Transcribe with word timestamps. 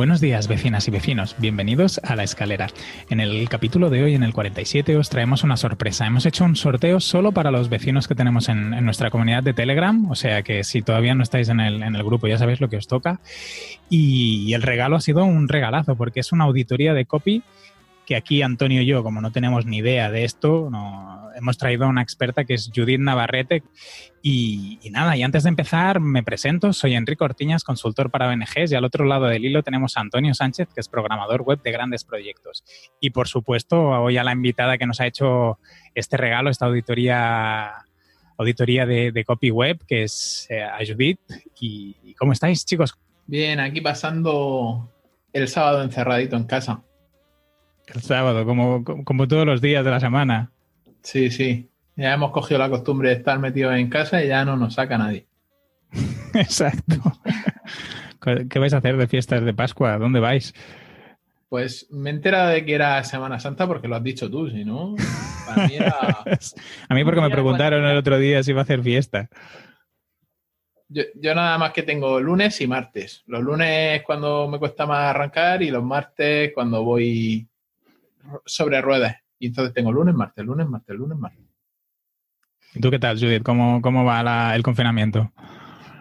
Buenos 0.00 0.22
días, 0.22 0.48
vecinas 0.48 0.88
y 0.88 0.90
vecinos. 0.90 1.36
Bienvenidos 1.36 2.00
a 2.02 2.16
La 2.16 2.22
Escalera. 2.22 2.68
En 3.10 3.20
el 3.20 3.46
capítulo 3.50 3.90
de 3.90 4.02
hoy, 4.02 4.14
en 4.14 4.22
el 4.22 4.32
47, 4.32 4.96
os 4.96 5.10
traemos 5.10 5.44
una 5.44 5.58
sorpresa. 5.58 6.06
Hemos 6.06 6.24
hecho 6.24 6.46
un 6.46 6.56
sorteo 6.56 7.00
solo 7.00 7.32
para 7.32 7.50
los 7.50 7.68
vecinos 7.68 8.08
que 8.08 8.14
tenemos 8.14 8.48
en, 8.48 8.70
nuestra 8.82 9.10
comunidad 9.10 9.42
de 9.42 9.52
Telegram. 9.52 10.10
O 10.10 10.14
sea 10.14 10.42
que 10.42 10.64
si 10.64 10.80
todavía 10.80 11.14
no 11.14 11.22
estáis 11.22 11.50
en 11.50 11.60
el, 11.60 12.02
grupo, 12.02 12.28
ya 12.28 12.38
sabéis 12.38 12.62
lo 12.62 12.70
que 12.70 12.78
os 12.78 12.86
toca. 12.86 13.20
Y 13.90 14.54
el 14.54 14.62
regalo 14.62 14.96
ha 14.96 15.02
sido 15.02 15.22
un 15.22 15.48
regalazo, 15.48 15.96
porque 15.96 16.20
es 16.20 16.32
una 16.32 16.44
auditoría 16.44 16.94
de 16.94 17.04
copy 17.04 17.42
que 18.10 18.16
aquí 18.16 18.42
Antonio 18.42 18.82
y 18.82 18.86
yo, 18.86 19.04
como 19.04 19.20
no 19.20 19.30
tenemos 19.30 19.66
ni 19.66 19.76
idea 19.76 20.10
de 20.10 20.24
esto, 20.24 20.66
no, 20.68 21.30
hemos 21.36 21.58
traído 21.58 21.84
a 21.84 21.88
una 21.88 22.02
experta 22.02 22.44
que 22.44 22.54
es 22.54 22.68
Judith 22.74 22.98
Navarrete. 22.98 23.62
Y, 24.20 24.80
nada, 24.90 25.16
y 25.16 25.22
antes 25.22 25.44
de 25.44 25.50
empezar, 25.50 26.00
me 26.00 26.24
presento, 26.24 26.72
soy 26.72 26.94
Enrique 26.96 27.22
Ortiñas, 27.22 27.62
consultor 27.62 28.10
para 28.10 28.26
ONGs, 28.26 28.72
y 28.72 28.74
al 28.74 28.84
otro 28.84 29.04
lado 29.04 29.26
del 29.26 29.44
hilo 29.44 29.62
tenemos 29.62 29.96
a 29.96 30.00
Antonio 30.00 30.34
Sánchez, 30.34 30.70
que 30.74 30.80
es 30.80 30.88
programador 30.88 31.42
web 31.42 31.62
de 31.62 31.70
grandes 31.70 32.02
proyectos. 32.02 32.64
Y 32.98 33.10
por 33.10 33.28
supuesto, 33.28 33.80
hoy 33.80 34.16
a 34.16 34.24
la 34.24 34.32
invitada 34.32 34.76
que 34.76 34.86
nos 34.86 35.00
ha 35.00 35.06
hecho 35.06 35.60
este 35.94 36.16
regalo, 36.16 36.50
esta 36.50 36.66
auditoría 36.66 37.84
auditoría 38.38 38.86
de, 38.86 39.24
copy 39.24 39.52
web, 39.52 39.78
que 39.86 40.02
es 40.02 40.48
eh, 40.50 40.66
Judith. 40.84 41.20
¿Y 41.60 42.12
cómo 42.14 42.32
estáis, 42.32 42.66
chicos? 42.66 42.98
Bien, 43.28 43.60
aquí 43.60 43.80
pasando 43.80 44.90
el 45.32 45.46
sábado 45.46 45.84
encerradito 45.84 46.34
en 46.34 46.42
casa. 46.42 46.82
El 47.94 48.02
sábado, 48.02 48.44
como, 48.44 48.84
como 48.84 49.28
todos 49.28 49.46
los 49.46 49.60
días 49.60 49.84
de 49.84 49.90
la 49.90 50.00
semana. 50.00 50.52
Sí, 51.02 51.30
sí. 51.30 51.68
Ya 51.96 52.14
hemos 52.14 52.30
cogido 52.30 52.58
la 52.58 52.70
costumbre 52.70 53.10
de 53.10 53.16
estar 53.16 53.38
metidos 53.38 53.74
en 53.76 53.90
casa 53.90 54.22
y 54.24 54.28
ya 54.28 54.44
no 54.44 54.56
nos 54.56 54.74
saca 54.74 54.96
nadie. 54.96 55.26
Exacto. 56.34 56.96
¿Qué 58.48 58.58
vais 58.58 58.72
a 58.74 58.78
hacer 58.78 58.96
de 58.96 59.08
fiestas 59.08 59.44
de 59.44 59.54
Pascua? 59.54 59.98
¿Dónde 59.98 60.20
vais? 60.20 60.54
Pues 61.48 61.88
me 61.90 62.10
he 62.10 62.12
enterado 62.12 62.50
de 62.50 62.64
que 62.64 62.74
era 62.74 63.02
Semana 63.02 63.40
Santa 63.40 63.66
porque 63.66 63.88
lo 63.88 63.96
has 63.96 64.04
dicho 64.04 64.30
tú, 64.30 64.48
si 64.48 64.64
no, 64.64 64.94
para 65.46 65.66
mí 65.66 65.74
era... 65.74 65.96
a 66.88 66.94
mí 66.94 67.04
porque 67.04 67.20
me 67.20 67.30
preguntaron 67.30 67.84
el 67.84 67.96
otro 67.96 68.18
día 68.18 68.42
si 68.42 68.52
iba 68.52 68.60
a 68.60 68.62
hacer 68.62 68.82
fiesta. 68.82 69.28
Yo, 70.88 71.02
yo, 71.16 71.34
nada 71.34 71.58
más 71.58 71.72
que 71.72 71.82
tengo 71.82 72.20
lunes 72.20 72.60
y 72.60 72.68
martes. 72.68 73.24
Los 73.26 73.42
lunes 73.42 74.02
cuando 74.02 74.48
me 74.48 74.58
cuesta 74.58 74.86
más 74.86 75.10
arrancar 75.10 75.62
y 75.62 75.70
los 75.70 75.82
martes 75.82 76.52
cuando 76.54 76.84
voy 76.84 77.49
sobre 78.44 78.80
ruedas. 78.80 79.16
Y 79.38 79.48
entonces 79.48 79.72
tengo 79.74 79.92
lunes, 79.92 80.14
martes, 80.14 80.44
lunes, 80.44 80.66
martes, 80.66 80.96
lunes, 80.96 81.18
martes. 81.18 81.44
¿Y 82.74 82.80
tú 82.80 82.90
qué 82.90 82.98
tal, 82.98 83.18
Judith? 83.18 83.42
¿Cómo, 83.42 83.80
cómo 83.82 84.04
va 84.04 84.54
el 84.54 84.62
confinamiento? 84.62 85.32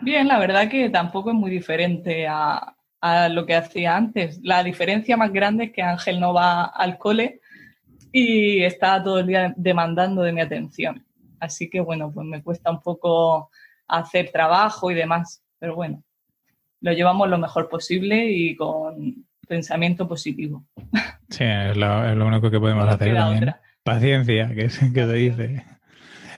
Bien, 0.02 0.28
la 0.28 0.40
verdad 0.40 0.70
que 0.70 0.90
tampoco 0.90 1.32
es 1.32 1.36
muy 1.36 1.50
diferente 1.50 2.28
a, 2.28 2.76
a, 3.02 3.30
lo 3.30 3.46
que 3.46 3.56
hacía 3.56 3.96
antes. 3.96 4.40
La 4.44 4.64
diferencia 4.64 5.18
más 5.18 5.32
grande 5.32 5.66
es 5.66 5.72
que 5.72 5.82
Ángel 5.82 6.20
no 6.20 6.34
va 6.34 6.66
al 6.66 6.98
cole 6.98 7.42
y 8.12 8.64
está 8.64 9.02
todo 9.04 9.20
el 9.20 9.28
día 9.28 9.54
demandando 9.58 10.22
de 10.22 10.32
mi 10.32 10.42
atención. 10.42 11.06
Así 11.40 11.70
que 11.70 11.80
bueno, 11.80 12.12
pues 12.12 12.26
me 12.28 12.44
cuesta 12.44 12.72
un 12.72 12.82
poco 12.82 13.50
hacer 13.88 14.32
trabajo 14.32 14.92
y 14.92 14.96
demás, 14.96 15.44
pero 15.58 15.76
bueno, 15.76 16.04
lo 16.82 16.94
llevamos 16.94 17.30
lo 17.30 17.38
mejor 17.38 17.70
posible 17.70 18.32
y 18.32 18.56
con 18.56 19.26
pensamiento 19.50 20.08
positivo. 20.08 20.66
Sí, 21.30 21.44
es 21.44 21.76
lo, 21.76 22.26
único 22.26 22.50
que 22.50 22.60
podemos 22.60 22.88
hacer 22.88 23.14
también. 23.14 23.54
Paciencia, 23.84 24.48
que, 24.50 24.68
que 24.68 24.70
se 24.70 25.14
dice. 25.14 25.66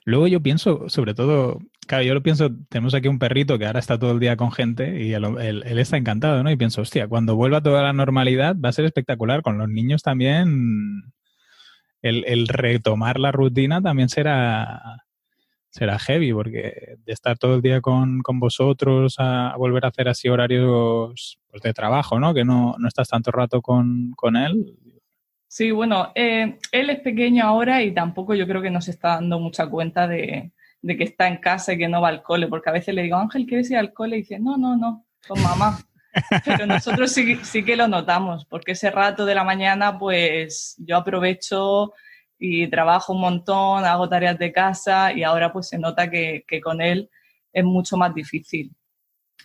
Luego 0.04 0.28
yo 0.28 0.42
pienso, 0.42 0.90
sobre 0.90 1.14
todo, 1.14 1.60
claro, 1.86 2.04
yo 2.04 2.14
lo 2.14 2.24
pienso, 2.24 2.50
tenemos 2.70 2.96
aquí 2.96 3.08
un 3.08 3.20
perrito 3.20 3.60
que 3.60 3.68
ahora 3.68 3.80
está 3.80 4.00
todo 4.00 4.14
el 4.14 4.20
día 4.20 4.36
con 4.36 4.52
gente 4.52 5.04
y 5.04 5.14
él, 5.14 5.64
está 5.78 5.98
encantado, 5.98 6.44
¿no? 6.44 6.50
Y 6.50 6.56
pienso, 6.56 6.82
hostia, 6.82 7.08
cuando 7.08 7.36
vuelva 7.36 7.62
toda 7.62 7.84
la 7.84 7.94
normalidad 7.94 8.56
va 8.56 8.70
a 8.70 8.74
ser 8.74 8.86
espectacular. 8.86 9.44
Con 9.44 9.60
los 9.60 9.70
niños 9.70 10.02
también, 10.02 11.14
el, 12.02 12.26
el 12.26 12.48
retomar 12.48 13.20
la 13.20 13.32
rutina 13.32 13.82
también 13.82 14.10
será, 14.10 15.04
será 15.72 15.98
heavy, 15.98 16.34
porque 16.34 16.98
de 17.06 17.14
estar 17.14 17.38
todo 17.38 17.56
el 17.56 17.62
día 17.62 17.80
con, 17.82 18.22
vosotros 18.34 19.16
a, 19.18 19.56
volver 19.58 19.86
a 19.86 19.88
hacer 19.88 20.10
así 20.10 20.28
horarios 20.28 21.40
pues, 21.50 21.64
de 21.64 21.74
trabajo, 21.74 22.20
¿no? 22.20 22.34
Que 22.34 22.44
no, 22.44 22.76
no 22.78 22.88
estás 22.88 23.08
tanto 23.08 23.32
rato 23.32 23.62
con, 23.62 24.14
él. 24.36 24.78
Sí, 25.48 25.72
bueno, 25.72 26.12
eh, 26.14 26.58
él 26.72 26.90
es 26.90 27.00
pequeño 27.00 27.46
ahora 27.46 27.82
y 27.84 27.94
tampoco 27.94 28.36
yo 28.36 28.46
creo 28.46 28.62
que 28.62 28.70
nos 28.70 28.90
está 28.90 29.16
dando 29.16 29.40
mucha 29.40 29.68
cuenta 29.68 30.08
de, 30.08 30.52
que 30.86 31.04
está 31.04 31.28
en 31.28 31.38
casa 31.38 31.74
y 31.74 31.78
que 31.78 31.88
no 31.88 32.02
va 32.02 32.10
al 32.10 32.22
cole, 32.22 32.48
porque 32.48 32.70
a 32.70 32.74
veces 32.74 32.94
le 32.94 33.04
digo, 33.04 33.16
Ángel, 33.16 33.46
¿quieres 33.46 33.72
ir 33.72 33.78
al 33.78 33.94
cole? 33.94 34.18
Y 34.18 34.22
dice, 34.22 34.40
no, 34.40 34.58
no, 34.58 34.76
no, 34.76 35.06
con 35.26 35.42
mamá. 35.42 35.80
Pero 36.46 36.66
nosotros 36.66 37.14
sí, 37.14 37.38
sí 37.44 37.64
que 37.64 37.78
lo 37.78 37.88
notamos, 37.88 38.44
porque 38.44 38.74
ese 38.74 38.92
rato 38.92 39.26
de 39.26 39.36
la 39.36 39.46
mañana, 39.46 39.98
pues 39.98 40.76
yo 40.80 40.98
aprovecho 40.98 41.94
y 42.44 42.68
trabajo 42.68 43.14
un 43.14 43.22
montón, 43.22 43.86
hago 43.86 44.10
tareas 44.10 44.38
de 44.40 44.52
casa 44.52 45.14
y 45.14 45.22
ahora 45.22 45.54
pues 45.54 45.70
se 45.70 45.78
nota 45.78 46.10
que, 46.10 46.44
con 46.64 46.82
él 46.82 47.08
es 47.54 47.64
mucho 47.64 47.98
más 47.98 48.16
difícil. 48.16 48.74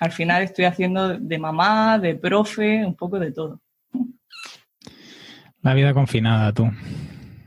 Al 0.00 0.12
final 0.12 0.42
estoy 0.42 0.64
haciendo 0.64 1.18
de 1.18 1.38
mamá, 1.38 1.98
de 1.98 2.14
profe, 2.14 2.86
un 2.86 2.94
poco 2.94 3.18
de 3.18 3.32
todo. 3.32 3.60
La 5.60 5.74
vida 5.74 5.92
confinada, 5.92 6.54
tú. 6.54 6.70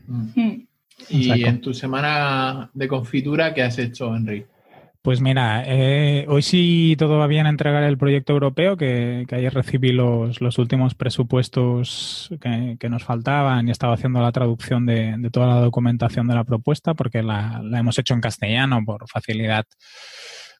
Mm. 0.05 0.67
Y 1.09 1.43
en 1.43 1.61
tu 1.61 1.73
semana 1.73 2.69
de 2.71 2.87
confitura, 2.87 3.51
¿qué 3.51 3.63
has 3.63 3.79
hecho, 3.79 4.15
Enrique? 4.15 4.47
Pues 5.01 5.21
mira, 5.21 5.63
eh, 5.65 6.25
hoy 6.27 6.41
sí 6.41 6.95
todo 6.97 7.17
va 7.17 7.27
bien 7.27 7.45
a 7.45 7.49
entregar 7.49 7.83
el 7.83 7.97
proyecto 7.97 8.33
europeo, 8.33 8.75
que, 8.75 9.25
ayer 9.31 9.53
recibí 9.53 9.93
los, 9.93 10.41
los 10.41 10.57
últimos 10.57 10.93
presupuestos 10.93 12.29
que, 12.41 12.89
nos 12.89 13.05
faltaban 13.05 13.67
y 13.67 13.71
estaba 13.71 13.93
haciendo 13.93 14.21
la 14.21 14.33
traducción 14.33 14.85
de, 14.85 15.17
toda 15.31 15.47
la 15.47 15.61
documentación 15.61 16.27
de 16.27 16.35
la 16.35 16.43
propuesta, 16.43 16.95
porque 16.95 17.23
la, 17.23 17.61
hemos 17.75 17.97
hecho 17.97 18.13
en 18.13 18.19
castellano 18.19 18.83
por 18.85 19.07
facilidad 19.07 19.65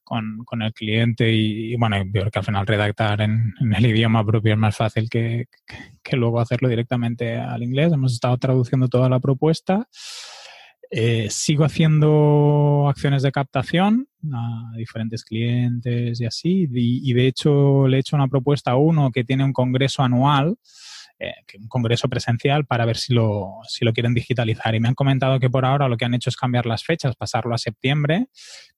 con, 0.06 0.62
el 0.62 0.74
cliente 0.74 1.32
y, 1.34 1.76
bueno, 1.76 1.98
que 2.14 2.40
al 2.40 2.46
final 2.46 2.66
redactar 2.66 3.20
en, 3.20 3.54
el 3.76 3.86
idioma 3.86 4.26
propio 4.26 4.54
es 4.54 4.60
más 4.60 4.78
fácil 4.78 5.10
que, 5.10 5.48
que 6.02 6.16
luego 6.16 6.40
hacerlo 6.40 6.70
directamente 6.70 7.38
al 7.38 7.62
inglés. 7.62 7.92
Hemos 7.92 8.14
estado 8.14 8.38
traduciendo 8.38 8.88
toda 8.88 9.10
la 9.10 9.20
propuesta. 9.20 9.88
Eh, 10.92 11.28
sigo 11.30 11.66
haciendo 11.66 12.88
acciones 12.90 13.22
de 13.22 13.32
captación 13.32 14.08
a 14.34 14.72
diferentes 14.76 15.24
clientes 15.24 16.20
y 16.20 16.26
así, 16.26 16.68
y, 16.72 17.14
de 17.14 17.28
hecho 17.28 17.88
le 17.88 17.98
he 17.98 18.00
hecho 18.00 18.16
una 18.16 18.28
propuesta 18.28 18.72
a 18.72 18.76
uno 18.76 19.12
que 19.12 19.24
tiene 19.24 19.44
un 19.44 19.54
congreso 19.54 20.02
anual, 20.02 20.58
eh, 21.20 21.34
un 21.60 21.68
congreso 21.68 22.10
presencial, 22.10 22.66
para 22.66 22.86
ver 22.86 22.98
si 22.98 23.14
lo, 23.14 23.60
si 23.68 23.86
lo 23.86 23.94
quieren 23.94 24.16
digitalizar. 24.16 24.74
Y 24.74 24.80
me 24.80 24.88
han 24.88 24.96
comentado 24.96 25.40
que 25.40 25.50
por 25.50 25.64
ahora 25.64 25.88
lo 25.88 25.96
que 25.96 26.06
han 26.06 26.16
hecho 26.16 26.30
es 26.32 26.38
cambiar 26.38 26.66
las 26.66 26.84
fechas, 26.84 27.16
pasarlo 27.16 27.54
a 27.54 27.60
septiembre, 27.60 28.28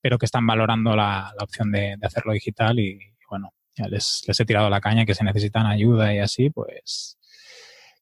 pero 0.02 0.18
que 0.18 0.26
están 0.26 0.46
valorando 0.46 0.96
la, 0.96 1.34
opción 1.40 1.72
de, 1.72 1.98
hacerlo 2.02 2.34
digital 2.34 2.78
y, 2.80 3.00
bueno, 3.30 3.54
ya 3.76 3.88
les, 3.88 4.24
les 4.28 4.40
he 4.40 4.46
tirado 4.46 4.70
la 4.70 4.82
caña 4.82 5.06
que 5.06 5.16
si 5.16 5.24
necesitan 5.24 5.66
ayuda 5.66 6.14
y 6.14 6.20
así, 6.20 6.50
pues 6.50 7.18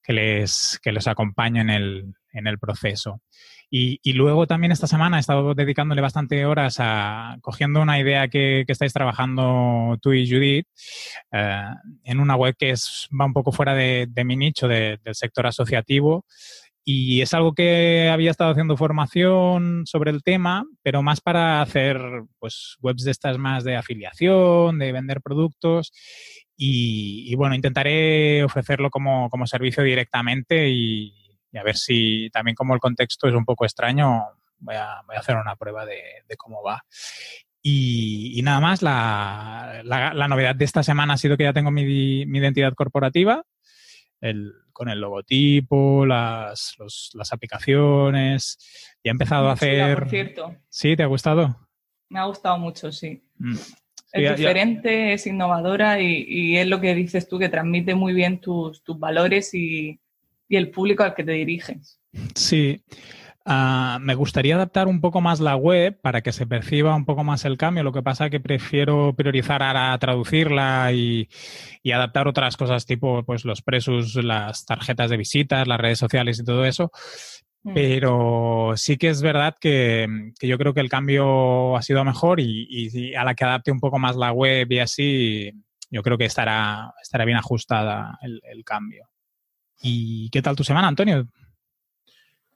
que 0.04 0.14
les, 0.14 0.80
que 0.82 0.92
les 0.92 1.08
acompañe 1.08 1.62
en 1.62 1.70
el, 1.70 2.14
en 2.34 2.48
el 2.48 2.60
proceso. 2.60 3.22
Y, 3.72 4.14
luego 4.14 4.48
también 4.48 4.72
esta 4.72 4.88
semana 4.88 5.18
he 5.18 5.20
estado 5.20 5.54
dedicándole 5.54 6.02
bastante 6.02 6.44
horas 6.44 6.78
a 6.80 7.38
cogiendo 7.42 7.82
una 7.82 8.00
idea 8.00 8.28
que, 8.28 8.66
estáis 8.68 8.94
trabajando 8.94 9.98
tú 10.02 10.14
y 10.14 10.28
Judith 10.28 10.66
eh, 11.32 11.66
en 12.04 12.20
una 12.20 12.36
web 12.36 12.56
que 12.58 12.72
es, 12.72 13.08
va 13.20 13.26
un 13.26 13.34
poco 13.34 13.52
fuera 13.52 13.76
de, 13.76 14.10
mi 14.26 14.36
nicho 14.36 14.68
del 14.68 15.00
sector 15.12 15.46
asociativo. 15.46 16.26
Y 16.84 17.22
es 17.22 17.36
algo 17.36 17.54
que 17.54 18.10
había 18.12 18.32
estado 18.32 18.50
haciendo 18.50 18.76
formación 18.76 19.84
sobre 19.86 20.10
el 20.10 20.24
tema, 20.24 20.66
pero 20.82 21.04
más 21.04 21.22
para 21.22 21.62
hacer 21.62 22.00
pues, 22.40 22.78
webs 22.82 23.04
de 23.04 23.12
estas 23.12 23.38
más 23.38 23.64
de 23.64 23.76
afiliación, 23.76 24.80
de 24.80 24.92
vender 24.92 25.22
productos. 25.22 25.92
Y, 26.62 27.34
bueno, 27.36 27.56
intentaré 27.56 28.44
ofrecerlo 28.44 28.90
como, 28.90 29.30
como 29.30 29.48
servicio 29.48 29.82
directamente 29.82 30.68
y, 30.68 31.14
y 31.54 31.58
a 31.58 31.64
ver 31.64 31.78
si 31.78 32.30
también 32.34 32.54
como 32.54 32.74
el 32.74 32.82
contexto 32.82 33.30
es 33.30 33.34
un 33.34 33.46
poco 33.46 33.64
extraño, 33.64 34.26
voy 34.58 34.76
a, 34.76 35.02
voy 35.08 35.16
a 35.16 35.20
hacer 35.20 35.38
una 35.38 35.56
prueba 35.56 35.86
de, 35.86 35.96
cómo 36.38 36.62
va. 36.62 36.84
Y, 37.62 38.42
nada 38.44 38.60
más, 38.60 38.82
la, 38.82 39.82
la, 39.86 40.28
novedad 40.28 40.54
de 40.54 40.66
esta 40.66 40.84
semana 40.84 41.14
ha 41.14 41.18
sido 41.18 41.38
que 41.38 41.44
ya 41.44 41.54
tengo 41.54 41.72
mi, 41.72 42.26
mi 42.26 42.40
identidad 42.40 42.74
corporativa, 42.74 43.46
el, 44.20 44.52
con 44.74 44.90
el 44.90 45.00
logotipo, 45.00 46.06
las, 46.06 46.76
las 47.14 47.34
aplicaciones. 47.34 48.58
Y 49.02 49.08
he 49.08 49.12
empezado 49.12 49.50
a 49.50 49.54
hacer... 49.54 49.98
por 49.98 50.10
cierto. 50.10 50.56
¿Sí? 50.68 50.98
¿Te 50.98 51.04
ha 51.04 51.08
gustado? 51.08 51.70
Me 52.10 52.20
ha 52.20 52.26
gustado 52.26 52.58
mucho, 52.58 52.92
sí. 52.92 53.24
Mm. 53.38 53.56
Es 54.12 54.38
diferente, 54.38 55.14
es 55.14 55.28
innovadora 55.28 56.02
y, 56.02 56.26
y, 56.28 56.58
es 56.58 56.68
lo 56.68 56.82
que 56.82 56.96
dices 56.96 57.28
tú, 57.28 57.38
que 57.38 57.50
transmite 57.50 57.94
muy 57.94 58.14
bien 58.14 58.42
tus, 58.42 58.84
tus 58.84 58.98
valores 58.98 59.54
y, 59.54 60.00
y 60.48 60.56
el 60.56 60.72
público 60.72 61.04
al 61.04 61.14
que 61.14 61.24
te 61.24 61.32
diriges. 61.32 62.00
Sí. 62.36 62.84
Ah, 63.46 63.98
me 64.02 64.16
gustaría 64.16 64.56
adaptar 64.56 64.88
un 64.88 65.02
poco 65.02 65.22
más 65.22 65.40
la 65.40 65.56
web 65.56 66.00
para 66.02 66.22
que 66.22 66.32
se 66.32 66.46
perciba 66.46 66.96
un 66.96 67.06
poco 67.06 67.24
más 67.24 67.46
el 67.46 67.58
cambio. 67.58 67.84
Lo 67.84 67.94
que 67.94 68.04
pasa 68.04 68.26
es 68.26 68.32
que 68.32 68.40
prefiero 68.40 69.16
priorizar 69.16 69.64
ahora 69.64 69.98
traducirla 69.98 70.92
y, 70.94 71.28
adaptar 71.92 72.28
otras 72.28 72.58
cosas 72.58 72.86
tipo 72.86 73.24
pues 73.24 73.46
los 73.46 73.64
presos, 73.64 74.14
las 74.16 74.66
tarjetas 74.66 75.10
de 75.10 75.18
visitas, 75.18 75.68
las 75.68 75.80
redes 75.80 75.98
sociales 75.98 76.40
y 76.40 76.44
todo 76.44 76.66
eso. 76.66 76.92
Mm. 77.64 77.74
Pero 77.74 78.74
sí 78.76 78.98
que 78.98 79.10
es 79.10 79.22
verdad 79.22 79.56
que, 79.60 80.32
yo 80.42 80.58
creo 80.58 80.74
que 80.74 80.80
el 80.80 80.90
cambio 80.90 81.76
ha 81.76 81.82
sido 81.82 82.04
mejor 82.06 82.40
y, 82.40 83.14
a 83.16 83.24
la 83.24 83.36
que 83.36 83.44
adapte 83.44 83.72
un 83.72 83.80
poco 83.80 84.00
más 84.00 84.16
la 84.16 84.32
web 84.32 84.72
y 84.72 84.80
así, 84.80 85.52
yo 85.90 86.02
creo 86.02 86.18
que 86.18 86.26
estará, 86.26 86.94
estará 87.02 87.26
bien 87.26 87.38
ajustada 87.38 88.18
el, 88.22 88.42
el 88.44 88.64
cambio. 88.64 89.10
¿Y 89.82 90.30
qué 90.30 90.42
tal 90.42 90.56
tu 90.56 90.64
semana, 90.64 90.88
Antonio? 90.88 91.28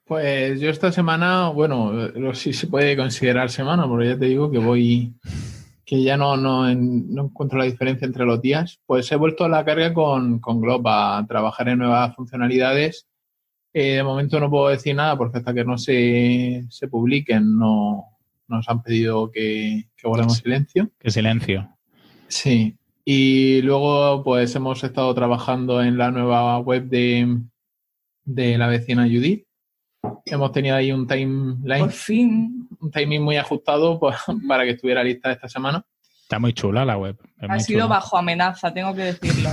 Pues 0.05 0.59
yo 0.59 0.69
esta 0.69 0.91
semana, 0.91 1.47
bueno, 1.49 1.93
sí 2.33 2.51
se 2.51 2.67
puede 2.67 2.97
considerar 2.97 3.49
semana, 3.49 3.87
porque 3.87 4.09
ya 4.09 4.19
te 4.19 4.25
digo 4.25 4.51
que 4.51 4.57
voy, 4.57 5.13
que 5.85 6.03
ya 6.03 6.17
no, 6.17 6.35
no, 6.35 6.69
encuentro 6.69 7.57
la 7.57 7.65
diferencia 7.65 8.05
entre 8.05 8.25
los 8.25 8.41
días. 8.41 8.81
Pues 8.85 9.09
he 9.11 9.15
vuelto 9.15 9.45
a 9.45 9.49
la 9.49 9.63
carga 9.63 9.93
con, 9.93 10.39
con 10.39 10.59
Glob 10.59 10.85
a 10.87 11.25
trabajar 11.27 11.69
en 11.69 11.79
nuevas 11.79 12.13
funcionalidades. 12.15 13.07
Eh, 13.73 13.95
de 13.95 14.03
momento 14.03 14.39
no 14.39 14.49
puedo 14.49 14.69
decir 14.69 14.95
nada 14.95 15.17
porque 15.17 15.39
hasta 15.39 15.53
que 15.53 15.65
no 15.65 15.77
se, 15.77 16.63
se 16.69 16.87
publiquen 16.87 17.57
no 17.57 18.05
nos 18.47 18.69
han 18.69 18.83
pedido 18.83 19.31
que, 19.31 19.89
que 19.95 20.07
guardemos 20.07 20.37
silencio. 20.37 20.91
Que 20.99 21.09
silencio. 21.09 21.69
Sí. 22.27 22.77
Y 23.05 23.61
luego 23.63 24.23
pues 24.23 24.53
hemos 24.55 24.83
estado 24.83 25.13
trabajando 25.15 25.81
en 25.81 25.97
la 25.97 26.11
nueva 26.11 26.59
web 26.59 26.83
de, 26.85 27.39
de 28.25 28.57
la 28.57 28.67
vecina 28.67 29.05
Judith 29.05 29.45
Hemos 30.25 30.51
tenido 30.51 30.75
ahí 30.75 30.91
un 30.91 31.07
timeline. 31.07 31.79
Por 31.79 31.91
fin. 31.91 32.67
Un 32.79 32.91
timing 32.91 33.21
muy 33.21 33.37
ajustado 33.37 33.99
pues, 33.99 34.17
para 34.47 34.63
que 34.63 34.71
estuviera 34.71 35.03
lista 35.03 35.31
esta 35.31 35.47
semana. 35.47 35.85
Está 36.21 36.39
muy 36.39 36.53
chula 36.53 36.85
la 36.85 36.97
web. 36.97 37.17
ha 37.37 37.59
sido 37.59 37.87
bajo 37.87 38.17
amenaza, 38.17 38.73
tengo 38.73 38.95
que 38.95 39.03
decirlo. 39.03 39.49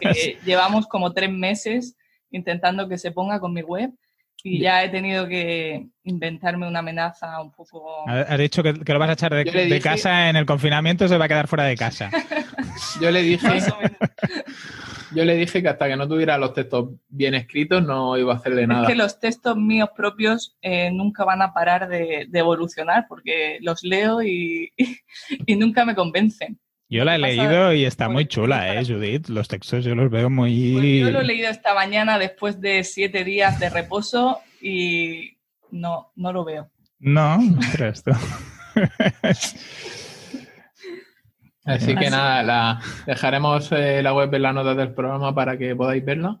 ¿eh? 0.00 0.38
llevamos 0.44 0.86
como 0.86 1.12
tres 1.12 1.32
meses 1.32 1.96
intentando 2.30 2.88
que 2.88 2.98
se 2.98 3.12
ponga 3.12 3.40
con 3.40 3.52
mi 3.52 3.62
web 3.62 3.92
y 4.42 4.60
ya 4.60 4.84
he 4.84 4.88
tenido 4.88 5.26
que 5.26 5.88
inventarme 6.04 6.68
una 6.68 6.78
amenaza 6.78 7.40
un 7.40 7.50
poco. 7.50 8.08
Has 8.08 8.38
dicho 8.38 8.62
que, 8.62 8.72
lo 8.72 8.98
vas 8.98 9.10
a 9.10 9.14
echar 9.14 9.34
de, 9.34 9.80
casa 9.82 10.28
en 10.28 10.36
el 10.36 10.46
confinamiento, 10.46 11.08
se 11.08 11.18
va 11.18 11.24
a 11.24 11.28
quedar 11.28 11.48
fuera 11.48 11.64
de 11.64 11.76
casa. 11.76 12.10
Yo 13.00 13.10
le 13.10 13.22
dije. 13.22 13.48
Yo 15.14 15.24
le 15.24 15.36
dije 15.36 15.62
que 15.62 15.68
hasta 15.68 15.88
que 15.88 15.96
no 15.96 16.08
tuviera 16.08 16.36
los 16.36 16.52
textos 16.52 16.90
bien 17.08 17.34
escritos 17.34 17.82
no 17.82 18.18
iba 18.18 18.34
a 18.34 18.36
hacerle 18.36 18.66
nada. 18.66 18.82
Es 18.82 18.88
que 18.88 18.96
los 18.96 19.20
textos 19.20 19.56
míos 19.56 19.90
propios 19.96 20.56
eh, 20.62 20.90
nunca 20.90 21.24
van 21.24 21.42
a 21.42 21.52
parar 21.52 21.88
de, 21.88 22.28
evolucionar 22.32 23.06
porque 23.08 23.58
los 23.62 23.82
leo 23.82 24.22
y, 24.22 24.72
nunca 25.48 25.84
me 25.84 25.94
convencen. 25.94 26.58
Yo 26.88 27.04
la 27.04 27.16
he 27.16 27.18
leído 27.18 27.72
y 27.72 27.84
está 27.84 28.08
muy 28.08 28.26
chula, 28.26 28.74
¿eh, 28.74 28.84
Judith? 28.84 29.28
Los 29.28 29.48
textos 29.48 29.84
yo 29.84 29.96
los 29.96 30.08
veo 30.08 30.30
muy... 30.30 30.74
Pues 30.74 31.00
yo 31.00 31.10
lo 31.10 31.20
he 31.20 31.24
leído 31.24 31.48
esta 31.48 31.74
mañana 31.74 32.18
después 32.18 32.60
de 32.60 32.84
siete 32.84 33.24
días 33.24 33.58
de 33.58 33.70
reposo 33.70 34.40
y 34.60 35.38
no, 35.72 36.12
no 36.14 36.32
lo 36.32 36.44
veo. 36.44 36.70
No, 37.00 37.38
esto. 37.78 38.12
Así 41.64 41.96
que 41.96 42.10
nada, 42.10 42.44
la, 42.44 42.80
dejaremos 43.06 43.72
eh, 43.72 44.00
la 44.00 44.14
web 44.14 44.32
en 44.32 44.42
la 44.42 44.52
nota 44.52 44.76
del 44.76 44.94
programa 44.94 45.34
para 45.34 45.58
que 45.58 45.74
podáis 45.74 46.04
verla. 46.04 46.40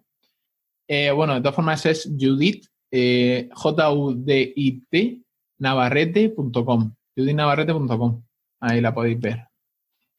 Eh, 0.86 1.10
bueno, 1.10 1.34
de 1.34 1.40
todas 1.40 1.56
formas 1.56 1.84
es 1.84 2.08
Judith, 2.16 2.66
eh, 2.92 3.48
J-U-D-I-T, 3.52 5.20
navarrete.com, 5.58 6.94
judithnavarrete.com, 7.16 8.22
ahí 8.60 8.80
la 8.80 8.94
podéis 8.94 9.20
ver. 9.20 9.45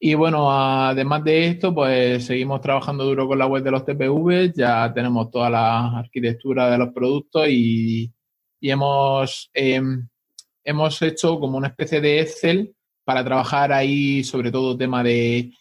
Y 0.00 0.14
bueno, 0.14 0.50
además 0.50 1.24
de 1.24 1.48
esto, 1.48 1.74
pues 1.74 2.24
seguimos 2.24 2.60
trabajando 2.60 3.04
duro 3.04 3.26
con 3.26 3.38
la 3.38 3.46
web 3.46 3.64
de 3.64 3.70
los 3.72 3.84
TPV, 3.84 4.52
ya 4.54 4.92
tenemos 4.94 5.30
toda 5.30 5.50
la 5.50 5.98
arquitectura 5.98 6.70
de 6.70 6.78
los 6.78 6.92
productos 6.92 7.48
y, 7.48 8.12
y 8.60 8.70
hemos, 8.70 9.50
em, 9.54 10.08
hemos 10.64 11.02
hecho 11.02 11.38
como 11.40 11.58
una 11.58 11.68
especie 11.68 12.00
de 12.00 12.20
Excel 12.20 12.74
para 13.04 13.24
trabajar 13.24 13.72
ahí 13.72 14.22
sobre 14.22 14.50
todo 14.50 14.76
tema 14.76 15.02
de, 15.02 15.52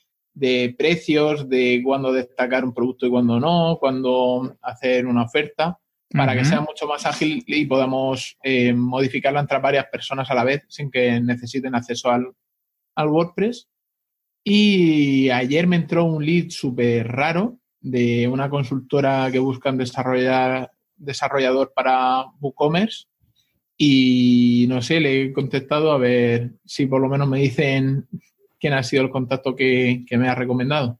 precios, 0.77 1.47
de 1.49 1.81
cuándo 1.83 2.11
destacar 2.11 2.63
un 2.63 2.73
producto 2.73 3.07
y 3.07 3.09
cuándo 3.09 3.39
no, 3.39 3.77
cuándo 3.79 4.57
hacer 4.61 5.07
una 5.07 5.23
oferta, 5.23 5.79
para 6.09 6.35
que 6.35 6.45
sea 6.45 6.61
mucho 6.61 6.87
más 6.87 7.05
ágil 7.05 7.43
y 7.47 7.65
podamos 7.65 8.37
eh, 8.43 8.73
modificarla 8.73 9.39
entre 9.39 9.59
varias 9.59 9.85
personas 9.85 10.29
a 10.29 10.35
la 10.35 10.43
vez 10.43 10.63
sin 10.67 10.91
que 10.91 11.19
necesiten 11.19 11.73
acceso 11.73 12.11
al, 12.11 12.33
WordPress. 12.97 13.67
Y 14.49 15.29
ayer 15.29 15.67
me 15.67 15.75
entró 15.75 16.05
un 16.05 16.25
lead 16.25 16.51
súper 16.51 17.05
raro 17.05 17.57
de 17.81 18.29
una 18.29 18.49
consultora 18.49 19.29
que 19.29 19.39
buscan 19.39 19.77
desarrollar 19.77 20.71
desarrollador 20.95 21.73
para 21.75 22.27
WooCommerce 22.39 23.07
y 23.77 24.65
no 24.69 24.81
sé, 24.81 25.01
le 25.01 25.21
he 25.21 25.33
contestado 25.33 25.91
a 25.91 25.97
ver 25.97 26.51
si 26.63 26.85
por 26.85 27.01
lo 27.01 27.09
menos 27.09 27.27
me 27.27 27.39
dicen 27.39 28.07
quién 28.57 28.71
ha 28.71 28.83
sido 28.83 29.03
el 29.03 29.09
contacto 29.09 29.53
que, 29.53 30.05
me 30.11 30.29
ha 30.29 30.35
recomendado. 30.35 30.97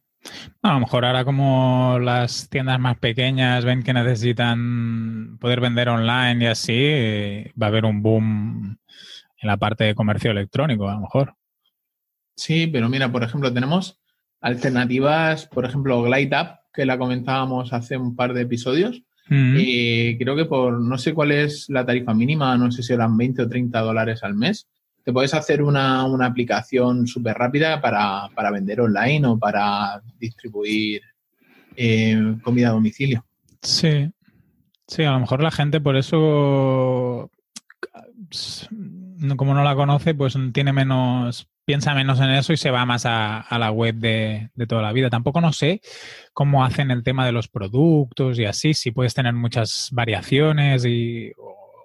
a 0.60 0.74
lo 0.74 0.80
mejor 0.80 1.06
ahora 1.06 1.24
como 1.24 1.98
las 2.02 2.50
tiendas 2.50 2.78
más 2.78 2.98
pequeñas 2.98 3.64
ven 3.64 3.82
que 3.82 3.94
necesitan 3.94 5.38
poder 5.40 5.62
vender 5.62 5.88
online 5.88 6.44
y 6.44 6.48
así, 6.48 7.50
va 7.60 7.68
a 7.68 7.70
haber 7.70 7.86
un 7.86 8.02
boom 8.02 8.76
en 9.40 9.48
la 9.48 9.56
parte 9.56 9.84
de 9.84 9.94
comercio 9.94 10.32
electrónico, 10.32 10.86
a 10.86 10.96
lo 10.96 11.00
mejor. 11.00 11.37
Sí, 12.38 12.68
pero 12.68 12.88
mira, 12.88 13.10
por 13.10 13.24
ejemplo, 13.24 13.52
tenemos 13.52 13.98
alternativas, 14.40 15.46
por 15.46 15.64
ejemplo, 15.64 16.00
GlideUp, 16.04 16.50
que 16.72 16.86
la 16.86 16.96
comentábamos 16.96 17.72
hace 17.72 17.96
un 17.96 18.14
par 18.14 18.32
de 18.32 18.42
episodios, 18.42 19.02
y 19.30 20.16
creo 20.16 20.34
que 20.36 20.46
por 20.46 20.80
no 20.80 20.96
sé 20.96 21.12
cuál 21.12 21.32
es 21.32 21.68
la 21.68 21.84
tarifa 21.84 22.14
mínima, 22.14 22.56
no 22.56 22.72
sé 22.72 22.82
si 22.82 22.94
eran 22.94 23.14
20 23.14 23.42
o 23.42 23.48
30 23.48 23.80
dólares 23.80 24.22
al 24.22 24.34
mes, 24.34 24.68
te 25.04 25.12
puedes 25.12 25.34
hacer 25.34 25.62
una, 25.62 26.04
aplicación 26.24 27.06
súper 27.06 27.36
rápida 27.36 27.80
para, 27.80 28.30
vender 28.52 28.80
online 28.80 29.26
o 29.26 29.38
para 29.38 30.00
distribuir 30.18 31.02
eh, 31.76 32.36
comida 32.42 32.68
a 32.68 32.72
domicilio. 32.72 33.26
Sí, 33.60 34.10
sí, 34.86 35.02
a 35.02 35.10
lo 35.10 35.20
mejor 35.20 35.42
la 35.42 35.50
gente 35.50 35.80
por 35.80 35.96
eso, 35.96 37.30
como 39.36 39.54
no 39.54 39.64
la 39.64 39.74
conoce, 39.74 40.14
pues 40.14 40.38
tiene 40.52 40.72
menos 40.72 41.48
piensa 41.68 41.94
menos 41.94 42.18
en 42.20 42.30
eso 42.30 42.54
y 42.54 42.56
se 42.56 42.70
va 42.70 42.86
más 42.86 43.04
a, 43.04 43.44
la 43.58 43.70
web 43.70 43.96
de, 43.96 44.48
toda 44.66 44.80
la 44.80 44.90
vida. 44.90 45.10
Tampoco 45.10 45.42
no 45.42 45.52
sé 45.52 45.82
cómo 46.32 46.64
hacen 46.64 46.90
el 46.90 47.02
tema 47.02 47.26
de 47.26 47.32
los 47.32 47.48
productos 47.48 48.38
y 48.38 48.46
así, 48.46 48.72
si 48.72 48.90
puedes 48.90 49.12
tener 49.12 49.34
muchas 49.34 49.90
variaciones 49.92 50.86
y, 50.86 51.30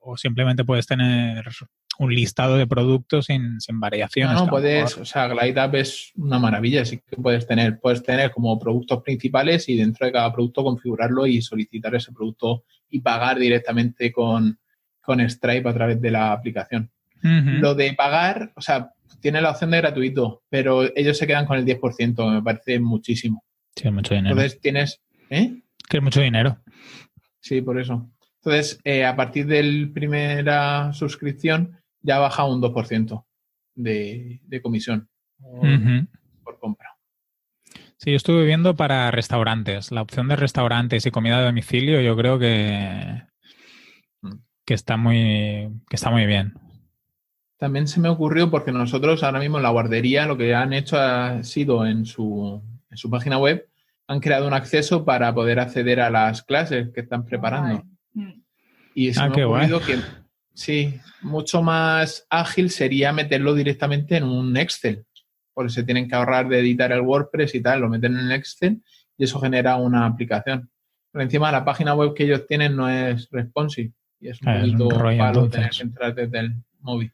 o, 0.02 0.16
simplemente 0.16 0.64
puedes 0.64 0.88
tener 0.88 1.44
un 2.00 2.16
listado 2.16 2.56
de 2.56 2.66
productos 2.66 3.26
sin, 3.26 3.60
variaciones. 3.74 4.40
No, 4.40 4.48
puedes, 4.48 4.98
o 4.98 5.04
sea, 5.04 5.28
GlideUp 5.28 5.76
es 5.76 6.14
una 6.16 6.40
maravilla, 6.40 6.86
sí 6.86 7.02
que 7.06 7.18
puedes 7.18 7.46
tener, 7.46 7.78
puedes 7.82 8.02
tener 8.02 8.32
como 8.32 8.58
productos 8.58 9.04
principales 9.04 9.68
y 9.68 9.76
dentro 9.76 10.06
de 10.06 10.14
cada 10.14 10.32
producto 10.32 10.64
configurarlo 10.64 11.28
y 11.28 11.42
solicitar 11.42 11.94
ese 11.94 12.14
producto 12.14 12.64
y 12.90 13.02
pagar 13.02 13.38
directamente 13.38 14.14
con, 14.14 14.58
Stripe 15.06 15.68
a 15.68 15.74
través 15.74 16.00
de 16.00 16.10
la 16.10 16.32
aplicación. 16.32 16.90
Lo 17.22 17.74
de 17.74 17.94
pagar, 17.94 18.52
o 18.56 18.62
sea, 18.62 18.94
tiene 19.24 19.42
la 19.42 19.52
opción 19.52 19.72
de 19.72 19.78
gratuito, 19.78 20.44
pero 20.50 20.84
ellos 20.98 21.18
se 21.18 21.26
quedan 21.26 21.46
con 21.46 21.58
el 21.58 21.66
10%, 21.66 22.30
me 22.30 22.44
parece 22.44 22.78
muchísimo. 22.82 23.46
Sí, 23.74 23.88
es 23.88 23.94
mucho 23.94 24.14
dinero. 24.14 24.36
Entonces 24.36 24.60
tienes... 24.60 25.02
¿eh? 25.30 25.62
Que 25.90 25.98
es 25.98 26.04
mucho 26.04 26.20
dinero. 26.20 26.60
Sí, 27.40 27.62
por 27.62 27.80
eso. 27.80 28.12
Entonces, 28.44 28.82
eh, 28.84 29.06
a 29.06 29.16
partir 29.16 29.46
de 29.48 29.64
la 29.64 29.94
primera 29.94 30.92
suscripción 30.92 31.80
ya 32.02 32.20
baja 32.20 32.44
un 32.44 32.62
2% 32.62 33.24
de, 33.76 34.42
de 34.44 34.62
comisión 34.62 35.08
por, 36.44 36.60
compra. 36.60 36.90
Sí, 37.98 38.12
yo 38.12 38.18
estuve 38.18 38.46
viendo 38.46 38.76
para 38.76 39.10
restaurantes. 39.10 39.94
La 39.94 40.02
opción 40.02 40.28
de 40.28 40.36
restaurantes 40.36 41.06
y 41.06 41.12
comida 41.12 41.40
de 41.40 41.46
domicilio 41.46 42.02
yo 42.02 42.18
creo 42.18 42.38
que, 42.38 43.22
mm. 44.22 44.36
que, 44.66 44.74
está, 44.74 44.98
muy, 44.98 45.70
que 45.90 45.96
está 45.96 46.12
muy 46.12 46.26
bien 46.26 46.56
también 47.64 47.88
se 47.88 48.02
me 48.02 48.10
ocurrió 48.10 48.52
porque 48.52 48.74
nosotros 48.74 49.24
ahora 49.24 49.40
mismo 49.40 49.56
en 49.56 49.64
la 49.64 49.70
guardería 49.70 50.26
lo 50.26 50.36
que 50.36 50.54
han 50.54 50.74
hecho 50.74 51.00
ha 51.00 51.42
sido 51.44 51.86
en 51.86 52.06
su, 52.06 52.62
en 52.92 52.98
su 52.98 53.10
página 53.10 53.38
web, 53.38 53.70
han 54.06 54.20
creado 54.20 54.50
un 54.50 54.54
acceso 54.54 55.06
para 55.06 55.34
poder 55.34 55.62
acceder 55.62 56.02
a 56.02 56.10
las 56.10 56.42
clases 56.42 56.90
que 56.94 57.00
están 57.00 57.24
preparando. 57.24 57.82
Y 58.94 59.14
se 59.14 59.22
ah, 59.22 59.30
me 59.30 59.42
ha 59.42 59.48
ocurrido 59.48 59.80
que 59.80 59.98
sí, 60.54 61.00
mucho 61.22 61.62
más 61.62 62.28
ágil 62.30 62.70
sería 62.70 63.14
meterlo 63.14 63.54
directamente 63.54 64.18
en 64.18 64.26
un 64.26 64.58
Excel, 64.58 65.06
porque 65.54 65.72
se 65.72 65.84
tienen 65.84 66.10
que 66.10 66.16
ahorrar 66.16 66.50
de 66.50 66.60
editar 66.60 66.92
el 66.92 67.00
WordPress 67.00 67.56
y 67.56 67.62
tal, 67.62 67.80
lo 67.80 67.88
meten 67.88 68.18
en 68.18 68.26
el 68.26 68.32
Excel 68.34 68.84
y 69.18 69.24
eso 69.24 69.40
genera 69.40 69.78
una 69.78 70.06
aplicación. 70.06 70.70
Pero 71.14 71.24
encima 71.24 71.50
la 71.50 71.64
página 71.64 71.96
web 71.96 72.14
que 72.14 72.26
ellos 72.26 72.46
tienen 72.46 72.76
no 72.76 72.90
es 72.90 73.30
responsive 73.32 73.94
Y 74.20 74.28
es 74.28 74.42
un 74.42 74.50
Ah, 74.50 74.58
es 74.58 74.72
un 74.72 74.78
poquito 74.80 75.00
rollo, 75.00 75.18
palo 75.18 75.46
entonces. 75.46 75.52
tener 75.52 75.72
que 75.72 75.82
entrar 75.84 76.14
desde 76.14 76.40
el 76.40 76.56
móvil. 76.82 77.14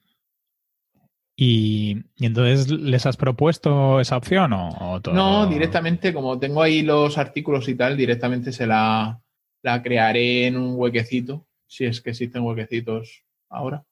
Y, 1.41 2.03
y 2.17 2.25
entonces 2.25 2.69
les 2.69 3.05
has 3.05 3.15
propuesto 3.15 4.01
esa 4.01 4.17
opción 4.17 4.51
o, 4.51 4.95
o 4.95 4.99
todo? 4.99 5.15
No, 5.15 5.47
directamente, 5.47 6.13
como 6.13 6.37
tengo 6.37 6.61
ahí 6.61 6.81
los 6.81 7.17
artículos 7.17 7.69
y 7.69 7.75
tal, 7.75 7.95
directamente 7.95 8.51
se 8.51 8.67
la, 8.67 9.21
la 9.61 9.81
crearé 9.81 10.47
en 10.47 10.57
un 10.57 10.73
huequecito, 10.75 11.45
si 11.65 11.85
es 11.85 12.01
que 12.01 12.09
existen 12.09 12.43
huequecitos 12.43 13.23
ahora. 13.47 13.85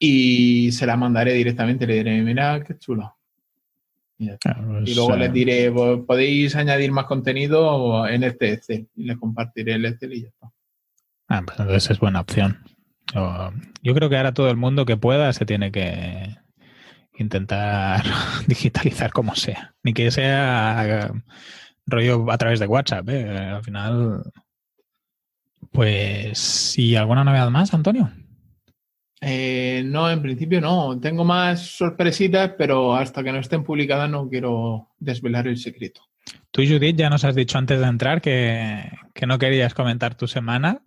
Y 0.00 0.72
se 0.72 0.84
la 0.84 0.96
mandaré 0.96 1.34
directamente, 1.34 1.86
le 1.86 1.94
diré, 1.94 2.20
mira 2.22 2.64
qué 2.64 2.76
chulo. 2.76 3.14
Y. 4.18 4.30
Claro, 4.38 4.80
luego 4.80 5.14
eh, 5.14 5.18
les 5.18 5.32
diré, 5.32 5.70
"Pues, 5.70 6.00
podéis 6.04 6.56
añadir 6.56 6.90
más 6.90 7.04
contenido 7.04 8.04
en 8.08 8.24
este 8.24 8.52
Excel. 8.52 8.88
Y 8.96 9.04
les 9.04 9.16
compartiré 9.16 9.74
el 9.74 9.84
Excel 9.84 10.12
y 10.14 10.22
ya 10.22 10.28
está. 10.30 10.50
Ah, 11.28 11.40
pues 11.46 11.56
entonces 11.56 11.88
es 11.92 12.00
buena 12.00 12.20
opción. 12.20 12.58
Yo 13.84 13.94
creo 13.94 14.10
que 14.10 14.16
ahora 14.16 14.34
todo 14.34 14.50
el 14.50 14.56
mundo 14.56 14.84
que 14.86 14.96
pueda 14.96 15.32
se 15.32 15.46
tiene 15.46 15.70
que 15.70 16.36
intentar 17.16 18.04
digitalizar 18.46 19.12
como 19.12 19.34
sea. 19.34 19.74
Ni 19.82 19.92
que 19.92 20.10
sea 20.10 20.84
eh, 20.86 21.10
rollo 21.86 22.30
a 22.30 22.38
través 22.38 22.60
de 22.60 22.66
WhatsApp. 22.66 23.08
¿eh? 23.08 23.28
Al 23.28 23.62
final, 23.62 24.22
pues, 25.72 26.78
¿y 26.78 26.96
alguna 26.96 27.24
novedad 27.24 27.50
más, 27.50 27.74
Antonio? 27.74 28.10
Eh, 29.20 29.82
no, 29.86 30.10
en 30.10 30.20
principio 30.20 30.60
no. 30.60 30.98
Tengo 31.00 31.24
más 31.24 31.60
sorpresitas, 31.60 32.52
pero 32.58 32.94
hasta 32.94 33.22
que 33.22 33.32
no 33.32 33.38
estén 33.38 33.64
publicadas 33.64 34.10
no 34.10 34.28
quiero 34.28 34.90
desvelar 34.98 35.48
el 35.48 35.56
secreto. 35.56 36.02
Tú, 36.50 36.62
Judith, 36.62 36.96
ya 36.96 37.10
nos 37.10 37.24
has 37.24 37.34
dicho 37.34 37.58
antes 37.58 37.80
de 37.80 37.86
entrar 37.86 38.20
que, 38.20 38.90
que 39.14 39.26
no 39.26 39.38
querías 39.38 39.74
comentar 39.74 40.14
tu 40.14 40.26
semana. 40.26 40.82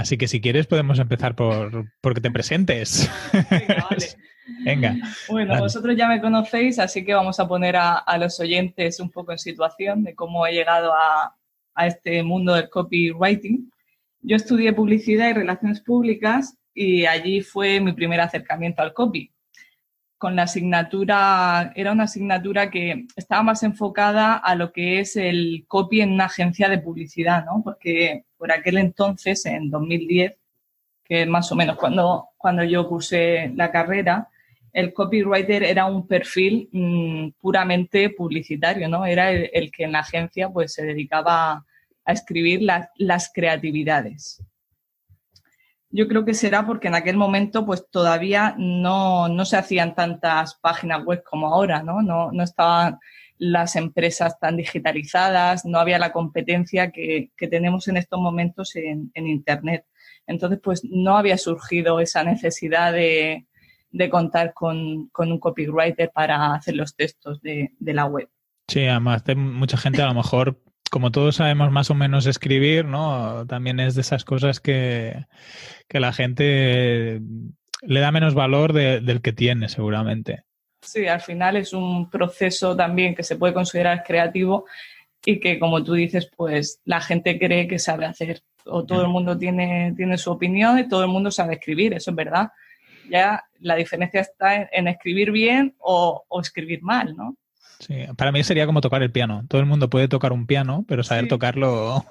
Así 0.00 0.16
que 0.16 0.28
si 0.28 0.40
quieres 0.40 0.66
podemos 0.66 0.98
empezar 0.98 1.36
por, 1.36 1.84
por 2.00 2.14
que 2.14 2.22
te 2.22 2.30
presentes. 2.30 3.10
Venga, 3.50 3.86
vale. 3.90 4.06
Venga. 4.64 4.96
Bueno, 5.28 5.50
Vale. 5.50 5.60
vosotros 5.60 5.94
ya 5.94 6.08
me 6.08 6.22
conocéis, 6.22 6.78
así 6.78 7.04
que 7.04 7.12
vamos 7.12 7.38
a 7.38 7.46
poner 7.46 7.76
a, 7.76 7.98
a 7.98 8.16
los 8.16 8.40
oyentes 8.40 8.98
un 8.98 9.10
poco 9.10 9.32
en 9.32 9.38
situación 9.38 10.02
de 10.02 10.14
cómo 10.14 10.46
he 10.46 10.52
llegado 10.52 10.94
a, 10.94 11.36
a 11.74 11.86
este 11.86 12.22
mundo 12.22 12.54
del 12.54 12.70
copywriting. 12.70 13.70
Yo 14.22 14.36
estudié 14.36 14.72
publicidad 14.72 15.28
y 15.28 15.34
relaciones 15.34 15.82
públicas 15.82 16.56
y 16.72 17.04
allí 17.04 17.42
fue 17.42 17.78
mi 17.78 17.92
primer 17.92 18.22
acercamiento 18.22 18.80
al 18.80 18.94
copy. 18.94 19.30
Con 20.20 20.36
la 20.36 20.42
asignatura, 20.42 21.72
era 21.74 21.92
una 21.92 22.04
asignatura 22.04 22.70
que 22.70 23.06
estaba 23.16 23.42
más 23.42 23.62
enfocada 23.62 24.34
a 24.34 24.54
lo 24.54 24.70
que 24.70 25.00
es 25.00 25.16
el 25.16 25.64
copy 25.66 26.02
en 26.02 26.12
una 26.12 26.26
agencia 26.26 26.68
de 26.68 26.76
publicidad, 26.76 27.46
¿no? 27.46 27.62
Porque 27.64 28.26
por 28.36 28.52
aquel 28.52 28.76
entonces, 28.76 29.46
en 29.46 29.70
2010, 29.70 30.36
que 31.04 31.22
es 31.22 31.26
más 31.26 31.50
o 31.50 31.56
menos 31.56 31.76
cuando, 31.76 32.28
cuando 32.36 32.62
yo 32.64 32.86
cursé 32.86 33.50
la 33.56 33.70
carrera, 33.70 34.28
el 34.74 34.92
copywriter 34.92 35.62
era 35.62 35.86
un 35.86 36.06
perfil 36.06 36.68
mm, 36.70 37.30
puramente 37.40 38.10
publicitario, 38.10 38.90
¿no? 38.90 39.06
Era 39.06 39.30
el, 39.30 39.70
que 39.72 39.84
en 39.84 39.92
la 39.92 40.00
agencia 40.00 40.50
pues, 40.50 40.74
se 40.74 40.84
dedicaba 40.84 41.64
a, 42.04 42.12
escribir 42.12 42.60
la- 42.60 42.90
las 42.96 43.32
creatividades. 43.32 44.42
Yo 45.90 46.06
creo 46.06 46.24
que 46.24 46.34
será 46.34 46.66
porque 46.66 46.88
en 46.88 46.94
aquel 46.94 47.16
momento 47.16 47.66
pues 47.66 47.84
todavía 47.90 48.54
no, 48.56 49.28
no 49.28 49.44
se 49.44 49.56
hacían 49.56 49.94
tantas 49.94 50.54
páginas 50.54 51.04
web 51.04 51.22
como 51.28 51.48
ahora, 51.48 51.82
¿no? 51.82 52.00
No, 52.00 52.30
no 52.30 52.42
estaban 52.42 52.98
las 53.38 53.74
empresas 53.74 54.38
tan 54.38 54.56
digitalizadas, 54.56 55.64
no 55.64 55.78
había 55.78 55.98
la 55.98 56.12
competencia 56.12 56.92
que, 56.92 57.30
que 57.36 57.48
tenemos 57.48 57.88
en 57.88 57.96
estos 57.96 58.20
momentos 58.20 58.76
en, 58.76 59.10
en 59.14 59.26
Internet. 59.26 59.86
Entonces, 60.26 60.60
pues 60.62 60.84
no 60.84 61.16
había 61.16 61.38
surgido 61.38 62.00
esa 62.00 62.22
necesidad 62.22 62.92
de, 62.92 63.46
de 63.90 64.10
contar 64.10 64.52
con, 64.54 65.08
con 65.08 65.32
un 65.32 65.40
copywriter 65.40 66.10
para 66.12 66.54
hacer 66.54 66.76
los 66.76 66.94
textos 66.94 67.40
de, 67.40 67.72
de 67.78 67.94
la 67.94 68.04
web. 68.04 68.28
Sí, 68.68 68.86
además 68.86 69.24
de 69.24 69.34
mucha 69.34 69.76
gente 69.76 70.02
a 70.02 70.06
lo 70.06 70.14
mejor, 70.14 70.60
como 70.90 71.10
todos 71.10 71.36
sabemos 71.36 71.70
más 71.70 71.90
o 71.90 71.94
menos 71.94 72.26
escribir, 72.26 72.84
¿no? 72.84 73.46
También 73.46 73.80
es 73.80 73.94
de 73.94 74.00
esas 74.02 74.24
cosas 74.24 74.60
que, 74.60 75.26
que 75.88 76.00
la 76.00 76.12
gente 76.12 77.20
le 77.82 78.00
da 78.00 78.12
menos 78.12 78.34
valor 78.34 78.72
de- 78.72 79.00
del 79.00 79.22
que 79.22 79.32
tiene, 79.32 79.68
seguramente. 79.68 80.44
Sí, 80.82 81.06
al 81.06 81.20
final 81.20 81.56
es 81.56 81.72
un 81.72 82.08
proceso 82.10 82.74
también 82.76 83.14
que 83.14 83.22
se 83.22 83.36
puede 83.36 83.52
considerar 83.54 84.02
creativo 84.02 84.64
y 85.24 85.38
que, 85.38 85.58
como 85.58 85.82
tú 85.84 85.92
dices, 85.94 86.30
pues 86.36 86.80
la 86.84 87.00
gente 87.00 87.38
cree 87.38 87.68
que 87.68 87.78
sabe 87.78 88.06
hacer. 88.06 88.42
O 88.64 88.84
todo 88.84 89.02
el 89.02 89.08
mundo 89.08 89.36
tiene, 89.38 89.92
tiene 89.96 90.18
su 90.18 90.30
opinión 90.30 90.78
y 90.78 90.88
todo 90.88 91.02
el 91.02 91.08
mundo 91.08 91.30
sabe 91.30 91.54
escribir, 91.54 91.94
eso 91.94 92.10
es 92.10 92.16
verdad. 92.16 92.50
Ya 93.08 93.44
la 93.60 93.74
diferencia 93.76 94.20
está 94.20 94.56
en, 94.56 94.68
en 94.72 94.88
escribir 94.88 95.30
bien 95.30 95.74
o, 95.78 96.24
o 96.28 96.40
escribir 96.40 96.82
mal, 96.82 97.16
¿no? 97.16 97.36
Sí, 97.80 97.94
para 98.16 98.30
mí 98.30 98.44
sería 98.44 98.66
como 98.66 98.80
tocar 98.80 99.02
el 99.02 99.10
piano. 99.10 99.44
Todo 99.48 99.60
el 99.60 99.66
mundo 99.66 99.90
puede 99.90 100.06
tocar 100.06 100.32
un 100.32 100.46
piano, 100.46 100.84
pero 100.86 101.02
saber 101.02 101.24
Sí. 101.24 101.28
tocarlo 101.30 102.04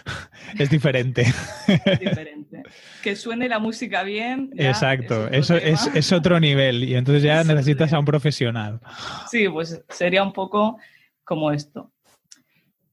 es 0.58 0.70
diferente. 0.70 1.22
Es 1.66 1.98
diferente. 2.00 2.62
que 3.02 3.16
suene 3.16 3.48
la 3.48 3.58
música 3.58 4.02
bien. 4.04 4.50
Exacto, 4.56 5.26
es 5.28 5.50
eso 5.50 5.54
otro 5.56 5.66
es, 5.68 5.90
es 5.94 6.12
otro 6.12 6.40
nivel 6.40 6.84
y 6.84 6.94
entonces 6.94 7.22
ya 7.24 7.40
Es 7.40 7.46
necesitas 7.48 7.92
a 7.92 7.98
un 7.98 8.04
profesional. 8.04 8.80
Sí, 9.30 9.48
pues 9.48 9.82
sería 9.88 10.22
un 10.22 10.32
poco 10.32 10.78
como 11.24 11.50
esto. 11.50 11.90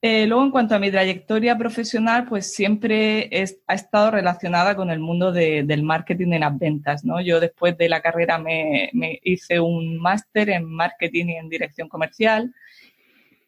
Eh, 0.06 0.28
luego, 0.28 0.44
en 0.44 0.52
cuanto 0.52 0.76
a 0.76 0.80
mi 0.80 0.92
trayectoria 0.92 1.58
profesional, 1.58 2.26
pues 2.28 2.54
siempre 2.54 3.30
ha 3.68 3.74
estado 3.74 4.12
relacionada 4.12 4.76
con 4.76 4.90
el 4.90 5.00
mundo 5.00 5.32
de- 5.32 5.64
del 5.64 5.82
marketing 5.82 6.34
y 6.34 6.40
las 6.40 6.60
ventas. 6.60 7.06
¿no? 7.06 7.22
Yo 7.22 7.40
después 7.40 7.78
de 7.78 7.88
la 7.88 8.02
carrera 8.02 8.38
me, 8.38 8.92
hice 9.24 9.62
un 9.62 9.98
máster 9.98 10.50
en 10.50 10.66
marketing 10.66 11.28
y 11.28 11.38
en 11.38 11.48
dirección 11.48 11.88
comercial 11.88 12.54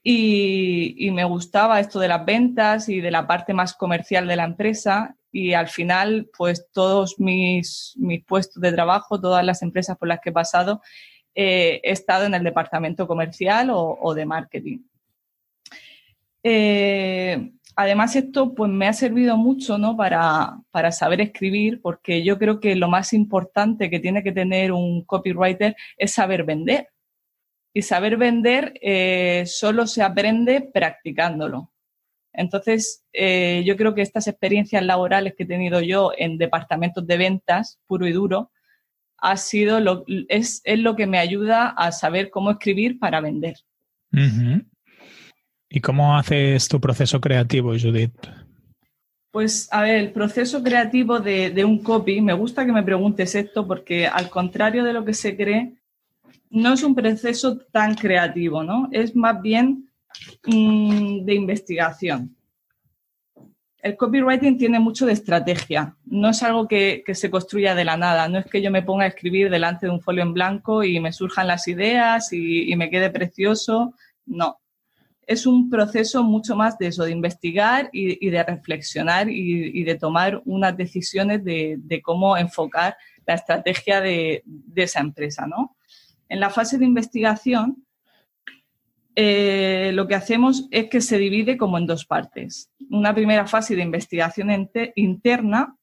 y, 0.01 1.09
me 1.11 1.25
gustaba 1.25 1.79
esto 1.81 1.99
de 1.99 2.07
las 2.07 2.25
ventas 2.25 2.87
y 2.89 3.01
de 3.01 3.11
la 3.11 3.27
parte 3.27 3.53
más 3.53 3.73
comercial 3.73 4.25
de 4.27 4.37
la 4.37 4.45
empresa 4.45 5.17
y 5.33 5.53
al 5.53 5.67
final, 5.67 6.29
pues 6.37 6.67
todos 6.71 7.19
mis, 7.19 7.97
puestos 8.27 8.61
de 8.61 8.71
trabajo, 8.71 9.19
todas 9.19 9.43
las 9.45 9.61
empresas 9.61 9.97
por 9.97 10.07
las 10.07 10.21
que 10.21 10.29
he 10.29 10.33
pasado, 10.33 10.81
eh, 11.35 11.81
he 11.83 11.91
estado 11.91 12.25
en 12.25 12.33
el 12.33 12.43
departamento 12.45 13.07
comercial 13.07 13.71
o 13.71 14.13
de 14.13 14.25
marketing. 14.25 14.79
Eh, 16.47 17.53
además, 17.75 18.15
esto 18.15 18.53
pues, 18.53 18.69
me 18.69 18.87
ha 18.87 18.93
servido 18.93 19.35
mucho 19.35 19.79
¿no? 19.79 19.97
para, 19.97 20.59
para 20.69 20.91
saber 20.91 21.19
escribir, 21.19 21.81
porque 21.81 22.23
yo 22.23 22.37
creo 22.37 22.59
que 22.59 22.75
lo 22.75 22.87
más 22.87 23.13
importante 23.13 23.89
que 23.89 23.99
tiene 23.99 24.21
que 24.21 24.31
tener 24.31 24.71
un 24.71 25.03
copywriter 25.05 25.75
es 25.97 26.13
saber 26.13 26.43
vender. 26.43 26.89
Y 27.73 27.81
saber 27.81 28.15
vender 28.17 28.75
eh, 28.79 29.43
solo 29.47 29.87
se 29.87 30.03
aprende 30.03 30.61
practicándolo. 30.61 31.73
Entonces, 32.31 33.03
eh, 33.11 33.63
yo 33.65 33.75
creo 33.75 33.95
que 33.95 34.03
estas 34.03 34.27
experiencias 34.27 34.85
laborales 34.85 35.33
que 35.35 35.43
he 35.43 35.47
tenido 35.47 35.81
yo 35.81 36.11
en 36.15 36.37
departamentos 36.37 37.07
de 37.07 37.17
ventas, 37.17 37.79
puro 37.87 38.07
y 38.07 38.11
duro, 38.11 38.51
ha 39.17 39.35
sido 39.37 39.79
lo, 39.79 40.05
es, 40.29 40.61
es 40.63 40.79
lo 40.79 40.95
que 40.95 41.07
me 41.07 41.17
ayuda 41.17 41.69
a 41.69 41.91
saber 41.91 42.29
cómo 42.29 42.51
escribir 42.51 42.99
para 42.99 43.19
vender. 43.19 43.55
Ujú. 44.13 44.63
¿Y 45.69 45.81
cómo 45.81 46.15
haces 46.15 46.67
tu 46.67 46.79
proceso 46.79 47.19
creativo, 47.19 47.69
Judith? 47.71 48.13
Pues 49.31 49.67
a 49.71 49.81
ver, 49.81 49.95
el 49.95 50.11
proceso 50.13 50.63
creativo 50.63 51.19
de, 51.19 51.65
un 51.65 51.79
copy, 51.79 52.21
me 52.21 52.33
gusta 52.33 52.65
que 52.65 52.71
me 52.71 52.83
preguntes 52.83 53.35
esto 53.35 53.67
porque 53.67 54.07
al 54.07 54.29
contrario 54.29 54.83
de 54.83 54.93
lo 54.93 55.03
que 55.03 55.13
se 55.13 55.35
cree, 55.35 55.73
no 56.49 56.73
es 56.73 56.83
un 56.83 56.95
proceso 56.95 57.57
tan 57.57 57.95
creativo, 57.95 58.63
¿no? 58.63 58.87
Es 58.91 59.13
más 59.15 59.41
bien 59.41 59.89
mmm, 60.47 61.25
de 61.25 61.33
investigación. 61.33 62.33
El 63.79 63.97
copywriting 63.97 64.57
tiene 64.57 64.79
mucho 64.79 65.05
de 65.05 65.13
estrategia, 65.13 65.95
no 66.05 66.29
es 66.29 66.41
algo 66.41 66.67
que, 66.67 67.03
se 67.13 67.29
construya 67.29 67.75
de 67.75 67.85
la 67.85 67.97
nada, 67.97 68.27
no 68.29 68.39
es 68.39 68.45
que 68.45 68.61
yo 68.61 68.71
me 68.71 68.81
ponga 68.83 69.03
a 69.03 69.09
escribir 69.09 69.49
delante 69.49 69.85
de 69.85 69.91
un 69.91 70.01
folio 70.01 70.23
en 70.23 70.33
blanco 70.33 70.83
y 70.83 70.99
me 70.99 71.11
surjan 71.11 71.47
las 71.47 71.67
ideas 71.67 72.31
y 72.31 72.73
me 72.77 72.89
quede 72.89 73.09
precioso, 73.09 73.93
no. 74.25 74.59
Es 75.27 75.45
un 75.45 75.69
proceso 75.69 76.23
mucho 76.23 76.55
más 76.55 76.77
de 76.77 76.87
eso, 76.87 77.03
de 77.03 77.11
investigar 77.11 77.89
y, 77.91 78.29
de 78.29 78.43
reflexionar 78.43 79.29
y, 79.29 79.83
de 79.83 79.95
tomar 79.95 80.41
unas 80.45 80.75
decisiones 80.77 81.43
de, 81.43 82.01
cómo 82.03 82.37
enfocar 82.37 82.95
la 83.25 83.35
estrategia 83.35 84.01
de, 84.01 84.43
de, 84.45 84.83
esa 84.83 84.99
empresa, 84.99 85.47
¿no? 85.47 85.75
En 86.29 86.39
la 86.39 86.49
fase 86.49 86.77
de 86.77 86.85
investigación, 86.85 87.85
eh, 89.15 89.91
lo 89.93 90.07
que 90.07 90.15
hacemos 90.15 90.67
es 90.71 90.89
que 90.89 90.99
se 90.99 91.17
divide 91.17 91.57
como 91.57 91.77
en 91.77 91.85
dos 91.85 92.05
partes. 92.05 92.69
Una 92.89 93.13
primera 93.15 93.47
fase 93.47 93.75
de 93.75 93.81
investigación 93.81 94.69
interna 94.95 95.77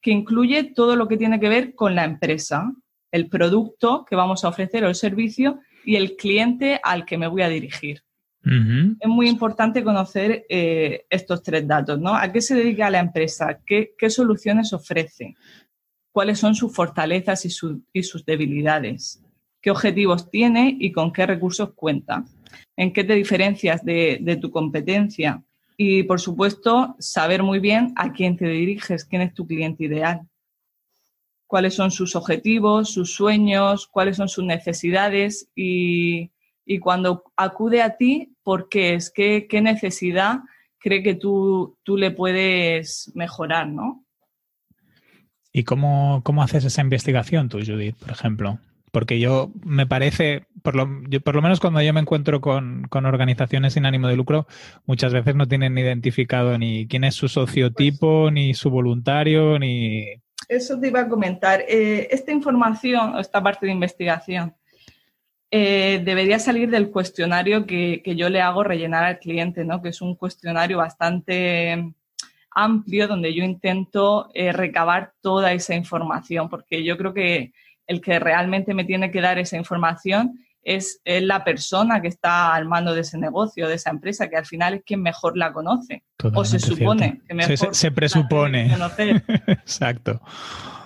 que 0.00 0.12
incluye 0.12 0.62
todo 0.74 0.94
lo 0.94 1.08
que 1.08 1.16
tiene 1.16 1.40
que 1.40 1.48
ver 1.48 1.74
con 1.74 1.94
la 1.94 2.04
empresa, 2.04 2.72
el 3.10 3.28
producto 3.28 4.04
que 4.04 4.16
vamos 4.16 4.44
a 4.44 4.48
ofrecer 4.48 4.84
o 4.84 4.88
el 4.88 4.94
servicio 4.94 5.60
y 5.84 5.96
el 5.96 6.14
cliente 6.16 6.80
al 6.82 7.04
que 7.04 7.18
me 7.18 7.26
voy 7.26 7.42
a 7.42 7.48
dirigir. 7.48 8.02
Es 8.44 9.08
muy 9.08 9.28
importante 9.28 9.82
conocer 9.82 10.44
eh, 10.48 11.06
estos 11.08 11.42
tres 11.42 11.66
datos, 11.66 11.98
¿no? 11.98 12.14
¿A 12.14 12.30
qué 12.30 12.42
se 12.42 12.54
dedica 12.54 12.90
la 12.90 13.00
empresa? 13.00 13.60
¿Qué, 13.64 13.94
soluciones 14.08 14.72
ofrece? 14.72 15.34
¿Cuáles 16.12 16.38
son 16.38 16.54
sus 16.54 16.74
fortalezas 16.74 17.44
y, 17.46 18.02
sus 18.02 18.24
debilidades? 18.26 19.22
¿Qué 19.62 19.70
objetivos 19.70 20.30
tiene 20.30 20.76
y 20.78 20.92
con 20.92 21.12
qué 21.12 21.24
recursos 21.26 21.72
cuenta? 21.74 22.24
¿En 22.76 22.92
qué 22.92 23.02
te 23.02 23.14
diferencias 23.14 23.82
de, 23.82 24.18
de 24.20 24.36
tu 24.36 24.50
competencia? 24.50 25.42
Y, 25.78 26.02
por 26.02 26.20
supuesto, 26.20 26.96
saber 26.98 27.42
muy 27.42 27.60
bien 27.60 27.92
a 27.96 28.12
quién 28.12 28.36
te 28.36 28.46
diriges, 28.46 29.06
quién 29.06 29.22
es 29.22 29.32
tu 29.32 29.46
cliente 29.46 29.84
ideal 29.84 30.20
cuáles 31.46 31.74
son 31.74 31.92
sus 31.92 32.16
objetivos, 32.16 32.90
sus 32.90 33.14
sueños, 33.14 33.86
cuáles 33.86 34.16
son 34.16 34.28
sus 34.28 34.44
necesidades 34.44 35.48
y, 35.54 36.32
cuando 36.80 37.24
acude 37.36 37.82
a 37.82 37.96
ti, 37.96 38.34
¿por 38.42 38.68
qué 38.68 38.94
es? 38.94 39.10
¿Qué, 39.10 39.46
necesidad 39.62 40.40
cree 40.78 41.02
que 41.02 41.14
tú, 41.14 41.76
tú, 41.82 41.96
le 41.96 42.10
puedes 42.10 43.10
mejorar, 43.14 43.68
no? 43.68 44.04
¿Y 45.52 45.64
cómo, 45.64 46.22
haces 46.42 46.64
esa 46.64 46.82
investigación 46.82 47.48
tú, 47.48 47.58
Judith, 47.64 47.96
por 47.96 48.10
ejemplo? 48.10 48.58
Porque 48.90 49.18
yo 49.18 49.50
me 49.64 49.86
parece, 49.86 50.46
por 50.62 50.76
lo, 50.76 50.88
por 51.24 51.34
lo 51.34 51.42
menos 51.42 51.60
cuando 51.60 51.82
yo 51.82 51.92
me 51.92 52.00
encuentro 52.00 52.40
con, 52.40 52.86
con, 52.88 53.06
organizaciones 53.06 53.72
sin 53.72 53.86
ánimo 53.86 54.08
de 54.08 54.16
lucro, 54.16 54.46
muchas 54.86 55.12
veces 55.12 55.34
no 55.34 55.48
tienen 55.48 55.76
identificado 55.76 56.58
ni 56.58 56.86
quién 56.86 57.04
es 57.04 57.14
su 57.14 57.28
sociotipo, 57.28 58.30
ni 58.30 58.54
su 58.54 58.70
voluntario, 58.70 59.58
ni 59.58 60.22
eso 60.48 60.78
te 60.78 60.88
iba 60.88 61.00
a 61.00 61.08
comentar. 61.08 61.64
Eh, 61.68 62.08
esta 62.10 62.32
información, 62.32 63.18
esta 63.18 63.42
parte 63.42 63.66
de 63.66 63.72
investigación, 63.72 64.54
eh, 65.56 66.02
debería 66.04 66.40
salir 66.40 66.68
del 66.68 66.90
cuestionario 66.90 67.64
que, 67.64 68.02
yo 68.16 68.28
le 68.28 68.40
hago 68.40 68.64
rellenar 68.64 69.04
al 69.04 69.20
cliente, 69.20 69.64
¿no? 69.64 69.80
que 69.80 69.90
es 69.90 70.02
un 70.02 70.16
cuestionario 70.16 70.78
bastante 70.78 71.94
amplio 72.50 73.06
donde 73.06 73.32
yo 73.32 73.44
intento 73.44 74.30
eh, 74.34 74.50
recabar 74.50 75.12
toda 75.20 75.52
esa 75.52 75.76
información, 75.76 76.48
porque 76.48 76.82
yo 76.82 76.98
creo 76.98 77.14
que 77.14 77.52
el 77.86 78.00
que 78.00 78.18
realmente 78.18 78.74
me 78.74 78.82
tiene 78.82 79.12
que 79.12 79.20
dar 79.20 79.38
esa 79.38 79.56
información 79.56 80.40
es, 80.64 81.00
la 81.04 81.44
persona 81.44 82.02
que 82.02 82.08
está 82.08 82.52
al 82.52 82.66
mando 82.66 82.92
de 82.92 83.02
ese 83.02 83.16
negocio, 83.16 83.68
de 83.68 83.74
esa 83.74 83.90
empresa, 83.90 84.28
que 84.28 84.36
al 84.36 84.46
final 84.46 84.74
es 84.74 84.82
quien 84.82 85.02
mejor 85.02 85.36
la 85.36 85.52
conoce. 85.52 86.02
o 86.34 86.44
se 86.44 86.58
supone 86.58 87.20
que 87.28 87.32
mejor 87.32 87.72
se, 87.72 87.92
presupone. 87.92 88.74
Exacto. 89.46 90.20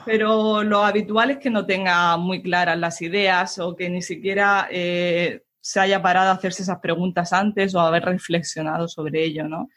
Pero 0.09 0.63
lo 0.63 0.87
habitual 0.87 1.33
es 1.33 1.37
que 1.37 1.51
no 1.51 1.67
tenga 1.67 2.17
muy 2.17 2.43
claras 2.43 2.79
las 2.79 3.03
ideas 3.03 3.59
o 3.59 3.77
que 3.77 3.91
ni 3.91 4.01
siquiera 4.01 4.67
eh, 4.71 5.43
se 5.61 5.81
haya 5.81 6.01
parado 6.01 6.31
a 6.31 6.33
hacerse 6.33 6.63
esas 6.63 6.79
preguntas 6.79 7.31
antes 7.35 7.75
o 7.75 7.81
haber 7.81 8.07
reflexionado 8.07 8.89
sobre 8.89 9.23
ello, 9.23 9.47
¿no? 9.47 9.69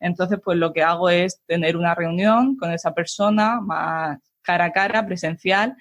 Entonces, 0.00 0.40
pues 0.44 0.58
lo 0.58 0.72
que 0.72 0.82
hago 0.82 1.08
es 1.08 1.40
tener 1.46 1.76
una 1.76 1.94
reunión 1.94 2.56
con 2.56 2.72
esa 2.72 2.94
persona 2.94 3.60
más 3.60 4.18
cara 4.42 4.64
a 4.64 4.72
cara, 4.72 5.06
presencial, 5.06 5.76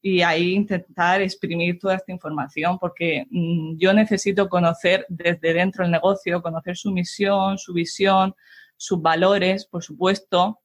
y 0.00 0.22
ahí 0.22 0.54
intentar 0.54 1.20
exprimir 1.20 1.80
toda 1.80 1.96
esta 1.96 2.12
información, 2.12 2.78
porque 2.78 3.26
mm, 3.28 3.76
yo 3.76 3.92
necesito 3.92 4.48
conocer 4.48 5.04
desde 5.08 5.52
dentro 5.52 5.82
del 5.82 5.90
negocio, 5.90 6.42
conocer 6.42 6.76
su 6.76 6.92
misión, 6.92 7.58
su 7.58 7.72
visión, 7.72 8.36
sus 8.76 9.02
valores, 9.02 9.66
por 9.66 9.82
supuesto, 9.82 10.60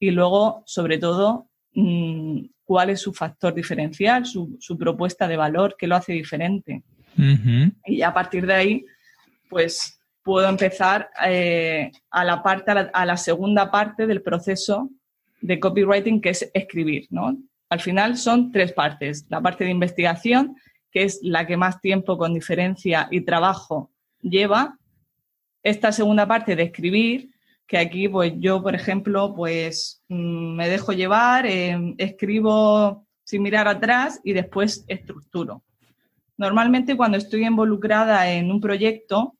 y 0.00 0.10
luego, 0.10 0.64
sobre 0.66 0.98
todo, 0.98 1.48
mm, 1.74 2.38
cuál 2.64 2.90
es 2.90 3.00
su 3.00 3.12
factor 3.12 3.54
diferencial, 3.54 4.24
su, 4.26 4.58
propuesta 4.78 5.28
de 5.28 5.36
valor, 5.36 5.76
qué 5.78 5.86
lo 5.86 5.96
hace 5.96 6.12
diferente. 6.12 6.82
Y 7.86 8.02
a 8.02 8.12
partir 8.12 8.46
de 8.46 8.54
ahí, 8.54 8.84
pues 9.48 10.00
puedo 10.22 10.48
empezar 10.48 11.10
eh, 11.26 11.92
a 12.10 12.24
la 12.24 12.42
parte, 12.42 12.70
a 12.70 13.06
la 13.06 13.16
segunda 13.16 13.70
parte 13.70 14.06
del 14.06 14.22
proceso 14.22 14.90
de 15.40 15.60
copywriting, 15.60 16.20
que 16.20 16.30
es 16.30 16.50
escribir, 16.54 17.06
¿no? 17.10 17.36
Al 17.68 17.80
final 17.80 18.16
son 18.16 18.50
tres 18.50 18.72
partes. 18.72 19.26
La 19.28 19.40
parte 19.40 19.64
de 19.64 19.70
investigación, 19.70 20.56
que 20.90 21.02
es 21.02 21.20
la 21.22 21.46
que 21.46 21.56
más 21.56 21.80
tiempo 21.80 22.16
con 22.16 22.32
diferencia 22.32 23.08
y 23.10 23.22
trabajo 23.22 23.90
lleva. 24.22 24.78
Esta 25.62 25.92
segunda 25.92 26.26
parte 26.26 26.56
de 26.56 26.62
escribir, 26.62 27.33
que 27.66 27.78
aquí 27.78 28.08
pues 28.08 28.32
yo, 28.38 28.62
por 28.62 28.74
ejemplo, 28.74 29.34
pues 29.34 30.02
mm, 30.08 30.54
me 30.56 30.68
dejo 30.68 30.92
llevar, 30.92 31.46
em, 31.46 31.94
escribo 31.98 33.06
sin 33.24 33.42
mirar 33.42 33.68
atrás 33.68 34.20
y 34.22 34.32
después 34.32 34.84
estructuro. 34.88 35.62
Normalmente 36.36 36.96
cuando 36.96 37.16
estoy 37.16 37.46
involucrada 37.46 38.30
en 38.30 38.50
un 38.50 38.60
proyecto, 38.60 39.36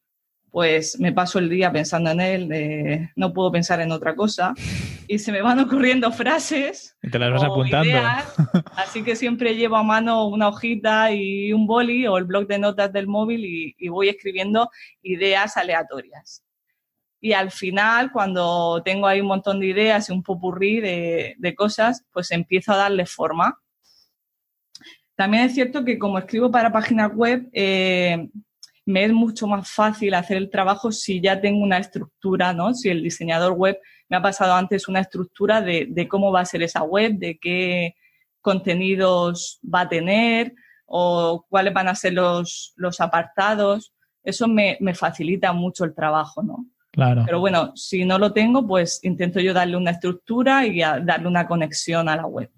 pues 0.54 1.00
me 1.00 1.12
paso 1.12 1.40
el 1.40 1.48
día 1.48 1.72
pensando 1.72 2.12
en 2.12 2.20
él, 2.20 3.10
no 3.16 3.32
puedo 3.32 3.50
pensar 3.50 3.80
en 3.80 3.90
otra 3.90 4.14
cosa 4.14 4.54
y 5.08 5.18
se 5.18 5.32
me 5.32 5.42
van 5.42 5.58
ocurriendo 5.58 6.12
frases. 6.12 6.96
Y 7.02 7.10
te 7.10 7.18
las 7.18 7.32
vas 7.32 7.42
apuntando. 7.42 7.98
así 8.76 9.02
que 9.02 9.16
siempre 9.16 9.56
llevo 9.56 9.74
a 9.74 9.82
mano 9.82 10.28
una 10.28 10.46
hojita 10.46 11.10
y 11.10 11.52
un 11.52 11.66
boli 11.66 12.06
o 12.06 12.18
el 12.18 12.24
blog 12.24 12.46
de 12.46 12.60
notas 12.60 12.92
del 12.92 13.08
móvil 13.08 13.44
y, 13.44 13.88
voy 13.88 14.08
escribiendo 14.08 14.70
ideas 15.02 15.56
aleatorias. 15.56 16.43
Y 17.24 17.32
al 17.32 17.50
final, 17.50 18.12
cuando 18.12 18.82
tengo 18.84 19.06
ahí 19.06 19.22
un 19.22 19.28
montón 19.28 19.58
de 19.58 19.68
ideas 19.68 20.10
y 20.10 20.12
un 20.12 20.22
popurrí 20.22 20.80
de, 20.80 21.36
de 21.38 21.54
cosas, 21.54 22.04
pues 22.12 22.30
empiezo 22.30 22.74
a 22.74 22.76
darle 22.76 23.06
forma. 23.06 23.58
También 25.16 25.44
es 25.44 25.54
cierto 25.54 25.86
que 25.86 25.98
como 25.98 26.18
escribo 26.18 26.50
para 26.50 26.70
páginas 26.70 27.14
web, 27.14 27.48
eh, 27.54 28.28
me 28.84 29.04
es 29.04 29.12
mucho 29.14 29.46
más 29.46 29.70
fácil 29.70 30.12
hacer 30.12 30.36
el 30.36 30.50
trabajo 30.50 30.92
si 30.92 31.22
ya 31.22 31.40
tengo 31.40 31.64
una 31.64 31.78
estructura, 31.78 32.52
¿no? 32.52 32.74
Si 32.74 32.90
el 32.90 33.02
diseñador 33.02 33.52
web 33.54 33.78
me 34.10 34.18
ha 34.18 34.22
pasado 34.22 34.52
antes 34.52 34.86
una 34.86 35.00
estructura 35.00 35.62
de, 35.62 36.06
cómo 36.10 36.30
va 36.30 36.40
a 36.40 36.44
ser 36.44 36.62
esa 36.62 36.82
web, 36.82 37.14
de 37.14 37.38
qué 37.38 37.94
contenidos 38.42 39.60
va 39.64 39.80
a 39.80 39.88
tener 39.88 40.52
o 40.84 41.46
cuáles 41.48 41.72
van 41.72 41.88
a 41.88 41.94
ser 41.94 42.12
los, 42.12 42.74
los 42.76 43.00
apartados. 43.00 43.94
Eso 44.22 44.46
me, 44.46 44.76
me, 44.82 44.94
facilita 44.94 45.54
mucho 45.54 45.84
el 45.84 45.94
trabajo, 45.94 46.42
¿no? 46.42 46.66
Claro. 46.94 47.24
Pero 47.26 47.40
bueno, 47.40 47.72
si 47.74 48.04
no 48.04 48.20
lo 48.20 48.32
tengo, 48.32 48.64
pues 48.64 49.00
intento 49.02 49.40
yo 49.40 49.52
darle 49.52 49.76
una 49.76 49.90
estructura 49.90 50.64
y 50.64 50.78
darle 50.78 51.26
una 51.26 51.44
conexión 51.44 52.08
a 52.08 52.14
la 52.14 52.26
web. 52.26 52.48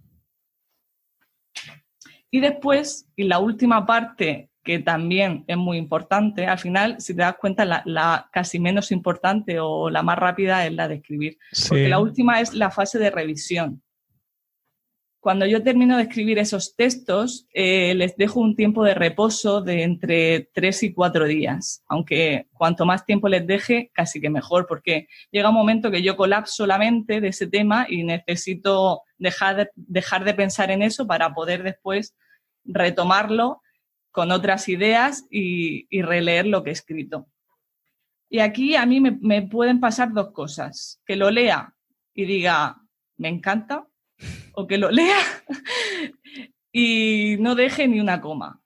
Y 2.31 2.41
después, 2.41 3.09
y 3.17 3.25
la 3.25 3.39
última 3.39 3.87
parte 3.87 4.51
que 4.63 4.81
también 4.81 5.45
es 5.47 5.57
muy 5.57 5.79
importante. 5.79 6.47
Al 6.47 6.59
final, 6.59 7.01
si 7.01 7.15
te 7.15 7.23
das 7.23 7.37
cuenta, 7.37 7.65
la, 7.65 8.29
casi 8.31 8.59
menos 8.59 8.93
importante 8.93 9.59
o 9.59 9.89
la 9.89 10.03
más 10.03 10.19
rápida 10.19 10.67
es 10.67 10.73
la 10.75 10.87
de 10.87 10.97
escribir. 10.97 11.39
Porque 11.69 11.89
la 11.89 11.99
última 11.99 12.41
es 12.41 12.53
la 12.53 12.71
fase 12.71 12.99
de 12.99 13.11
revisión. 13.11 13.81
Cuando 15.27 15.45
yo 15.45 15.61
termino 15.61 15.97
de 15.97 16.05
escribir 16.05 16.39
esos 16.39 16.77
textos, 16.77 17.49
eh, 17.53 17.97
les 17.97 18.17
dejo 18.17 18.39
un 18.39 18.55
tiempo 18.55 18.85
de 18.85 18.95
reposo 18.95 19.61
de 19.61 19.83
entre 19.83 20.51
tres 20.55 20.85
y 20.85 20.95
cuatro 20.95 21.25
días. 21.27 21.83
Aunque 21.89 22.47
cuanto 22.53 22.87
más 22.87 23.05
tiempo 23.05 23.29
les 23.29 23.45
deje, 23.45 23.91
casi 23.93 24.21
que 24.21 24.31
mejor, 24.31 24.69
porque 24.69 25.09
llega 25.33 25.49
un 25.49 25.57
momento 25.57 25.91
que 25.91 26.01
yo 26.01 26.17
colapso 26.17 26.55
solamente 26.55 27.21
de 27.21 27.27
ese 27.27 27.49
tema 27.49 27.87
y 27.89 28.05
necesito 28.05 29.03
dejar 29.19 29.73
dejar 29.75 30.23
de 30.23 30.35
pensar 30.35 30.71
en 30.71 30.83
eso 30.83 31.09
para 31.09 31.35
poder 31.35 31.65
después 31.65 32.15
retomarlo 32.65 33.63
con 34.13 34.31
otras 34.31 34.69
ideas 34.69 35.27
y, 35.29 35.89
releer 36.03 36.47
lo 36.47 36.63
que 36.63 36.71
he 36.71 36.73
escrito. 36.73 37.27
Y 38.31 38.39
aquí 38.39 38.77
a 38.77 38.87
mí 38.87 39.01
me, 39.01 39.43
pueden 39.43 39.81
pasar 39.81 40.13
dos 40.13 40.31
cosas. 40.31 41.03
Que 41.05 41.17
lo 41.17 41.33
lea 41.33 41.75
y 42.15 42.27
diga, 42.27 42.77
me 43.17 43.29
encanta, 43.29 43.89
o 44.53 44.67
que 44.67 44.79
lo 44.79 44.91
lea 44.91 45.19
y 46.73 47.37
no 47.41 47.55
deje 47.55 47.89
ni 47.89 48.01
una 48.01 48.21
coma. 48.21 48.61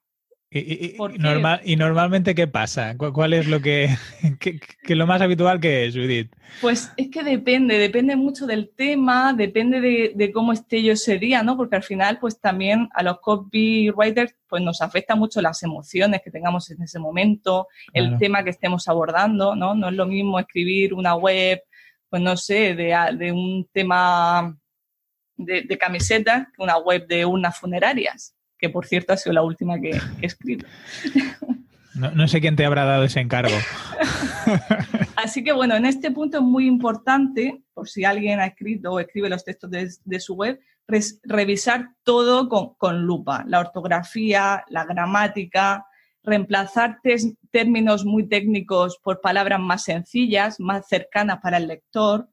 ¿Y, 0.53 0.97
normal, 1.19 1.61
¿Y, 1.65 1.77
normalmente 1.77 2.35
qué 2.35 2.49
pasa? 2.49 2.97
¿Cuál 2.97 3.35
es 3.35 3.47
lo 3.47 3.61
que, 3.61 3.89
lo 4.89 5.07
más 5.07 5.23
habitual 5.23 5.61
que 5.61 5.87
es, 5.87 5.95
Judith? 5.95 6.33
Pues 6.61 6.93
es 6.97 7.09
que 7.09 7.23
depende, 7.23 7.79
depende 7.79 8.17
mucho 8.17 8.49
del 8.49 8.73
tema, 8.75 9.33
depende 9.33 9.81
de, 9.81 10.33
cómo 10.33 10.53
esté 10.53 10.83
yo 10.83 10.95
ese 10.95 11.19
día, 11.19 11.45
¿no? 11.45 11.57
Porque 11.57 11.77
al 11.77 11.85
final, 11.85 12.19
pues 12.19 12.41
también 12.41 12.89
a 12.95 13.05
los 13.05 13.21
copywriters, 13.21 14.35
pues 14.49 14.61
nos 14.61 14.83
afecta 14.83 15.15
mucho 15.15 15.41
las 15.41 15.63
emociones 15.63 16.21
que 16.21 16.33
tengamos 16.33 16.69
en 16.73 16.83
ese 16.83 16.99
momento, 16.99 17.69
el 17.93 18.19
tema 18.19 18.43
que 18.43 18.51
estemos 18.51 18.89
abordando, 18.89 19.55
¿no? 19.55 19.77
No 19.77 19.89
es 19.89 19.95
lo 19.95 20.07
mismo 20.07 20.41
escribir 20.41 20.95
una 20.95 21.15
web, 21.15 21.63
pues 22.09 22.21
no 22.21 22.37
sé, 22.37 22.75
de, 22.75 23.31
un 23.31 23.69
tema 23.73 24.59
de, 25.45 25.63
de 25.63 25.79
camisetas 25.79 26.47
que 26.55 26.63
una 26.63 26.79
web 26.79 27.07
de 27.07 27.25
unas 27.25 27.59
funerarias 27.59 28.35
que 28.61 28.69
por 28.69 28.87
cierto 28.87 29.13
ha 29.13 29.17
sido 29.17 29.33
la 29.33 29.43
última 29.43 29.81
que, 29.81 29.91
he 30.21 30.27
escrito. 30.27 30.67
No, 31.95 32.29
sé 32.29 32.41
quién 32.41 32.57
te 32.57 32.65
habrá 32.65 32.85
dado 32.85 33.05
ese 33.05 33.21
encargo. 33.21 33.57
Así 35.17 35.43
que 35.43 35.53
bueno, 35.53 35.75
en 35.75 35.87
este 35.87 36.11
punto 36.11 36.39
es 36.39 36.43
muy 36.43 36.67
importante, 36.67 37.63
por 37.75 37.89
si 37.89 38.05
alguien 38.05 38.41
ha 38.41 38.47
escrito 38.47 38.93
o 38.93 39.01
escribe 39.01 39.29
los 39.29 39.45
textos 39.45 39.71
de, 39.71 40.21
su 40.21 40.35
web, 40.35 40.61
revisar 41.25 41.91
todo 42.05 42.49
con, 42.49 43.03
lupa, 43.03 43.45
la 43.47 43.61
ortografía, 43.61 44.65
la 44.69 44.85
gramática, 44.85 45.85
reemplazar 46.23 47.01
términos 47.51 48.05
muy 48.05 48.29
técnicos 48.29 48.99
por 49.03 49.21
palabras 49.21 49.61
más 49.61 49.85
sencillas, 49.85 50.61
más 50.61 50.87
cercanas 50.89 51.41
para 51.43 51.57
el 51.57 51.67
lector, 51.67 52.29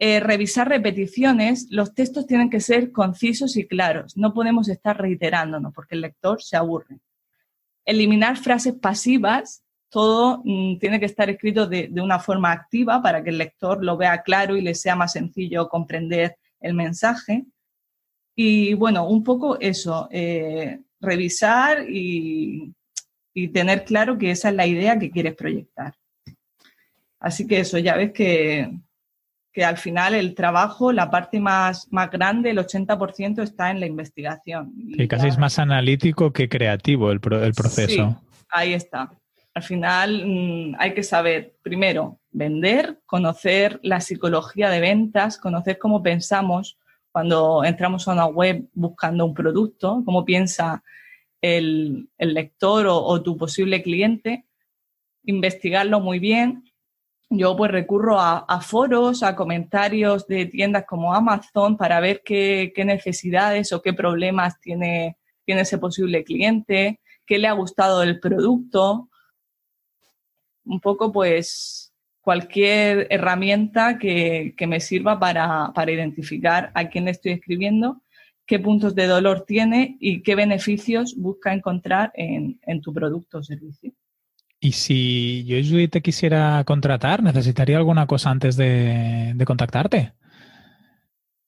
eh, 0.00 0.20
revisar 0.20 0.68
repeticiones, 0.68 1.66
los 1.70 1.92
textos 1.92 2.26
tienen 2.26 2.50
que 2.50 2.60
ser 2.60 2.92
concisos 2.92 3.56
y 3.56 3.66
claros, 3.66 4.16
no 4.16 4.32
podemos 4.32 4.68
estar 4.68 4.96
reiterándonos 4.96 5.74
porque 5.74 5.96
el 5.96 6.02
lector 6.02 6.40
se 6.40 6.56
aburre. 6.56 7.00
Eliminar 7.84 8.36
frases 8.36 8.74
pasivas, 8.74 9.64
todo 9.88 10.40
mm, 10.44 10.78
tiene 10.78 11.00
que 11.00 11.06
estar 11.06 11.28
escrito 11.30 11.66
de, 11.66 11.90
una 12.00 12.20
forma 12.20 12.52
activa 12.52 13.02
para 13.02 13.24
que 13.24 13.30
el 13.30 13.38
lector 13.38 13.84
lo 13.84 13.96
vea 13.96 14.22
claro 14.22 14.56
y 14.56 14.60
le 14.60 14.76
sea 14.76 14.94
más 14.94 15.12
sencillo 15.14 15.68
comprender 15.68 16.36
el 16.60 16.74
mensaje. 16.74 17.46
Y 18.36 18.74
bueno, 18.74 19.08
un 19.08 19.24
poco 19.24 19.58
eso, 19.58 20.08
eh, 20.12 20.80
revisar 21.00 21.90
y, 21.90 22.72
y 23.34 23.48
tener 23.48 23.84
claro 23.84 24.16
que 24.16 24.30
esa 24.30 24.50
es 24.50 24.54
la 24.54 24.66
idea 24.68 24.96
que 24.96 25.10
quieres 25.10 25.34
proyectar. 25.34 25.94
Así 27.18 27.48
que 27.48 27.60
eso, 27.60 27.78
ya 27.78 27.96
ves 27.96 28.12
que 28.12 28.70
que 29.58 29.64
al 29.64 29.76
final 29.76 30.14
el 30.14 30.36
trabajo, 30.36 30.92
la 30.92 31.10
parte 31.10 31.40
más, 31.40 31.88
más 31.90 32.12
grande, 32.12 32.50
el 32.50 32.58
80% 32.58 33.42
está 33.42 33.72
en 33.72 33.80
la 33.80 33.86
investigación. 33.86 34.72
Que 34.96 35.08
casi 35.08 35.26
es 35.26 35.36
más 35.36 35.58
analítico 35.58 36.32
que 36.32 36.48
creativo 36.48 37.10
el, 37.10 37.18
el 37.42 37.54
proceso. 37.54 38.20
Sí, 38.20 38.44
ahí 38.50 38.72
está. 38.72 39.10
Al 39.54 39.64
final 39.64 40.22
mm, 40.24 40.76
hay 40.78 40.94
que 40.94 41.02
saber, 41.02 41.56
primero, 41.60 42.20
vender, 42.30 43.00
conocer 43.04 43.80
la 43.82 44.00
psicología 44.00 44.70
de 44.70 44.78
ventas, 44.78 45.38
conocer 45.38 45.76
cómo 45.76 46.04
pensamos 46.04 46.78
cuando 47.10 47.64
entramos 47.64 48.06
a 48.06 48.12
una 48.12 48.26
web 48.26 48.64
buscando 48.74 49.26
un 49.26 49.34
producto, 49.34 50.04
cómo 50.04 50.24
piensa 50.24 50.84
el, 51.42 52.08
lector 52.16 52.86
o 52.86 53.20
tu 53.22 53.36
posible 53.36 53.82
cliente, 53.82 54.44
investigarlo 55.24 55.98
muy 55.98 56.20
bien 56.20 56.62
yo 57.30 57.56
pues 57.56 57.70
recurro 57.70 58.18
a, 58.18 58.60
foros, 58.62 59.22
a 59.22 59.36
comentarios 59.36 60.26
de 60.26 60.46
tiendas 60.46 60.84
como 60.86 61.14
Amazon 61.14 61.76
para 61.76 62.00
ver 62.00 62.22
qué, 62.24 62.72
necesidades 62.76 63.72
o 63.72 63.82
qué 63.82 63.92
problemas 63.92 64.58
tiene, 64.60 65.18
tiene, 65.44 65.62
ese 65.62 65.78
posible 65.78 66.24
cliente, 66.24 67.00
qué 67.26 67.38
le 67.38 67.48
ha 67.48 67.52
gustado 67.52 68.00
del 68.00 68.18
producto. 68.18 69.10
Un 70.64 70.80
poco 70.80 71.12
pues 71.12 71.92
cualquier 72.22 73.06
herramienta 73.10 73.98
que, 73.98 74.54
me 74.66 74.80
sirva 74.80 75.18
para, 75.18 75.72
identificar 75.86 76.70
a 76.74 76.88
quién 76.88 77.04
le 77.06 77.10
estoy 77.10 77.32
escribiendo, 77.32 78.02
qué 78.46 78.58
puntos 78.58 78.94
de 78.94 79.06
dolor 79.06 79.44
tiene 79.46 79.96
y 80.00 80.22
qué 80.22 80.34
beneficios 80.34 81.14
busca 81.16 81.52
encontrar 81.52 82.10
en, 82.14 82.58
en 82.62 82.80
tu 82.80 82.94
producto 82.94 83.38
o 83.38 83.42
servicio. 83.42 83.92
Y 84.60 84.72
si 84.72 85.44
yo, 85.44 85.88
te 85.88 86.02
quisiera 86.02 86.64
contratar, 86.64 87.22
¿necesitaría 87.22 87.76
alguna 87.76 88.06
cosa 88.06 88.30
antes 88.30 88.56
de, 88.56 89.34
contactarte? 89.46 90.12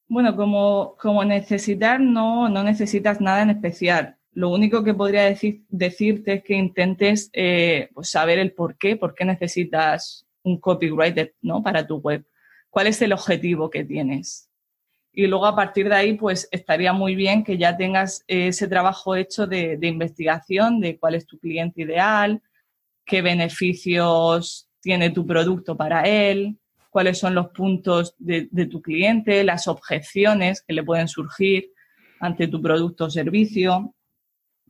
Bueno, 0.09 0.37
como, 0.37 0.97
como, 1.01 1.25
necesitar, 1.25 2.01
no, 2.01 2.49
no 2.49 2.63
necesitas 2.63 3.21
nada 3.21 3.43
en 3.43 3.51
especial. 3.51 4.17
Lo 4.33 4.51
único 4.51 4.85
que 4.85 4.95
podría 4.95 5.25
decir, 5.25 5.65
decirte 5.69 6.35
es 6.35 6.45
que 6.45 6.55
intentes 6.55 7.31
eh, 7.33 7.91
pues 7.95 8.11
saber 8.11 8.39
el 8.39 8.53
por 8.53 8.77
qué, 8.79 8.97
por 8.97 9.15
qué 9.15 9.25
necesitas 9.25 10.27
un 10.45 10.61
copywriter 10.61 11.35
¿no? 11.43 11.63
para 11.63 11.87
tu 11.87 11.97
web. 11.97 12.25
¿Cuál 12.71 12.87
es 12.87 13.03
el 13.03 13.13
objetivo 13.13 13.71
que 13.71 13.85
tienes? 13.85 14.49
Y 15.13 15.27
luego 15.27 15.47
a 15.47 15.57
partir 15.57 15.89
de 15.89 15.97
ahí, 15.97 16.13
pues 16.15 16.49
estaría 16.53 16.93
muy 16.93 17.17
bien 17.17 17.43
que 17.43 17.59
ya 17.59 17.77
tengas 17.77 18.23
ese 18.29 18.69
trabajo 18.69 19.17
hecho 19.17 19.49
de, 19.49 19.77
de 19.77 19.89
investigación 19.89 20.79
de 20.79 20.97
cuál 20.97 21.17
es 21.17 21.27
tu 21.27 21.41
cliente 21.41 21.83
ideal, 21.83 22.41
qué 23.11 23.23
beneficios 23.23 24.69
tiene 24.81 25.11
tu 25.11 25.27
producto 25.27 25.77
para 25.77 26.03
él, 26.03 26.57
cuáles 26.91 27.19
son 27.19 27.35
los 27.35 27.49
puntos 27.49 28.15
de, 28.19 28.47
tu 28.71 28.81
cliente, 28.81 29.43
las 29.43 29.67
objeciones 29.67 30.63
que 30.63 30.73
le 30.73 30.85
pueden 30.85 31.09
surgir 31.09 31.73
ante 32.21 32.47
tu 32.47 32.63
producto 32.63 33.07
o 33.07 33.11
servicio. 33.11 33.95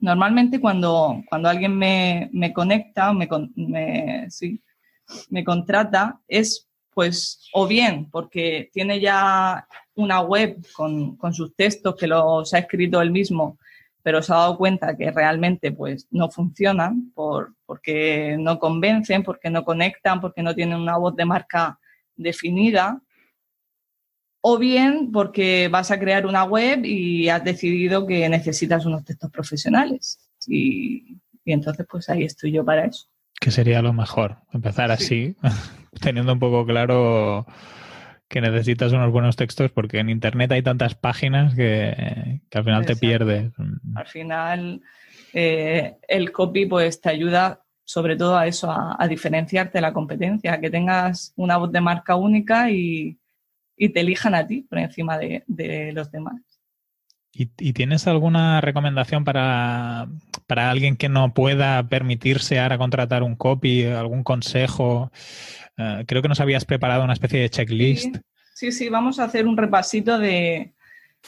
Normalmente 0.00 0.58
cuando, 0.58 1.22
cuando 1.28 1.50
alguien 1.50 1.76
me, 1.76 2.52
conecta, 2.54 3.12
me, 3.12 3.28
me, 3.54 4.26
me 5.28 5.44
contrata, 5.44 6.18
es 6.26 6.66
pues 6.92 7.48
o 7.52 7.68
bien 7.68 8.10
porque 8.10 8.68
tiene 8.72 9.00
ya 9.00 9.66
una 9.94 10.22
web 10.22 10.56
con, 10.72 11.16
con, 11.16 11.32
sus 11.32 11.54
textos 11.54 11.94
que 11.94 12.08
los 12.08 12.52
ha 12.52 12.58
escrito 12.58 13.00
él 13.00 13.12
mismo 13.12 13.58
pero 14.02 14.22
se 14.22 14.32
ha 14.32 14.36
dado 14.36 14.56
cuenta 14.56 14.96
que 14.96 15.10
realmente 15.10 15.72
pues 15.72 16.06
no 16.10 16.30
funcionan 16.30 17.10
por, 17.14 17.54
porque 17.70 18.34
no 18.36 18.58
convencen, 18.58 19.22
porque 19.22 19.48
no 19.48 19.64
conectan, 19.64 20.20
porque 20.20 20.42
no 20.42 20.56
tienen 20.56 20.80
una 20.80 20.96
voz 20.96 21.14
de 21.14 21.24
marca 21.24 21.78
definida, 22.16 23.00
o 24.40 24.58
bien 24.58 25.12
porque 25.12 25.68
vas 25.68 25.92
a 25.92 26.00
crear 26.00 26.26
una 26.26 26.42
web 26.42 26.84
y 26.84 27.28
has 27.28 27.44
decidido 27.44 28.08
que 28.08 28.28
necesitas 28.28 28.86
unos 28.86 29.04
textos 29.04 29.30
profesionales. 29.30 30.18
Y, 30.48 31.16
entonces 31.44 31.86
pues 31.88 32.08
ahí 32.10 32.24
estoy 32.24 32.50
yo 32.50 32.64
para 32.64 32.86
eso. 32.86 33.06
Que 33.40 33.52
sería 33.52 33.82
lo 33.82 33.92
mejor, 33.92 34.38
empezar 34.52 34.90
así, 34.90 35.36
teniendo 36.00 36.32
un 36.32 36.40
poco 36.40 36.66
claro 36.66 37.46
que 38.26 38.40
necesitas 38.40 38.90
unos 38.90 39.12
buenos 39.12 39.36
textos 39.36 39.70
porque 39.70 40.00
en 40.00 40.10
Internet 40.10 40.50
hay 40.50 40.62
tantas 40.64 40.96
páginas 40.96 41.54
que, 41.54 42.40
al 42.52 42.64
final 42.64 42.84
te 42.84 42.96
pierdes. 42.96 43.52
Al 43.94 44.08
final 44.08 44.82
eh, 45.32 45.96
el 46.08 46.32
copy 46.32 46.66
pues 46.66 47.00
te 47.00 47.10
ayuda 47.10 47.62
sobre 47.90 48.14
todo 48.14 48.38
a 48.38 48.46
eso, 48.46 48.70
a, 48.70 49.08
diferenciarte 49.08 49.78
de 49.78 49.82
la 49.82 49.92
competencia, 49.92 50.52
a 50.52 50.60
que 50.60 50.70
tengas 50.70 51.32
una 51.34 51.56
voz 51.56 51.72
de 51.72 51.80
marca 51.80 52.14
única 52.14 52.70
y, 52.70 53.18
te 53.76 54.00
elijan 54.00 54.34
a 54.36 54.46
ti 54.46 54.62
por 54.62 54.78
encima 54.78 55.18
de, 55.18 55.90
los 55.92 56.12
demás. 56.12 56.40
¿Y, 57.32 57.46
tienes 57.72 58.06
alguna 58.06 58.60
recomendación 58.60 59.24
para, 59.24 60.06
para, 60.46 60.70
alguien 60.70 60.96
que 60.96 61.08
no 61.08 61.34
pueda 61.34 61.88
permitirse 61.88 62.60
ahora 62.60 62.78
contratar 62.78 63.24
un 63.24 63.34
copy, 63.34 63.84
algún 63.86 64.22
consejo? 64.22 65.10
Eh, 65.76 66.04
creo 66.06 66.22
que 66.22 66.28
nos 66.28 66.40
habías 66.40 66.64
preparado 66.64 67.02
una 67.02 67.14
especie 67.14 67.40
de 67.40 67.50
checklist. 67.50 68.18
Sí, 68.54 68.70
sí, 68.70 68.88
vamos 68.88 69.18
a 69.18 69.24
hacer 69.24 69.48
un 69.48 69.56
repasito 69.56 70.16
de 70.20 70.74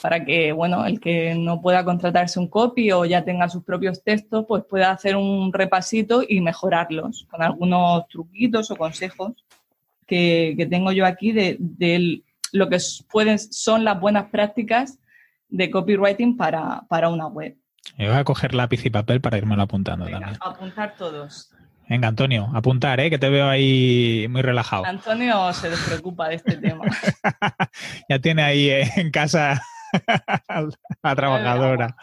para 0.01 0.25
que, 0.25 0.51
bueno, 0.51 0.85
el 0.85 0.99
que 0.99 1.35
no 1.35 1.61
pueda 1.61 1.85
contratarse 1.85 2.39
un 2.39 2.47
copy 2.47 2.91
o 2.91 3.05
ya 3.05 3.23
tenga 3.23 3.49
sus 3.49 3.63
propios 3.63 4.03
textos, 4.03 4.45
pues 4.47 4.63
pueda 4.69 4.91
hacer 4.91 5.15
un 5.15 5.53
repasito 5.53 6.23
y 6.27 6.41
mejorarlos 6.41 7.27
con 7.29 7.41
algunos 7.41 8.07
truquitos 8.07 8.71
o 8.71 8.75
consejos 8.75 9.33
que, 10.05 10.67
tengo 10.69 10.91
yo 10.91 11.05
aquí 11.05 11.31
de, 11.31 12.21
lo 12.51 12.69
que 12.69 12.77
pueden, 13.11 13.39
son 13.39 13.83
las 13.83 13.99
buenas 13.99 14.25
prácticas 14.25 14.99
de 15.49 15.71
copywriting 15.71 16.37
para, 16.37 17.09
una 17.09 17.27
web. 17.27 17.55
Yo 17.97 18.07
voy 18.07 18.17
a 18.17 18.23
coger 18.23 18.53
lápiz 18.53 18.85
y 18.85 18.89
papel 18.89 19.21
para 19.21 19.37
irme 19.37 19.61
apuntando 19.61 20.05
también. 20.05 20.37
Apuntar 20.39 20.95
todos. 20.97 21.49
Venga, 21.89 22.07
Antonio, 22.07 22.49
apuntar, 22.53 22.99
¿eh? 23.01 23.09
que 23.09 23.19
te 23.19 23.29
veo 23.29 23.47
ahí 23.49 24.25
muy 24.29 24.41
relajado. 24.41 24.85
Antonio 24.85 25.51
se 25.53 25.69
despreocupa 25.69 26.29
de 26.29 26.35
este 26.35 26.57
tema. 26.57 26.85
ya 28.09 28.19
tiene 28.19 28.41
ahí 28.41 28.69
eh, 28.69 28.89
en 28.95 29.11
casa 29.11 29.61
la 31.03 31.15
trabajadora. 31.15 31.95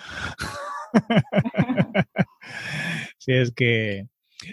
sí, 3.18 3.32
es 3.32 3.52
que 3.52 4.06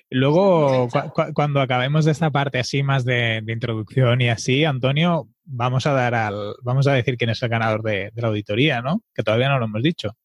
luego, 0.10 0.90
cuando 1.34 1.62
acabemos 1.62 2.06
de 2.06 2.12
esta 2.12 2.32
parte 2.32 2.60
así 2.60 2.84
más 2.84 3.06
de, 3.06 3.44
introducción 3.48 4.22
y 4.22 4.30
así, 4.30 4.66
Antonio, 4.66 5.30
vamos 5.46 5.86
a 5.88 5.94
dar 5.94 6.16
al, 6.16 6.56
vamos 6.62 6.88
a 6.88 6.94
decir 6.94 7.18
quién 7.18 7.30
es 7.30 7.42
el 7.42 7.50
ganador 7.50 7.84
de 7.84 8.12
la 8.16 8.28
auditoría, 8.28 8.82
¿no? 8.82 9.02
Que 9.14 9.24
todavía 9.24 9.50
no 9.50 9.60
lo 9.60 9.66
hemos 9.66 9.84
dicho. 9.84 10.16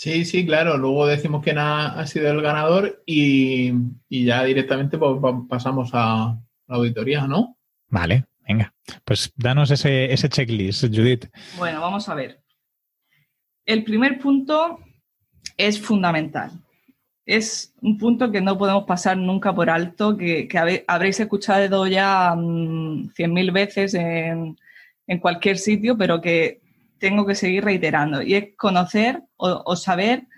Sí, 0.00 0.24
sí, 0.24 0.46
claro. 0.46 0.78
Luego 0.78 1.06
decimos 1.06 1.42
quién 1.44 1.58
ha, 1.58 2.06
sido 2.06 2.30
el 2.30 2.40
ganador 2.40 3.02
y, 3.04 3.70
ya 4.08 4.44
directamente 4.44 4.96
pues, 4.96 5.20
pasamos 5.46 5.90
a 5.92 6.38
la 6.68 6.76
auditoría, 6.76 7.26
¿no? 7.26 7.58
Vale, 7.88 8.24
venga. 8.50 8.74
Pues 9.04 9.32
danos 9.36 9.70
ese, 9.70 10.12
ese 10.12 10.28
checklist, 10.28 10.84
Judith. 10.84 11.26
Bueno, 11.56 11.80
vamos 11.80 12.08
a 12.08 12.14
ver. 12.14 12.42
El 13.64 13.84
primer 13.84 14.18
punto 14.18 14.78
es 15.56 15.80
fundamental. 15.80 16.50
Es 17.24 17.72
un 17.80 17.96
punto 17.96 18.32
que 18.32 18.40
no 18.40 18.58
podemos 18.58 18.84
pasar 18.84 19.16
nunca 19.16 19.54
por 19.54 19.70
alto, 19.70 20.16
que, 20.16 20.48
habréis 20.88 21.20
escuchado 21.20 21.86
ya 21.86 22.34
mm, 22.36 23.10
cien 23.14 23.32
mil 23.32 23.52
veces 23.52 23.94
en, 23.94 24.56
cualquier 25.20 25.58
sitio, 25.58 25.96
pero 25.96 26.20
que 26.20 26.60
tengo 26.98 27.26
que 27.26 27.34
seguir 27.34 27.64
reiterando, 27.64 28.22
y 28.22 28.34
es 28.34 28.56
conocer 28.56 29.22
o, 29.36 29.74
saber 29.74 30.28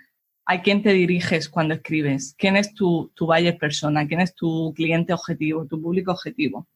a 0.46 0.62
quién 0.62 0.82
te 0.82 0.92
diriges 0.92 1.48
cuando 1.48 1.74
escribes, 1.74 2.34
quién 2.38 2.56
es 2.56 2.72
tu, 2.72 3.10
tu 3.14 3.26
buyer 3.26 3.58
persona, 3.58 4.06
quién 4.06 4.20
es 4.20 4.34
tu 4.34 4.72
cliente 4.74 5.12
objetivo, 5.12 5.66
tu 5.66 5.80
público 5.80 6.12
objetivo. 6.12 6.68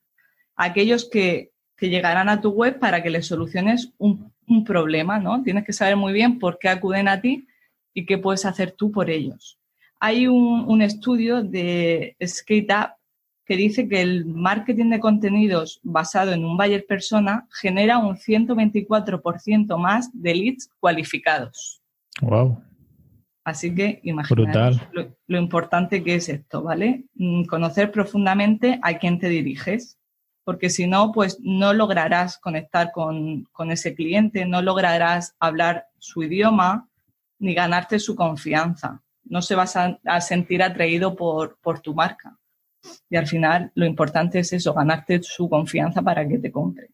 Aquellos 0.56 1.08
que, 1.08 1.52
llegarán 1.78 2.30
a 2.30 2.40
tu 2.40 2.50
web 2.50 2.78
para 2.78 3.02
que 3.02 3.10
les 3.10 3.26
soluciones 3.26 3.92
un, 3.98 4.32
problema, 4.64 5.18
¿no? 5.18 5.42
Tienes 5.42 5.64
que 5.64 5.74
saber 5.74 5.96
muy 5.96 6.12
bien 6.14 6.38
por 6.38 6.58
qué 6.58 6.68
acuden 6.68 7.06
a 7.06 7.20
ti 7.20 7.46
y 7.92 8.06
qué 8.06 8.16
puedes 8.16 8.46
hacer 8.46 8.72
tú 8.72 8.90
por 8.90 9.10
ellos. 9.10 9.58
Hay 10.00 10.26
un, 10.26 10.80
estudio 10.80 11.42
de 11.42 12.16
SkateUp 12.24 12.92
que 13.44 13.56
dice 13.56 13.88
que 13.88 14.00
el 14.00 14.24
marketing 14.24 14.90
de 14.90 15.00
contenidos 15.00 15.80
basado 15.82 16.32
en 16.32 16.44
un 16.44 16.56
buyer 16.56 16.86
persona 16.86 17.46
genera 17.50 17.98
un 17.98 18.16
124% 18.16 19.78
más 19.78 20.10
de 20.12 20.34
leads 20.34 20.70
cualificados. 20.80 21.82
Wow. 22.22 22.62
Así 23.44 23.72
que 23.74 24.00
imagínate 24.02 24.80
lo, 24.92 25.16
lo, 25.28 25.38
importante 25.38 26.02
que 26.02 26.16
es 26.16 26.28
esto, 26.28 26.62
¿vale? 26.62 27.04
Mm, 27.14 27.44
conocer 27.44 27.92
profundamente 27.92 28.80
a 28.82 28.98
quién 28.98 29.20
te 29.20 29.28
diriges, 29.28 29.98
porque 30.46 30.70
si 30.70 30.86
no, 30.86 31.10
pues 31.10 31.40
no 31.42 31.72
lograrás 31.72 32.38
conectar 32.38 32.92
con, 32.92 33.48
con 33.50 33.72
ese 33.72 33.96
cliente, 33.96 34.46
no 34.46 34.62
lograrás 34.62 35.34
hablar 35.40 35.88
su 35.98 36.22
idioma 36.22 36.88
ni 37.40 37.52
ganarte 37.52 37.98
su 37.98 38.14
confianza. 38.14 39.02
No 39.24 39.42
se 39.42 39.56
vas 39.56 39.74
a, 39.74 40.20
sentir 40.20 40.62
atraído 40.62 41.16
por, 41.16 41.58
por 41.60 41.80
tu 41.80 41.94
marca. 41.96 42.38
Y 43.10 43.16
al 43.16 43.26
final 43.26 43.72
lo 43.74 43.86
importante 43.86 44.38
es 44.38 44.52
eso, 44.52 44.72
ganarte 44.72 45.20
su 45.20 45.48
confianza 45.48 46.00
para 46.00 46.26
que 46.28 46.38
te 46.38 46.52
compre. 46.52 46.90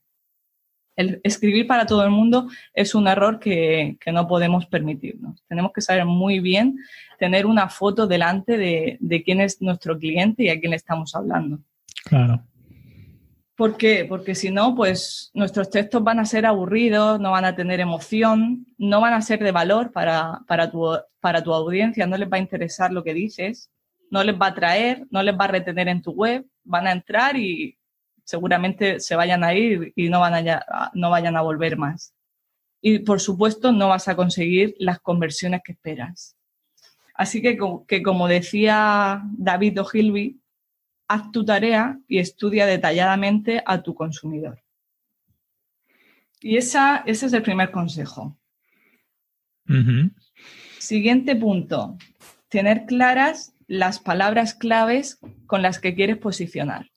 El 0.97 1.21
escribir 1.23 1.67
para 1.67 1.85
todo 1.85 2.05
el 2.05 2.11
mundo 2.11 2.49
es 2.73 2.95
un 2.95 3.07
error 3.07 3.39
que, 3.39 3.99
no 4.11 4.27
podemos 4.27 4.65
permitirnos. 4.65 5.45
Tenemos 5.47 5.73
que 5.75 5.83
saber 5.83 6.07
muy 6.07 6.41
bien 6.41 6.79
tener 7.19 7.45
una 7.45 7.69
foto 7.69 8.07
delante 8.07 8.57
de, 8.57 8.97
de, 8.99 9.23
quién 9.23 9.43
es 9.43 9.61
nuestro 9.61 9.99
cliente 9.99 10.45
y 10.45 10.49
a 10.49 10.59
quién 10.59 10.71
le 10.71 10.77
estamos 10.77 11.15
hablando. 11.15 11.59
Claro. 12.07 12.43
¿Por 13.63 13.77
qué? 13.77 14.05
Porque 14.09 14.35
si 14.35 14.51
no, 14.51 14.75
pues 14.75 15.31
nuestros 15.35 15.71
textos 15.71 16.03
van 16.03 16.19
a 16.19 16.25
ser 16.25 16.47
aburridos, 16.47 17.21
no 17.21 17.31
van 17.31 17.45
a 17.45 17.55
tener 17.55 17.79
emoción, 17.79 18.67
no 18.77 19.01
van 19.01 19.15
a 19.15 19.23
ser 19.23 19.39
de 19.39 19.53
valor 19.53 19.93
para, 19.93 20.41
para, 20.49 20.71
tu, 20.71 20.99
para 21.21 21.43
tu 21.43 21.53
audiencia, 21.55 22.07
no 22.07 22.17
les 22.17 22.29
va 22.29 22.39
a 22.39 22.41
interesar 22.41 22.93
lo 22.93 23.05
que 23.05 23.15
dices 23.15 23.71
no 24.13 24.23
les 24.23 24.39
va 24.39 24.47
a 24.47 24.51
atraer, 24.51 25.07
no 25.11 25.23
les 25.23 25.35
va 25.35 25.47
a 25.47 25.49
retener 25.49 25.89
en 25.89 26.03
tu 26.03 26.13
web, 26.13 26.45
van 26.65 26.87
a 26.87 26.93
entrar 26.93 27.35
y 27.35 27.79
seguramente 28.25 29.01
se 29.01 29.17
vayan 29.17 29.43
a 29.43 29.55
ir 29.55 29.95
y 29.97 30.11
no, 30.11 30.21
van 30.21 30.47
a, 30.51 30.91
no 30.93 31.09
vayan 31.09 31.35
a 31.35 31.41
volver 31.41 31.79
más. 31.79 32.15
Y 32.83 32.99
por 32.99 33.21
supuesto 33.21 33.73
no 33.73 33.89
vas 33.89 34.09
a 34.09 34.15
conseguir 34.15 34.77
las 34.79 35.01
conversiones 35.01 35.63
que 35.65 35.73
esperas. 35.73 36.37
Así 37.15 37.41
que, 37.41 37.57
que 37.89 38.03
como 38.03 38.29
decía 38.29 39.23
David 39.33 39.81
O'Hilby, 39.81 40.42
haz 41.09 41.31
tu 41.31 41.45
tarea 41.45 41.99
y 42.09 42.19
estudia 42.19 42.67
detalladamente 42.67 43.63
a 43.65 43.83
tu 43.83 43.95
consumidor. 43.95 44.63
Y 46.41 46.57
esa, 46.57 47.03
ese 47.07 47.27
es 47.27 47.33
el 47.33 47.43
primer 47.43 47.71
consejo. 47.71 48.37
Siguiente 50.79 51.37
punto, 51.37 51.97
tener 52.49 52.85
claras 52.87 53.55
las 53.69 54.01
palabras 54.01 54.55
claves 54.55 55.19
con 55.47 55.63
las 55.63 55.79
que 55.79 55.95
quieres 55.95 56.19
posicionar. 56.19 56.93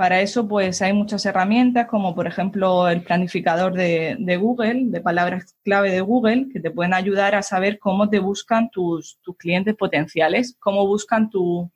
Para 0.00 0.22
eso, 0.22 0.48
pues 0.48 0.80
hay 0.80 0.94
muchas 0.94 1.26
herramientas, 1.26 1.86
como 1.86 2.14
por 2.14 2.26
ejemplo 2.26 2.88
el 2.88 3.02
planificador 3.02 3.74
de, 3.74 4.38
Google, 4.40 4.84
de 4.86 5.00
palabras 5.00 5.56
clave 5.62 5.90
de 5.90 6.00
Google, 6.00 6.48
que 6.50 6.60
te 6.60 6.70
pueden 6.70 6.94
ayudar 6.94 7.34
a 7.34 7.42
saber 7.42 7.78
cómo 7.78 8.08
te 8.08 8.18
buscan 8.18 8.70
tus, 8.70 9.18
clientes 9.36 9.74
potenciales, 9.74 10.56
cómo 10.58 10.86
buscan 10.86 11.28
tu, 11.28 11.70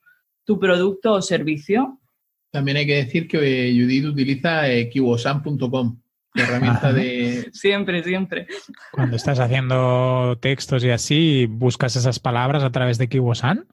producto 0.59 1.13
o 1.13 1.21
servicio. 1.21 1.99
También 2.51 2.77
hay 2.77 2.85
que 2.85 2.95
decir 2.95 3.27
que 3.27 3.37
Judith 3.37 4.05
utiliza 4.05 4.71
eh, 4.71 4.89
herramienta 6.35 6.93
de... 6.93 7.49
Siempre, 7.53 8.03
siempre. 8.03 8.47
Cuando 8.91 9.15
estás 9.15 9.39
haciendo 9.39 10.37
textos 10.41 10.83
y 10.83 10.89
así, 10.89 11.47
¿buscas 11.49 11.95
esas 11.95 12.19
palabras 12.19 12.63
a 12.63 12.71
través 12.71 12.97
de 12.97 13.07
Kiwosan? 13.09 13.67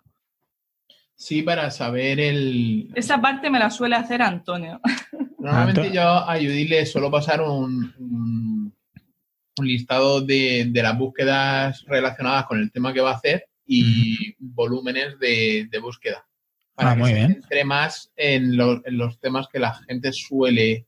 Sí, 1.16 1.42
para 1.42 1.70
saber 1.70 2.18
el... 2.18 2.90
Esa 2.94 3.20
parte 3.20 3.50
me 3.50 3.58
la 3.58 3.70
suele 3.70 3.96
hacer 3.96 4.22
Antonio. 4.22 4.80
Normalmente 5.38 5.92
yo 5.92 6.02
a 6.02 6.37
Judith 6.37 6.68
le 6.68 6.87
suelo 6.87 7.11
pasar 7.11 7.42
un, 7.42 7.92
un, 7.98 8.72
listado 9.61 10.20
de, 10.20 10.70
las 10.72 10.98
búsquedas 10.98 11.85
relacionadas 11.87 12.46
con 12.46 12.58
el 12.61 12.70
tema 12.72 12.92
que 12.92 13.00
va 13.00 13.11
a 13.11 13.16
hacer 13.16 13.46
y 13.66 14.35
volúmenes 14.38 15.18
de, 15.18 15.68
búsqueda. 15.80 16.26
Para 16.74 16.92
ah, 16.92 16.96
muy 16.96 17.11
que 17.11 17.14
bien. 17.14 17.32
se 17.32 17.38
entre 17.38 17.64
más 17.64 18.12
en 18.16 18.56
los 18.56 19.20
temas 19.20 19.48
que 19.48 19.58
la 19.58 19.74
gente 19.74 20.12
suele 20.12 20.87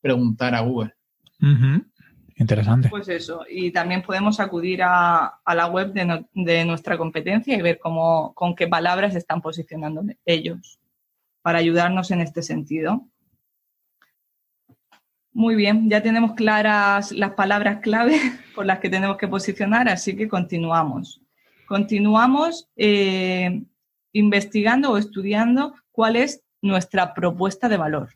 preguntar 0.00 0.54
a 0.54 0.60
Google. 0.60 0.94
Interesante. 2.36 2.88
Pues 2.88 3.08
eso, 3.08 3.44
y 3.48 3.70
también 3.70 4.02
podemos 4.02 4.40
acudir 4.40 4.82
a, 4.82 5.40
la 5.46 5.66
web 5.66 5.92
de, 5.92 6.64
nuestra 6.64 6.98
competencia 6.98 7.56
y 7.56 7.62
ver 7.62 7.78
cómo, 7.78 8.34
con 8.34 8.56
qué 8.56 8.66
palabras 8.66 9.14
están 9.14 9.40
posicionando 9.40 10.02
ellos 10.24 10.80
para 11.42 11.58
ayudarnos 11.58 12.10
en 12.10 12.20
este 12.20 12.42
sentido. 12.42 13.06
Muy 15.32 15.54
bien, 15.54 15.88
ya 15.90 16.02
tenemos 16.02 16.34
claras 16.34 17.12
las 17.12 17.32
palabras 17.32 17.80
clave 17.80 18.18
por 18.54 18.66
las 18.66 18.80
que 18.80 18.90
tenemos 18.90 19.16
que 19.16 19.28
posicionar, 19.28 19.88
así 19.88 20.16
que 20.16 20.28
continuamos. 20.28 21.20
Continuamos 21.66 22.68
eh, 22.76 23.62
investigando 24.14 24.92
o 24.92 24.96
estudiando 24.96 25.74
cuál 25.92 26.16
es 26.16 26.42
nuestra 26.62 27.12
propuesta 27.12 27.68
de 27.68 27.76
valor. 27.76 28.14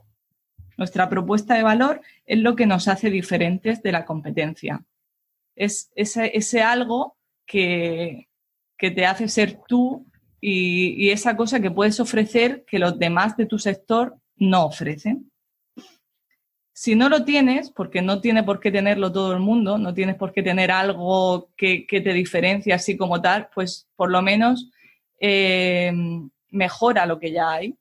Nuestra 0.79 1.11
propuesta 1.11 1.55
de 1.55 1.65
valor 1.65 2.01
es 2.25 2.39
lo 2.39 2.57
que 2.57 2.65
nos 2.65 2.89
hace 2.89 3.11
diferentes 3.11 3.83
de 3.83 3.93
la 3.93 4.07
competencia. 4.07 4.85
Es 5.57 5.91
ese, 5.97 6.63
algo 6.63 7.17
que, 7.45 8.29
te 8.79 9.07
hace 9.07 9.27
ser 9.27 9.59
tú 9.67 10.07
y, 10.41 11.11
esa 11.11 11.37
cosa 11.37 11.61
que 11.61 11.73
puedes 11.73 11.99
ofrecer 11.99 12.65
que 12.65 12.79
los 12.79 12.97
demás 12.97 13.37
de 13.37 13.47
tu 13.47 13.59
sector 13.59 14.17
no 14.37 14.67
ofrecen. 14.67 15.33
Si 16.73 16.95
no 16.95 17.09
lo 17.09 17.25
tienes, 17.25 17.73
porque 17.73 18.03
no 18.03 18.21
tiene 18.21 18.45
por 18.45 18.61
qué 18.61 18.71
tenerlo 18.71 19.11
todo 19.11 19.33
el 19.33 19.41
mundo, 19.41 19.79
no 19.79 19.93
tienes 19.95 20.15
por 20.15 20.33
qué 20.33 20.45
tener 20.45 20.71
algo 20.71 21.51
que, 21.57 21.85
te 21.89 22.13
diferencie 22.13 22.73
así 22.73 22.97
como 22.97 23.21
tal, 23.21 23.49
pues 23.53 23.89
por 23.97 24.13
lo 24.13 24.23
menos 24.23 24.71
eh, 25.21 25.93
mejora 26.51 27.07
lo 27.07 27.19
que 27.19 27.33
ya 27.33 27.51
hay 27.51 27.77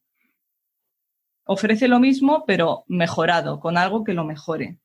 ofrece 1.48 1.88
lo 1.88 2.00
mismo, 2.00 2.44
pero 2.46 2.84
mejorado, 2.88 3.60
con 3.60 3.78
algo 3.78 4.04
que 4.04 4.14
lo 4.14 4.24
mejore. 4.24 4.78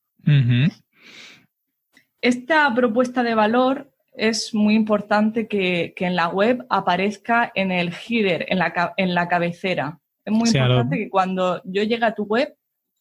Esta 2.20 2.72
propuesta 2.74 3.22
de 3.22 3.34
valor 3.34 3.92
es 4.12 4.54
muy 4.54 4.74
importante 4.74 5.48
que, 5.48 5.92
en 5.96 6.16
la 6.16 6.28
web 6.28 6.64
aparezca 6.70 7.50
en 7.54 7.72
el 7.72 7.92
header, 7.92 8.46
en 8.48 8.58
la, 8.58 8.94
en 8.96 9.14
la 9.14 9.28
cabecera. 9.28 9.98
Es 10.24 10.32
muy 10.32 10.48
importante 10.48 10.96
que 10.96 11.10
cuando 11.10 11.60
yo 11.64 11.82
llegue 11.82 12.04
a 12.04 12.14
tu 12.14 12.24
web 12.24 12.56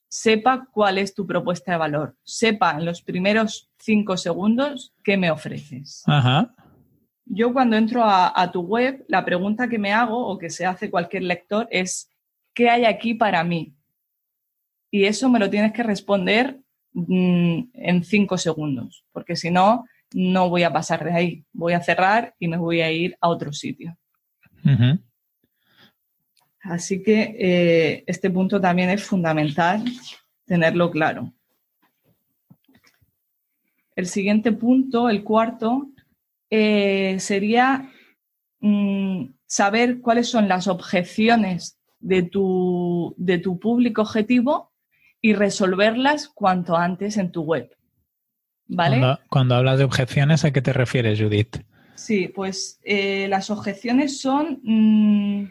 sepa 0.08 0.68
cuál 0.74 0.98
es 0.98 1.14
tu 1.14 1.26
propuesta 1.26 1.72
de 1.72 1.78
valor, 1.78 2.16
sepa 2.24 2.72
en 2.72 2.84
los 2.86 3.02
primeros 3.02 3.70
cinco 3.78 4.18
segundos 4.18 4.94
qué 5.04 5.16
me 5.16 5.32
ofreces. 5.32 6.04
Yo 7.34 7.54
cuando 7.54 7.78
entro 7.78 8.04
a, 8.04 8.52
tu 8.52 8.60
web, 8.60 9.06
la 9.08 9.24
pregunta 9.24 9.70
que 9.70 9.80
me 9.80 9.94
hago 9.94 10.28
o 10.28 10.38
que 10.38 10.50
se 10.50 10.66
hace 10.66 10.90
cualquier 10.90 11.24
lector 11.24 11.66
es 11.72 12.10
¿qué 12.54 12.70
hay 12.70 12.84
aquí 12.84 13.14
para 13.14 13.42
mí? 13.46 13.74
Y 14.92 15.06
eso 15.06 15.30
me 15.30 15.40
lo 15.40 15.50
tienes 15.50 15.72
que 15.72 15.82
responder 15.82 16.60
mm, 16.92 17.60
en 17.74 18.04
cinco 18.04 18.38
segundos, 18.38 19.06
porque 19.14 19.38
si 19.38 19.50
no, 19.50 19.86
no 20.14 20.50
voy 20.50 20.64
a 20.64 20.74
pasar 20.74 21.06
de 21.06 21.14
ahí. 21.14 21.46
Voy 21.54 21.72
a 21.72 21.82
cerrar 21.82 22.36
y 22.38 22.50
me 22.50 22.58
voy 22.58 22.82
a 22.82 22.92
ir 22.92 23.16
a 23.22 23.30
otro 23.30 23.54
sitio. 23.54 23.98
Así 26.60 27.02
que 27.02 27.34
eh, 27.40 28.04
este 28.08 28.30
punto 28.30 28.60
también 28.60 28.90
es 28.90 29.06
fundamental 29.06 29.86
tenerlo 30.44 30.92
claro. 30.92 31.32
El 33.96 34.08
siguiente 34.08 34.52
punto, 34.52 35.10
el 35.10 35.24
cuarto, 35.24 35.91
eh, 36.52 37.16
sería 37.20 37.90
mm, 38.60 39.28
saber 39.48 40.02
cuáles 40.02 40.30
son 40.30 40.50
las 40.50 40.68
objeciones 40.68 41.80
de 42.00 42.24
tu, 42.24 43.16
de 43.18 43.38
tu 43.38 43.58
público 43.58 44.02
objetivo 44.02 44.72
y 45.22 45.34
resolverlas 45.34 46.28
cuanto 46.28 46.76
antes 46.76 47.18
en 47.18 47.32
tu 47.32 47.44
web. 47.44 47.70
¿Vale? 48.68 49.18
Cuando, 49.30 49.56
hablas 49.56 49.78
de 49.78 49.86
objeciones, 49.86 50.46
¿a 50.46 50.52
qué 50.52 50.62
te 50.62 50.74
refieres, 50.74 51.20
Judith? 51.20 51.58
Sí, 51.96 52.28
pues 52.28 52.80
eh, 52.84 53.28
las 53.30 53.50
objeciones 53.50 54.20
son 54.22 54.60
mm, 54.64 55.50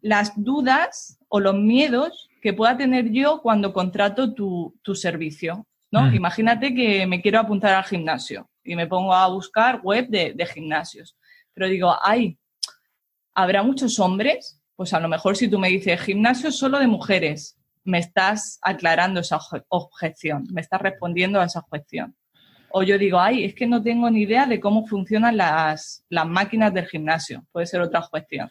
las 0.00 0.32
dudas 0.36 1.18
o 1.28 1.40
los 1.40 1.54
miedos 1.54 2.30
que 2.40 2.52
pueda 2.52 2.76
tener 2.76 3.10
yo 3.10 3.40
cuando 3.42 3.72
contrato 3.72 4.32
tu, 4.34 4.74
servicio. 4.94 5.66
¿no? 5.90 6.02
Mm. 6.02 6.14
Imagínate 6.14 6.74
que 6.74 7.06
me 7.06 7.20
quiero 7.20 7.40
apuntar 7.40 7.74
al 7.74 7.84
gimnasio 7.84 8.48
y 8.70 8.76
me 8.76 8.86
pongo 8.86 9.12
a 9.12 9.26
buscar 9.26 9.80
web 9.82 10.06
de, 10.08 10.46
gimnasios. 10.46 11.16
Pero 11.52 11.66
digo, 11.66 11.96
ay, 12.02 12.38
¿habrá 13.34 13.62
muchos 13.62 13.98
hombres 13.98 14.60
pues 14.80 14.94
a 14.94 15.00
lo 15.00 15.08
mejor 15.08 15.36
si 15.36 15.46
tú 15.46 15.58
me 15.58 15.68
dices 15.68 16.00
gimnasio 16.00 16.50
solo 16.50 16.78
de 16.78 16.86
mujeres, 16.86 17.58
me 17.84 17.98
estás 17.98 18.58
aclarando 18.62 19.20
esa 19.20 19.38
objeción, 19.68 20.46
me 20.54 20.62
estás 20.62 20.80
respondiendo 20.80 21.38
a 21.38 21.44
esa 21.44 21.58
objeción. 21.58 22.16
O 22.70 22.82
yo 22.82 22.96
digo, 22.96 23.20
ay, 23.20 23.44
es 23.44 23.54
que 23.54 23.66
no 23.66 23.82
tengo 23.82 24.08
ni 24.08 24.22
idea 24.22 24.46
de 24.46 24.58
cómo 24.58 24.86
funcionan 24.86 25.36
las, 25.36 26.02
las 26.08 26.26
máquinas 26.26 26.72
del 26.72 26.86
gimnasio. 26.86 27.44
Puede 27.52 27.66
ser 27.66 27.82
otra 27.82 28.06
cuestión. 28.10 28.50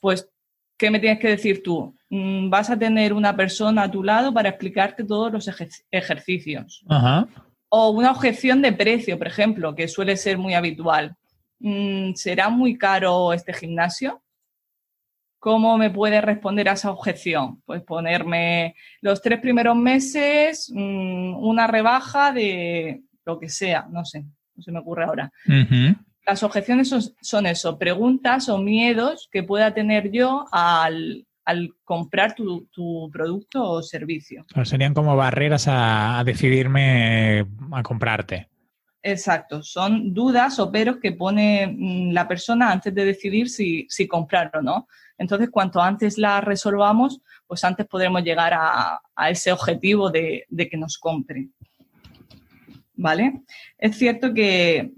Pues, 0.00 0.28
¿qué 0.76 0.90
me 0.90 0.98
tienes 0.98 1.20
que 1.20 1.28
decir 1.28 1.62
tú? 1.62 1.94
Mm, 2.10 2.50
vas 2.50 2.70
a 2.70 2.76
tener 2.76 3.12
una 3.12 3.36
persona 3.36 3.84
a 3.84 3.90
tu 3.92 4.02
lado 4.02 4.34
para 4.34 4.48
explicarte 4.48 5.04
todos 5.04 5.32
los 5.32 5.48
ejercicios. 5.92 6.82
O 7.70 7.90
una 7.90 8.10
objeción 8.10 8.62
de 8.62 8.72
precio, 8.72 9.18
por 9.18 9.26
ejemplo, 9.26 9.74
que 9.74 9.88
suele 9.88 10.16
ser 10.16 10.38
muy 10.38 10.54
habitual. 10.54 11.16
Mm, 11.60 12.14
¿Será 12.14 12.48
muy 12.48 12.78
caro 12.78 13.32
este 13.32 13.52
gimnasio? 13.52 14.22
¿Cómo 15.38 15.78
me 15.78 15.90
puede 15.90 16.20
responder 16.20 16.68
a 16.68 16.72
esa 16.72 16.90
objeción? 16.90 17.62
Pues 17.64 17.82
ponerme 17.82 18.74
los 19.00 19.22
tres 19.22 19.40
primeros 19.40 19.76
meses 19.76 20.70
mm, 20.74 21.36
una 21.36 21.66
rebaja 21.66 22.32
de 22.32 23.02
lo 23.24 23.38
que 23.38 23.48
sea, 23.48 23.86
no 23.90 24.04
sé, 24.04 24.24
no 24.56 24.62
se 24.62 24.72
me 24.72 24.80
ocurre 24.80 25.04
ahora. 25.04 25.32
Las 26.26 26.42
objeciones 26.42 26.92
son, 27.20 27.46
eso, 27.46 27.78
preguntas 27.78 28.48
o 28.48 28.58
miedos 28.58 29.28
que 29.32 29.42
pueda 29.42 29.72
tener 29.72 30.10
yo 30.10 30.46
al, 30.52 31.26
comprar 31.84 32.34
tu, 32.34 32.68
producto 33.12 33.62
o 33.62 33.82
servicio. 33.82 34.44
serían 34.64 34.94
como 34.94 35.16
barreras 35.16 35.66
a, 35.68 36.22
decidirme 36.24 37.46
a 37.72 37.82
comprarte. 37.82 38.48
Exacto, 39.02 39.62
son 39.62 40.12
dudas 40.12 40.58
o 40.58 40.70
peros 40.70 40.98
que 41.00 41.12
pone 41.12 41.66
mm, 41.66 42.12
la 42.12 42.26
persona 42.26 42.72
antes 42.72 42.92
de 42.94 43.04
decidir 43.04 43.48
si, 43.48 43.86
si 43.88 44.06
comprar 44.08 44.50
o 44.54 44.60
no. 44.60 44.88
Entonces, 45.18 45.50
cuanto 45.50 45.80
antes 45.80 46.16
la 46.16 46.40
resolvamos, 46.40 47.20
pues 47.46 47.64
antes 47.64 47.86
podremos 47.86 48.22
llegar 48.22 48.52
a, 48.54 49.00
ese 49.30 49.50
objetivo 49.52 50.10
de, 50.10 50.46
que 50.70 50.76
nos 50.76 50.96
compre. 50.96 51.48
¿Vale? 52.94 53.42
Es 53.76 53.96
cierto 53.96 54.32
que, 54.32 54.92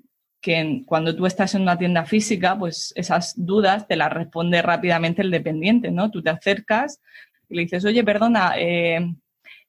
cuando 0.87 1.15
tú 1.15 1.27
estás 1.27 1.55
en 1.55 1.63
una 1.63 1.79
tienda 1.79 2.05
física, 2.07 2.59
pues 2.59 2.93
esas 2.97 3.35
dudas 3.37 3.87
te 3.87 3.97
las 3.97 4.13
responde 4.13 4.63
rápidamente 4.63 5.23
el 5.23 5.31
dependiente, 5.31 5.91
¿no? 5.91 6.11
Tú 6.11 6.23
te 6.23 6.31
acercas 6.31 7.01
y 7.49 7.57
le 7.57 7.63
dices, 7.63 7.85
oye, 7.85 8.03
perdona, 8.05 8.55
eh, 8.57 9.15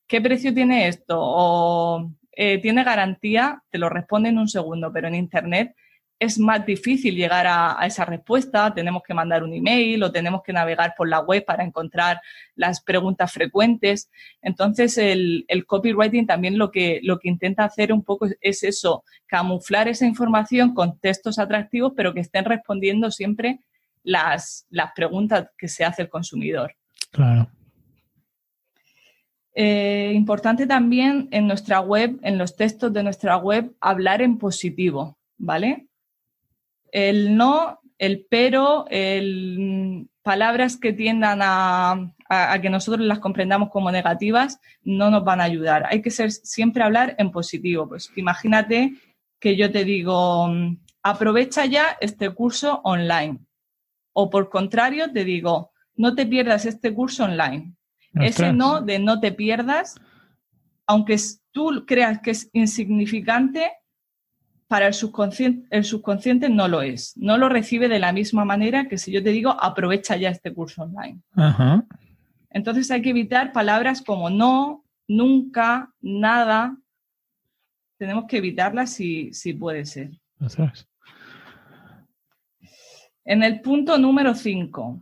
¿qué 0.07 0.21
precio 0.21 0.53
tiene 0.53 0.88
esto? 0.88 1.17
O 1.19 2.12
eh, 2.31 2.60
tiene 2.60 2.84
garantía, 2.84 3.62
te 3.69 3.77
lo 3.77 3.89
responde 3.89 4.29
en 4.29 4.38
un 4.38 4.47
segundo, 4.47 4.91
pero 4.93 5.07
en 5.07 5.15
Internet 5.15 5.75
es 6.21 6.38
más 6.38 6.63
difícil 6.67 7.15
llegar 7.15 7.47
a, 7.47 7.79
esa 7.84 8.05
respuesta, 8.05 8.71
tenemos 8.75 9.01
que 9.01 9.15
mandar 9.15 9.43
un 9.43 9.55
email 9.55 10.03
o 10.03 10.12
tenemos 10.12 10.43
que 10.43 10.53
navegar 10.53 10.93
por 10.95 11.10
la 11.10 11.19
web 11.21 11.43
para 11.43 11.63
encontrar 11.63 12.21
las 12.53 12.79
preguntas 12.79 13.31
frecuentes. 13.31 14.07
Entonces, 14.39 14.99
el, 14.99 15.47
copywriting 15.65 16.27
también 16.27 16.60
lo 16.60 16.69
que, 16.69 16.99
lo 17.01 17.17
que 17.17 17.27
intenta 17.27 17.65
hacer 17.65 17.91
un 17.91 18.03
poco 18.03 18.27
es, 18.39 18.63
eso, 18.63 19.03
camuflar 19.25 19.88
esa 19.88 20.05
información 20.05 20.75
con 20.75 20.99
textos 20.99 21.39
atractivos, 21.39 21.93
pero 21.97 22.13
que 22.13 22.19
estén 22.19 22.45
respondiendo 22.45 23.10
siempre 23.10 23.62
las, 24.03 24.67
las 24.69 24.91
preguntas 24.95 25.47
que 25.57 25.67
se 25.67 25.84
hace 25.84 26.03
el 26.03 26.10
consumidor. 26.10 26.75
Claro. 27.10 27.49
Eh, 29.55 30.12
importante 30.13 30.67
también 30.67 31.29
en 31.31 31.47
nuestra 31.47 31.79
web, 31.79 32.19
en 32.21 32.38
los 32.38 32.55
textos 32.55 32.93
de 32.93 33.01
nuestra 33.01 33.38
web, 33.38 33.75
hablar 33.81 34.21
en 34.21 34.38
positivo, 34.38 35.17
¿vale? 35.39 35.88
El 36.91 37.36
no, 37.36 37.82
el 37.97 38.25
pero, 38.30 38.86
el, 38.89 40.10
palabras 40.23 40.77
que 40.77 40.93
tiendan 40.93 41.39
a, 41.41 42.13
que 42.62 42.69
nosotros 42.69 43.06
las 43.06 43.19
comprendamos 43.19 43.69
como 43.69 43.91
negativas 43.91 44.60
no 44.84 45.10
nos 45.10 45.23
van 45.23 45.41
a 45.41 45.45
ayudar. 45.45 45.86
Hay 45.89 46.01
que 46.01 46.12
ser, 46.12 46.32
siempre 46.32 46.84
hablar 46.84 47.15
en 47.17 47.32
positivo. 47.32 47.89
Pues 47.89 48.10
imagínate 48.15 48.93
que 49.39 49.58
yo 49.58 49.71
te 49.71 49.84
digo, 49.84 50.49
aprovecha 51.04 51.65
ya 51.65 51.97
este 51.99 52.30
curso 52.30 52.80
online. 52.84 53.39
O 54.13 54.30
por 54.30 54.49
contrario, 54.49 55.12
te 55.12 55.25
digo, 55.25 55.71
no 55.95 56.15
te 56.15 56.25
pierdas 56.25 56.65
este 56.65 56.93
curso 56.93 57.25
online. 57.25 57.73
Ese 58.13 58.54
no 58.54 58.82
de 58.82 58.99
no 58.99 59.19
te 59.19 59.32
pierdas, 59.32 59.95
aunque 60.86 61.17
tú 61.51 61.86
creas 61.86 62.19
que 62.19 62.32
es 62.32 62.49
insignificante, 62.54 63.71
para 64.71 64.88
el 64.88 64.93
subconsciente, 64.93 65.67
el 65.69 65.84
subconsciente 65.84 66.47
no 66.47 66.69
lo 66.69 66.81
es. 66.81 67.17
No 67.17 67.38
lo 67.38 67.49
recibe 67.49 67.89
de 67.89 67.99
la 67.99 68.13
misma 68.13 68.45
manera 68.45 68.88
que 68.88 68.97
si 68.97 69.12
yo 69.12 69.21
te 69.21 69.31
digo 69.31 69.49
aprovecha 69.49 70.15
ya 70.15 70.29
este 70.29 70.53
curso 70.53 70.84
online. 70.84 71.19
Entonces 72.49 72.89
hay 72.89 73.01
que 73.01 73.10
evitar 73.10 73.51
palabras 73.51 74.01
como 74.01 74.29
no, 74.29 74.86
nunca, 75.10 75.93
nada. 75.99 76.77
Tenemos 77.97 78.27
que 78.29 78.38
evitarlas 78.38 78.93
si, 78.93 79.34
si 79.34 79.51
puede 79.51 79.84
ser. 79.84 80.12
En 83.25 83.43
el 83.43 83.60
punto 83.60 83.97
número 83.97 84.36
5, 84.36 85.01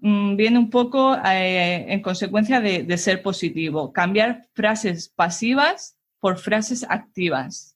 mm, 0.00 0.34
viene 0.34 0.58
un 0.58 0.70
poco 0.70 1.14
eh, 1.24 1.86
en 1.86 2.02
consecuencia 2.02 2.60
de, 2.60 2.82
de 2.82 2.98
ser 2.98 3.22
positivo. 3.22 3.92
Cambiar 3.92 4.48
frases 4.54 5.08
pasivas 5.08 5.96
por 6.18 6.38
frases 6.38 6.84
activas 6.88 7.75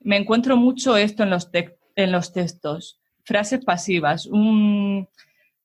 me 0.00 0.16
encuentro 0.16 0.56
mucho 0.56 0.96
esto 0.96 1.22
en 1.22 1.30
los, 1.30 1.50
en 1.96 2.12
los 2.12 2.32
textos, 2.32 3.00
frases 3.24 3.64
pasivas, 3.64 4.28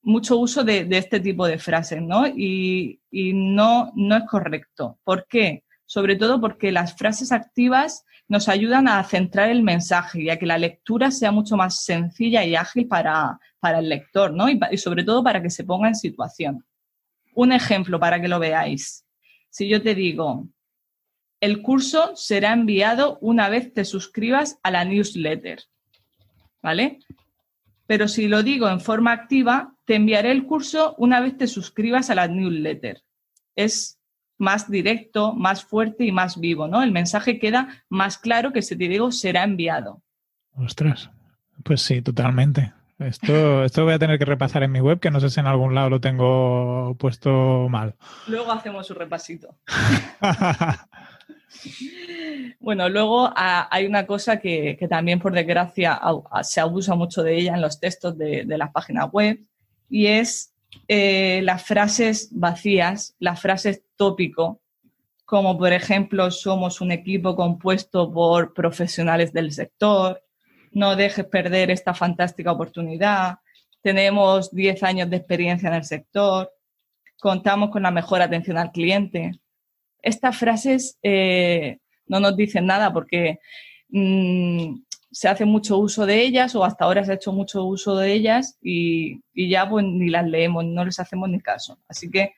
mucho 0.02 0.38
uso 0.38 0.64
de, 0.64 0.88
este 0.92 1.20
tipo 1.20 1.48
de 1.48 1.58
frases, 1.58 2.02
¿no? 2.02 2.28
Y, 2.28 3.00
no, 3.12 3.92
no 3.96 4.18
es 4.18 4.24
correcto. 4.30 5.00
¿Por 5.04 5.28
qué? 5.28 5.64
Sobre 5.86 6.16
todo 6.16 6.42
porque 6.42 6.72
las 6.72 6.96
frases 6.96 7.32
activas 7.32 8.06
nos 8.28 8.50
ayudan 8.50 8.88
a 8.88 9.04
centrar 9.04 9.50
el 9.50 9.64
mensaje 9.64 10.24
y 10.24 10.30
a 10.30 10.38
que 10.38 10.46
la 10.46 10.58
lectura 10.58 11.12
sea 11.12 11.32
mucho 11.32 11.56
más 11.56 11.84
sencilla 11.84 12.44
y 12.44 12.56
ágil 12.56 12.88
para, 12.88 13.40
el 13.64 13.90
lector, 13.90 14.34
¿no? 14.34 14.48
y 14.50 14.78
sobre 14.78 15.04
todo 15.04 15.24
para 15.24 15.42
que 15.42 15.50
se 15.50 15.64
ponga 15.64 15.88
en 15.88 15.96
situación. 15.96 16.66
Un 17.34 17.52
ejemplo 17.54 18.00
para 18.00 18.20
que 18.20 18.28
lo 18.28 18.40
veáis. 18.40 19.06
Si 19.50 19.68
yo 19.70 19.82
te 19.82 19.96
digo, 19.96 20.48
el 21.44 21.62
curso 21.62 22.16
será 22.16 22.54
enviado 22.54 23.18
una 23.20 23.50
vez 23.50 23.74
te 23.74 23.84
suscribas 23.84 24.60
a 24.64 24.72
la 24.72 24.86
newsletter. 24.86 25.60
¿Vale? 26.62 27.00
Pero 27.86 28.08
si 28.08 28.30
lo 28.30 28.44
digo 28.44 28.70
en 28.70 28.80
forma 28.80 29.12
activa, 29.12 29.76
te 29.84 29.96
enviaré 29.96 30.32
el 30.32 30.46
curso 30.46 30.96
una 30.98 31.20
vez 31.20 31.38
te 31.38 31.48
suscribas 31.48 32.10
a 32.10 32.16
la 32.16 32.30
newsletter. 32.30 33.04
Es 33.58 34.00
más 34.38 34.72
directo, 34.72 35.34
más 35.34 35.66
fuerte 35.66 36.06
y 36.06 36.14
más 36.14 36.40
vivo, 36.40 36.70
¿no? 36.70 36.82
El 36.82 36.94
mensaje 36.94 37.40
queda 37.40 37.84
más 37.90 38.18
claro 38.18 38.54
que 38.54 38.62
si 38.62 38.78
te 38.78 38.88
digo 38.88 39.12
será 39.12 39.44
enviado. 39.44 40.02
Ostras, 40.56 41.10
pues 41.66 41.82
sí, 41.82 42.02
totalmente. 42.02 42.72
Esto, 43.00 43.64
esto 43.66 43.84
voy 43.84 43.96
a 43.96 44.00
tener 44.00 44.18
que 44.18 44.24
repasar 44.24 44.64
en 44.64 44.72
mi 44.72 44.80
web, 44.80 45.02
que 45.02 45.12
no 45.12 45.20
sé 45.20 45.30
si 45.30 45.42
en 45.42 45.48
algún 45.48 45.76
lado 45.76 45.90
lo 45.90 46.00
tengo 46.00 46.96
puesto 46.98 47.68
mal. 47.68 47.96
Luego 48.28 48.50
hacemos 48.54 48.90
un 48.90 48.96
repasito. 48.96 49.58
Bueno, 52.60 52.90
luego 52.90 53.30
ah, 53.36 53.68
hay 53.72 53.86
una 53.86 54.06
cosa 54.06 54.40
que, 54.40 54.78
también, 54.90 55.20
por 55.20 55.34
desgracia, 55.34 56.00
se 56.42 56.62
abusa 56.62 56.96
mucho 56.96 57.24
de 57.24 57.38
ella 57.38 57.56
en 57.56 57.62
los 57.62 57.80
textos 57.80 58.18
de, 58.18 58.46
las 58.46 58.72
páginas 58.72 59.12
web 59.12 59.40
y 59.90 60.08
es 60.08 60.54
eh, 60.88 61.42
las 61.44 61.64
frases 61.64 62.30
vacías, 62.32 63.16
las 63.20 63.42
frases 63.42 63.84
tópico, 63.96 64.62
como 65.26 65.58
por 65.58 65.74
ejemplo, 65.74 66.32
somos 66.32 66.82
un 66.82 66.92
equipo 66.92 67.36
compuesto 67.36 68.12
por 68.12 68.54
profesionales 68.54 69.34
del 69.34 69.52
sector, 69.52 70.24
no 70.72 70.96
dejes 70.96 71.26
perder 71.26 71.72
esta 71.72 71.94
fantástica 71.94 72.52
oportunidad, 72.52 73.40
tenemos 73.82 74.52
10 74.52 74.84
años 74.84 75.10
de 75.10 75.18
experiencia 75.18 75.70
en 75.70 75.76
el 75.76 75.84
sector, 75.84 76.52
contamos 77.20 77.70
con 77.70 77.84
la 77.84 77.92
mejor 77.92 78.22
atención 78.22 78.58
al 78.58 78.72
cliente 78.72 79.40
estas 80.04 80.38
frases 80.38 81.00
eh, 81.02 81.78
no 82.08 82.20
nos 82.20 82.36
dicen 82.36 82.68
nada 82.68 82.94
porque 82.94 83.40
mm, 83.90 84.76
se 85.12 85.30
hace 85.30 85.46
mucho 85.46 85.78
uso 85.78 86.06
de 86.06 86.22
ellas 86.22 86.56
o 86.56 86.64
hasta 86.64 86.86
ahora 86.86 87.06
se 87.06 87.12
ha 87.12 87.16
hecho 87.16 87.32
mucho 87.32 87.64
uso 87.64 87.96
de 87.96 88.14
ellas 88.14 88.58
y, 88.62 89.22
ya 89.34 89.68
pues 89.68 89.86
ni 89.86 90.10
las 90.10 90.28
leemos, 90.28 90.66
no 90.66 90.84
les 90.86 91.00
hacemos 91.00 91.30
ni 91.30 91.40
caso. 91.40 91.80
Así 91.88 92.10
que 92.10 92.34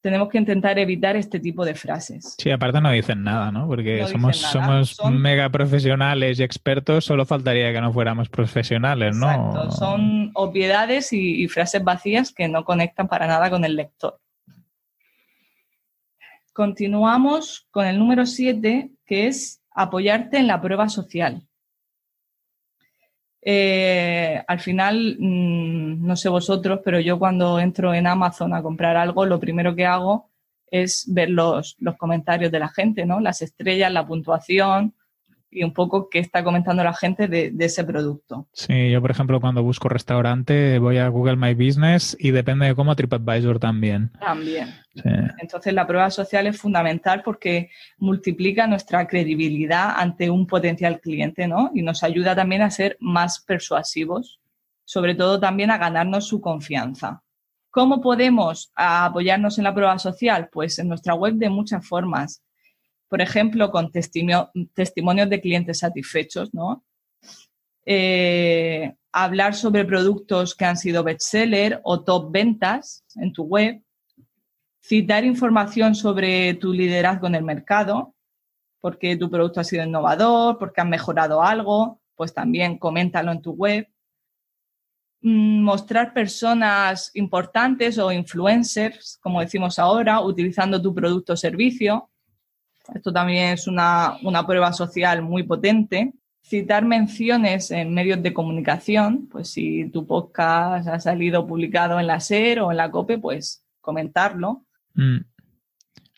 tenemos 0.00 0.28
que 0.28 0.38
intentar 0.38 0.78
evitar 0.78 1.16
este 1.16 1.40
tipo 1.40 1.64
de 1.64 1.74
frases. 1.74 2.36
Sí, 2.38 2.50
aparte 2.50 2.80
no 2.80 2.92
dicen 2.92 3.24
nada, 3.24 3.50
¿no? 3.50 3.66
Porque 3.66 4.06
somos, 4.06 4.36
somos 4.36 4.96
mega 5.10 5.50
profesionales 5.50 6.38
y 6.38 6.44
expertos, 6.44 7.04
solo 7.04 7.26
faltaría 7.26 7.72
que 7.72 7.80
no 7.80 7.92
fuéramos 7.92 8.28
profesionales, 8.28 9.16
¿no? 9.16 9.28
Exacto. 9.28 9.70
Son 9.72 10.30
obviedades 10.34 11.12
y 11.12 11.48
frases 11.48 11.82
vacías 11.82 12.32
que 12.32 12.46
no 12.46 12.64
conectan 12.64 13.08
para 13.08 13.26
nada 13.26 13.50
con 13.50 13.64
el 13.64 13.74
lector. 13.74 14.20
Continuamos 16.56 17.68
con 17.70 17.84
el 17.84 17.98
número 17.98 18.24
7, 18.24 18.90
que 19.04 19.26
es 19.26 19.62
apoyarte 19.72 20.38
en 20.38 20.46
la 20.46 20.58
prueba 20.58 20.88
social. 20.88 21.46
Eh, 23.42 24.42
al 24.48 24.60
final, 24.60 25.18
mm, 25.20 26.06
no 26.06 26.16
sé 26.16 26.30
vosotros, 26.30 26.80
pero 26.82 26.98
yo 26.98 27.18
cuando 27.18 27.60
entro 27.60 27.92
en 27.92 28.06
Amazon 28.06 28.54
a 28.54 28.62
comprar 28.62 28.96
algo, 28.96 29.26
lo 29.26 29.38
primero 29.38 29.76
que 29.76 29.84
hago 29.84 30.30
es 30.70 31.04
ver 31.12 31.28
los, 31.28 31.76
comentarios 31.98 32.50
de 32.50 32.58
la 32.58 32.70
gente, 32.70 33.04
¿no? 33.04 33.20
Las 33.20 33.42
estrellas, 33.42 33.92
la 33.92 34.06
puntuación, 34.06 34.94
y 35.50 35.62
un 35.62 35.72
poco 35.72 36.08
qué 36.10 36.18
está 36.18 36.42
comentando 36.44 36.82
la 36.82 36.92
gente 36.92 37.28
de, 37.28 37.52
ese 37.58 37.84
producto. 37.84 38.48
Sí, 38.52 38.90
yo 38.90 39.00
por 39.00 39.10
ejemplo 39.10 39.40
cuando 39.40 39.62
busco 39.62 39.88
restaurante 39.88 40.78
voy 40.78 40.98
a 40.98 41.08
Google 41.08 41.36
My 41.36 41.54
Business 41.54 42.16
y 42.18 42.30
depende 42.30 42.66
de 42.66 42.74
cómo 42.74 42.94
TripAdvisor 42.94 43.58
también. 43.58 44.10
También. 44.20 44.74
Entonces 45.38 45.72
la 45.74 45.86
prueba 45.86 46.10
social 46.10 46.46
es 46.46 46.58
fundamental 46.58 47.22
porque 47.24 47.70
multiplica 47.98 48.66
nuestra 48.66 49.06
credibilidad 49.06 49.94
ante 49.96 50.30
un 50.30 50.46
potencial 50.46 51.00
cliente, 51.00 51.46
¿no? 51.46 51.70
Y 51.74 51.82
nos 51.82 52.02
ayuda 52.02 52.34
también 52.34 52.62
a 52.62 52.70
ser 52.70 52.96
más 53.00 53.40
persuasivos, 53.40 54.40
sobre 54.84 55.14
todo 55.14 55.38
también 55.38 55.70
a 55.70 55.78
ganarnos 55.78 56.26
su 56.26 56.40
confianza. 56.40 57.22
¿Cómo 57.70 58.00
podemos 58.00 58.72
apoyarnos 58.74 59.58
en 59.58 59.64
la 59.64 59.74
prueba 59.74 59.98
social? 59.98 60.48
Pues 60.50 60.78
en 60.78 60.88
nuestra 60.88 61.14
web 61.14 61.34
de 61.34 61.50
muchas 61.50 61.86
formas 61.86 62.42
por 63.08 63.20
ejemplo, 63.20 63.70
con 63.70 63.90
testimonios 63.92 65.30
de 65.30 65.40
clientes 65.40 65.78
satisfechos, 65.78 66.52
¿no? 66.52 66.84
Eh, 67.84 68.94
hablar 69.12 69.54
sobre 69.54 69.84
productos 69.84 70.54
que 70.54 70.64
han 70.64 70.76
sido 70.76 71.04
bestseller 71.04 71.80
o 71.84 72.02
top 72.02 72.32
ventas 72.32 73.04
en 73.14 73.32
tu 73.32 73.44
web, 73.44 73.80
citar 74.82 75.24
información 75.24 75.94
sobre 75.94 76.54
tu 76.54 76.72
liderazgo 76.72 77.28
en 77.28 77.36
el 77.36 77.44
mercado, 77.44 78.14
porque 78.80 79.16
tu 79.16 79.30
producto 79.30 79.60
ha 79.60 79.64
sido 79.64 79.84
innovador, 79.84 80.58
porque 80.58 80.80
han 80.80 80.90
mejorado 80.90 81.42
algo, 81.42 82.00
pues 82.14 82.34
también 82.34 82.78
coméntalo 82.78 83.32
en 83.32 83.42
tu 83.42 83.52
web. 83.52 83.88
Mm, 85.22 85.62
mostrar 85.62 86.12
personas 86.12 87.10
importantes 87.14 87.98
o 87.98 88.12
influencers, 88.12 89.18
como 89.22 89.40
decimos 89.40 89.78
ahora, 89.78 90.20
utilizando 90.20 90.80
tu 90.80 90.94
producto 90.94 91.32
o 91.32 91.36
servicio. 91.36 92.10
Esto 92.94 93.12
también 93.12 93.52
es 93.52 93.66
una, 93.66 94.18
prueba 94.46 94.72
social 94.72 95.22
muy 95.22 95.42
potente. 95.42 96.12
Citar 96.42 96.84
menciones 96.84 97.70
en 97.70 97.92
medios 97.92 98.22
de 98.22 98.32
comunicación, 98.32 99.28
pues 99.30 99.50
si 99.50 99.90
tu 99.90 100.06
podcast 100.06 100.86
ha 100.86 101.00
salido 101.00 101.46
publicado 101.46 101.98
en 101.98 102.06
la 102.06 102.20
SER 102.20 102.60
o 102.60 102.70
en 102.70 102.76
la 102.76 102.90
COPE, 102.90 103.18
pues 103.18 103.64
comentarlo. 103.80 104.64
Mm. 104.94 105.18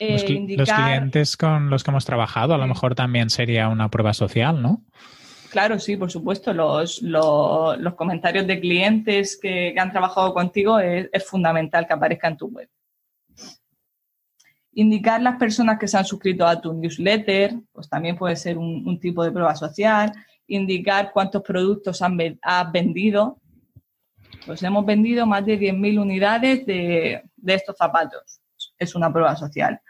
Eh, 0.00 0.12
los, 0.56 0.70
clientes 0.70 1.36
con 1.36 1.70
los 1.70 1.82
que 1.82 1.90
hemos 1.90 2.04
trabajado 2.04 2.54
a 2.54 2.58
lo 2.58 2.68
mejor 2.68 2.94
también 2.94 3.30
sería 3.30 3.68
una 3.68 3.88
prueba 3.88 4.14
social, 4.14 4.62
¿no? 4.62 4.84
Claro, 5.50 5.78
sí, 5.78 5.96
por 5.96 6.10
supuesto. 6.10 6.52
Los, 6.52 7.00
comentarios 7.96 8.46
de 8.46 8.60
clientes 8.60 9.38
que, 9.40 9.74
han 9.76 9.90
trabajado 9.90 10.34
contigo 10.34 10.78
es, 10.78 11.08
fundamental 11.26 11.86
que 11.86 11.94
aparezca 11.94 12.28
en 12.28 12.36
tu 12.36 12.48
web 12.48 12.68
indicar 14.72 15.22
las 15.22 15.36
personas 15.36 15.78
que 15.78 15.88
se 15.88 15.96
han 15.96 16.04
suscrito 16.04 16.46
a 16.46 16.60
tu 16.60 16.72
newsletter, 16.72 17.54
pues 17.72 17.88
también 17.88 18.16
puede 18.16 18.36
ser 18.36 18.58
un, 18.58 18.98
tipo 19.00 19.24
de 19.24 19.32
prueba 19.32 19.54
social, 19.54 20.12
indicar 20.46 21.12
cuántos 21.12 21.42
productos 21.42 22.02
han, 22.02 22.18
has 22.42 22.72
vendido. 22.72 23.38
Pues 24.46 24.62
hemos 24.62 24.84
vendido 24.84 25.26
más 25.26 25.44
de 25.44 25.58
10.000 25.58 26.00
unidades 26.00 26.66
de, 26.66 27.22
de 27.36 27.54
estos 27.54 27.76
zapatos. 27.76 28.40
Es 28.78 28.94
una 28.94 29.12
prueba 29.12 29.36
social. 29.36 29.80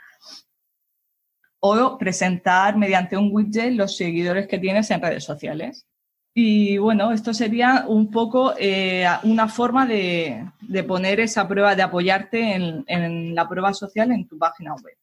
O 1.60 1.98
presentar 1.98 2.76
mediante 2.76 3.16
un 3.16 3.30
widget 3.32 3.72
los 3.72 3.96
seguidores 3.96 4.46
que 4.46 4.58
tienes 4.58 4.90
en 4.90 5.02
redes 5.02 5.24
sociales. 5.24 5.88
Y 6.41 6.78
bueno, 6.78 7.11
esto 7.11 7.34
sería 7.34 7.84
un 7.89 8.12
poco 8.12 8.55
eh, 8.57 9.05
una 9.24 9.49
forma 9.49 9.84
de, 9.86 10.47
poner 10.86 11.18
esa 11.18 11.49
prueba, 11.49 11.74
de 11.74 11.82
apoyarte 11.82 12.55
en, 12.86 13.34
la 13.34 13.49
prueba 13.49 13.74
social 13.74 14.12
en 14.12 14.24
tu 14.24 14.39
página 14.39 14.72
web. 14.74 14.95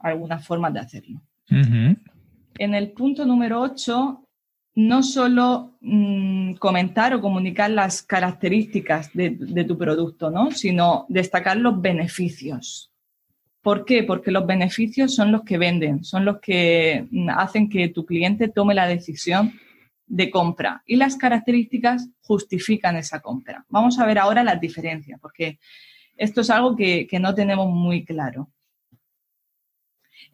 Algunas 0.00 0.44
formas 0.44 0.74
de 0.74 0.80
hacerlo. 0.80 1.22
En 1.48 2.74
el 2.74 2.90
punto 2.90 3.24
número 3.24 3.60
8, 3.60 4.24
no 4.74 5.02
solo 5.04 5.76
mm, 5.82 6.54
comentar 6.54 7.14
o 7.14 7.20
comunicar 7.20 7.70
las 7.70 8.02
características 8.02 9.12
de, 9.14 9.36
de, 9.38 9.62
tu 9.62 9.78
producto, 9.78 10.32
¿no? 10.32 10.50
sino 10.50 11.06
destacar 11.08 11.58
los 11.58 11.80
beneficios. 11.80 12.90
¿Por 13.62 13.84
qué? 13.84 14.02
Porque 14.02 14.32
los 14.32 14.44
beneficios 14.44 15.14
son 15.14 15.30
los 15.30 15.44
que 15.44 15.58
venden, 15.58 16.02
son 16.02 16.24
los 16.24 16.40
que 16.40 17.06
mm, 17.08 17.28
hacen 17.30 17.68
que 17.68 17.90
tu 17.90 18.04
cliente 18.04 18.48
tome 18.48 18.74
la 18.74 18.88
decisión 18.88 19.52
de 20.12 20.30
compra 20.30 20.82
y 20.84 20.96
las 20.96 21.16
características 21.16 22.10
justifican 22.20 22.96
esa 22.96 23.20
compra. 23.20 23.64
Vamos 23.70 23.98
a 23.98 24.04
ver 24.04 24.18
ahora 24.18 24.44
las 24.44 24.60
diferencias, 24.60 25.18
porque 25.18 25.58
esto 26.18 26.42
es 26.42 26.50
algo 26.50 26.76
que, 26.76 27.08
no 27.18 27.34
tenemos 27.34 27.70
muy 27.70 28.04
claro. 28.04 28.50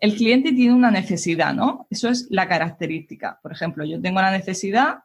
El 0.01 0.17
cliente 0.17 0.53
tiene 0.53 0.75
una 0.75 0.91
necesidad, 0.91 1.55
¿no? 1.55 1.87
Eso 1.91 2.09
es 2.09 2.27
la 2.29 2.49
característica. 2.49 3.39
Por 3.41 3.53
ejemplo, 3.53 3.85
yo 3.85 4.01
tengo 4.01 4.21
la 4.21 4.33
necesidad, 4.33 5.05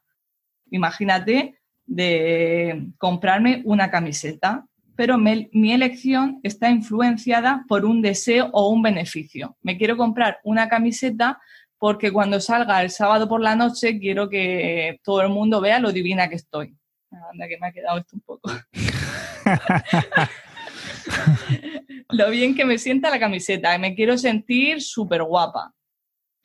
imagínate, 0.71 1.59
de 1.85 2.87
comprarme 2.97 3.61
una 3.65 3.91
camiseta, 3.91 4.65
pero 4.95 5.19
mi 5.19 5.71
elección 5.71 6.39
está 6.41 6.71
influenciada 6.71 7.63
por 7.67 7.85
un 7.85 8.01
deseo 8.01 8.49
o 8.53 8.69
un 8.69 8.81
beneficio. 8.81 9.55
Me 9.61 9.77
quiero 9.77 9.97
comprar 9.97 10.39
una 10.43 10.67
camiseta 10.67 11.39
porque 11.83 12.13
cuando 12.13 12.39
salga 12.39 12.81
el 12.81 12.91
sábado 12.91 13.27
por 13.27 13.41
la 13.41 13.57
noche 13.57 13.99
quiero 13.99 14.29
que 14.29 15.01
todo 15.03 15.21
el 15.21 15.27
mundo 15.27 15.59
vea 15.59 15.81
lo 15.81 15.91
divina 15.91 16.29
que 16.29 16.35
estoy. 16.35 16.77
Anda, 17.11 17.45
que 17.45 17.57
me 17.59 17.67
ha 17.67 17.71
quedado 17.73 17.97
esto 17.97 18.15
un 18.15 18.21
poco. 18.21 18.49
lo 22.09 22.29
bien 22.29 22.55
que 22.55 22.63
me 22.63 22.77
sienta 22.77 23.09
la 23.09 23.19
camiseta, 23.19 23.77
me 23.79 23.95
quiero 23.95 24.17
sentir 24.17 24.81
súper 24.81 25.23
guapa. 25.23 25.73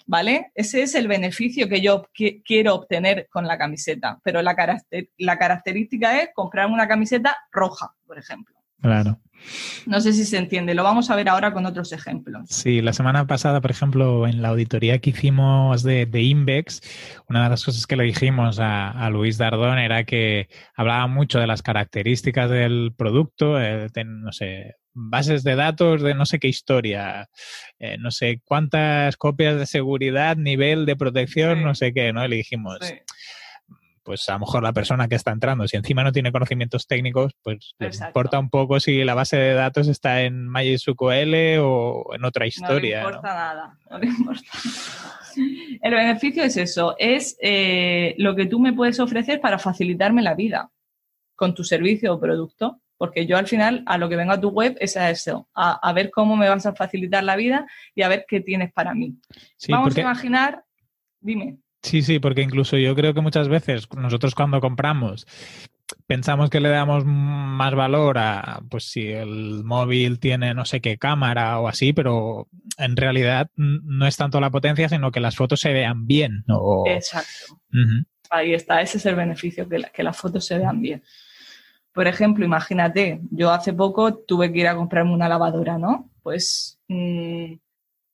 ¿Vale? 0.07 0.51
Ese 0.57 0.83
es 0.83 0.97
el 0.97 1.07
beneficio 1.07 1.69
que 1.69 1.81
yo 1.81 2.09
quiero 2.45 2.75
obtener 2.75 3.29
con 3.31 3.47
la 3.47 3.57
camiseta. 3.57 4.19
Pero 4.25 4.43
la, 4.43 4.57
la 5.19 5.39
característica 5.39 6.21
es 6.21 6.31
comprarme 6.35 6.75
una 6.75 6.89
camiseta 6.89 7.37
roja, 7.53 7.95
por 8.05 8.19
ejemplo. 8.19 8.57
Claro. 8.83 9.21
No 9.87 10.01
sé 10.01 10.13
si 10.13 10.25
se 10.25 10.37
entiende, 10.37 10.75
lo 10.75 10.83
vamos 10.83 11.11
a 11.11 11.17
ver 11.17 11.29
ahora 11.29 11.53
con 11.53 11.67
otros 11.67 11.93
ejemplos. 11.93 12.49
Sí, 12.49 12.83
la 12.83 12.93
semana 12.93 13.27
pasada, 13.27 13.61
por 13.61 13.71
ejemplo, 13.71 14.27
en 14.27 14.43
la 14.43 14.49
auditoría 14.49 14.99
que 14.99 15.11
hicimos 15.11 15.83
de, 15.83 16.07
de 16.07 16.23
Invex, 16.23 16.81
una 17.29 17.45
de 17.45 17.51
las 17.51 17.65
cosas 17.65 17.87
que 17.87 17.97
le 17.97 18.05
dijimos 18.05 18.59
a, 18.61 19.09
Luis 19.11 19.39
Dardón 19.39 19.79
era 19.79 20.05
que 20.05 20.49
hablaba 20.75 21.07
mucho 21.07 21.39
de 21.39 21.47
las 21.47 21.63
características 21.63 22.51
del 22.51 22.93
producto, 22.97 23.61
eh, 23.61 23.89
no 24.05 24.33
sé, 24.33 24.77
bases 24.99 25.45
de 25.45 25.55
datos 25.55 26.03
de 26.03 26.15
no 26.15 26.27
sé 26.27 26.39
qué 26.39 26.49
historia, 26.49 27.29
eh, 27.79 27.97
no 27.99 28.11
sé 28.11 28.41
cuántas 28.45 29.17
copias 29.17 29.59
de 29.59 29.67
seguridad, 29.67 30.37
nivel 30.37 30.87
de 30.87 30.97
protección, 30.97 31.63
no 31.63 31.75
sé 31.75 31.93
qué, 31.93 32.13
¿no? 32.13 32.27
le 32.27 32.37
dijimos 32.37 32.79
pues 34.09 34.27
a 34.31 34.33
lo 34.33 34.39
mejor 34.39 34.63
la 34.63 34.73
persona 34.73 35.07
que 35.07 35.17
está 35.17 35.33
entrando, 35.33 35.69
si 35.69 35.77
encima 35.77 36.03
no 36.03 36.13
tiene 36.13 36.33
conocimientos 36.33 36.87
técnicos, 36.87 37.35
pues 37.43 37.75
le 37.79 37.91
importa 37.91 38.39
un 38.39 38.49
poco 38.49 38.81
si 38.81 39.05
la 39.05 39.13
base 39.13 39.37
de 39.37 39.53
datos 39.53 39.87
está 39.87 40.23
en 40.23 40.51
MySQL 40.51 41.59
o 41.61 42.15
en 42.15 42.25
otra 42.25 42.47
historia. 42.47 43.03
No 43.03 43.11
le 43.11 43.17
importa 43.17 43.35
nada, 43.35 43.79
no 43.91 43.99
le 43.99 44.07
importa. 44.07 44.49
El 45.83 45.93
beneficio 45.93 46.43
es 46.43 46.57
eso, 46.57 46.97
es 46.99 47.37
eh, 47.43 48.15
lo 48.17 48.35
que 48.35 48.47
tú 48.47 48.59
me 48.61 48.73
puedes 48.73 48.99
ofrecer 48.99 49.43
para 49.43 49.59
facilitarme 49.59 50.23
la 50.23 50.35
vida 50.35 50.71
con 51.37 51.55
tu 51.55 51.65
servicio 51.65 52.15
o 52.15 52.19
producto, 52.19 52.81
porque 52.97 53.27
yo 53.27 53.37
al 53.37 53.47
final 53.47 53.83
a 53.85 53.99
lo 53.99 54.09
que 54.09 54.17
vengo 54.17 54.33
a 54.33 54.41
tu 54.41 54.49
web 54.49 54.75
es 54.81 54.97
a 54.97 55.11
eso, 55.11 55.51
a, 55.53 55.93
ver 55.93 56.11
cómo 56.11 56.35
me 56.35 56.49
vas 56.49 56.65
a 56.65 56.75
facilitar 56.75 57.25
la 57.25 57.37
vida 57.37 57.67
y 57.95 58.01
a 58.01 58.09
ver 58.09 58.25
qué 58.27 58.41
tienes 58.41 58.73
para 58.73 58.95
mí. 58.95 59.19
Vamos 59.69 59.95
a 59.99 60.01
imaginar, 60.01 60.65
dime. 61.21 61.59
Sí, 61.89 62.03
sí, 62.03 62.19
porque 62.19 62.43
incluso 62.43 62.77
yo 62.77 62.95
creo 62.95 63.15
que 63.15 63.21
muchas 63.21 63.49
veces 63.49 63.89
nosotros 63.97 64.35
cuando 64.35 64.61
compramos 64.61 65.27
pensamos 66.07 66.51
que 66.51 66.61
le 66.61 66.69
damos 66.69 67.05
más 67.05 67.75
valor 67.75 68.19
a, 68.19 68.61
pues 68.69 68.91
si 68.91 69.09
el 69.09 69.65
móvil 69.65 70.19
tiene 70.19 70.55
no 70.55 70.65
sé 70.65 70.81
qué 70.81 70.99
cámara 70.99 71.59
o 71.61 71.69
así, 71.69 71.93
pero 71.93 72.49
en 72.77 72.97
realidad 72.97 73.51
no 73.57 74.07
es 74.07 74.17
tanto 74.17 74.41
la 74.41 74.51
potencia, 74.51 74.89
sino 74.89 75.11
que 75.11 75.21
las 75.21 75.37
fotos 75.37 75.61
se 75.61 75.73
vean 75.73 76.07
bien. 76.07 76.45
Exacto. 76.87 77.61
Ahí 78.31 78.55
está, 78.55 78.83
ese 78.83 78.99
es 78.99 79.07
el 79.07 79.15
beneficio, 79.15 79.69
que, 79.69 79.83
que 79.93 80.03
las 80.03 80.17
fotos 80.17 80.45
se 80.45 80.59
vean 80.59 80.81
bien. 80.81 81.03
Por 81.93 82.07
ejemplo, 82.07 82.45
imagínate, 82.45 83.21
yo 83.31 83.51
hace 83.51 83.73
poco 83.73 84.15
tuve 84.15 84.53
que 84.53 84.61
ir 84.61 84.69
a 84.69 84.77
comprarme 84.77 85.13
una 85.13 85.29
lavadora, 85.29 85.79
¿no? 85.79 86.11
Pues 86.23 86.79
mm, 86.89 87.55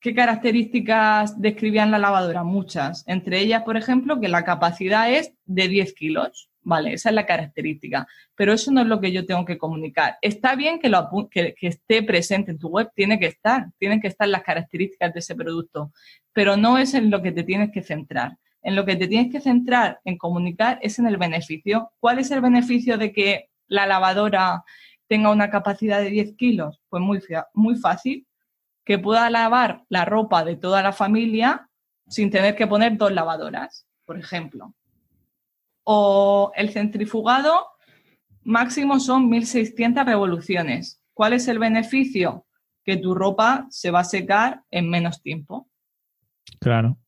¿Qué 0.05 0.14
características 0.14 1.40
describían 1.40 1.90
la 1.90 1.98
lavadora? 1.98 2.44
Muchas. 2.44 3.05
Entre 3.09 3.40
ellas, 3.40 3.62
por 3.62 3.78
ejemplo, 3.78 4.20
que 4.20 4.28
la 4.28 4.44
capacidad 4.44 5.11
es 5.11 5.32
de 5.46 5.66
10 5.66 5.94
kilos. 5.94 6.50
Vale, 6.61 6.92
esa 6.92 7.09
es 7.09 7.14
la 7.14 7.24
característica. 7.24 8.07
Pero 8.34 8.52
eso 8.52 8.70
no 8.70 8.82
es 8.82 8.86
lo 8.86 9.00
que 9.00 9.12
yo 9.12 9.24
tengo 9.24 9.46
que 9.46 9.57
comunicar. 9.57 10.18
Está 10.20 10.57
bien 10.57 10.78
que, 10.78 10.90
lo, 10.90 11.09
que, 11.30 11.55
esté 11.59 12.02
presente 12.02 12.50
en 12.50 12.59
tu 12.59 12.68
web, 12.68 12.90
tiene 12.94 13.18
que 13.18 13.24
estar, 13.28 13.68
tienen 13.78 14.02
que 14.02 14.09
estar 14.09 14.28
las 14.28 14.42
características 14.42 15.14
de 15.14 15.20
ese 15.20 15.34
producto, 15.34 15.90
pero 16.34 16.59
no 16.59 16.76
es 16.76 16.92
en 16.92 17.11
lo 17.11 17.22
que 17.22 17.32
te 17.32 17.42
tienes 17.42 17.72
que 17.72 17.80
centrar. 17.80 18.36
En 18.61 18.76
lo 18.76 18.84
que 18.84 18.96
te 18.96 19.09
tienes 19.09 19.32
que 19.32 19.40
centrar 19.40 20.00
en 20.05 20.18
comunicar 20.18 20.78
es 20.82 20.98
en 20.98 21.07
el 21.07 21.16
beneficio. 21.16 21.92
¿Cuál 21.98 22.18
es 22.18 22.30
el 22.30 22.42
beneficio 22.42 22.98
de 22.98 23.11
que 23.11 23.48
la 23.68 23.86
lavadora 23.86 24.64
tenga 25.09 25.30
una 25.30 25.48
capacidad 25.48 26.02
de 26.02 26.11
10 26.11 26.34
kilos? 26.36 26.82
Pues 26.90 27.02
muy, 27.02 27.22
muy 27.55 27.76
fácil 27.76 28.26
que 28.85 28.99
pueda 28.99 29.30
lavar 29.30 29.85
la 29.89 30.05
ropa 30.05 30.45
de 30.45 30.57
toda 30.57 30.82
la 30.82 30.93
familia 30.93 31.68
sin 32.09 32.30
tener 32.30 32.55
que 32.55 32.66
poner 32.66 32.97
dos 32.97 33.12
lavadoras, 33.12 33.87
por 34.05 34.18
ejemplo. 34.18 34.74
O 35.85 36.53
el 36.55 36.70
centrifugado 36.70 37.68
máximo 38.43 39.01
son 39.01 39.28
1600 39.28 40.05
revoluciones. 40.05 41.01
¿Cuál 41.14 41.32
es 41.32 41.49
el 41.49 41.59
beneficio? 41.59 42.47
Que 42.85 42.97
tu 42.97 43.14
ropa 43.14 43.66
se 43.70 43.91
va 43.91 44.01
a 44.01 44.05
secar 44.05 44.62
en 44.70 44.91
menos 44.91 45.22
tiempo. 45.22 45.68
Claro. 46.61 46.99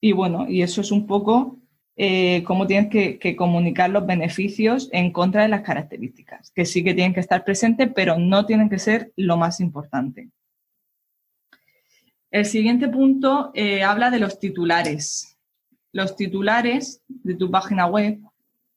Y 0.00 0.12
bueno, 0.12 0.48
y 0.48 0.62
eso 0.62 0.80
es 0.80 0.90
un 0.90 1.06
poco 1.06 1.59
eh, 2.02 2.42
cómo 2.44 2.66
tienes 2.66 2.88
que, 2.88 3.36
comunicar 3.36 3.90
los 3.90 4.06
beneficios 4.06 4.88
en 4.90 5.12
contra 5.12 5.42
de 5.42 5.48
las 5.48 5.60
características, 5.60 6.50
que 6.50 6.64
sí 6.64 6.82
que 6.82 6.94
tienen 6.94 7.12
que 7.12 7.20
estar 7.20 7.44
presentes, 7.44 7.90
pero 7.94 8.18
no 8.18 8.46
tienen 8.46 8.70
que 8.70 8.78
ser 8.78 9.12
lo 9.16 9.36
más 9.36 9.60
importante. 9.60 10.30
El 12.30 12.46
siguiente 12.46 12.88
punto 12.88 13.50
eh, 13.52 13.82
habla 13.82 14.10
de 14.10 14.18
los 14.18 14.38
titulares. 14.38 15.36
Los 15.92 16.16
titulares 16.16 17.02
de 17.06 17.34
tu 17.34 17.50
página 17.50 17.84
web, 17.84 18.18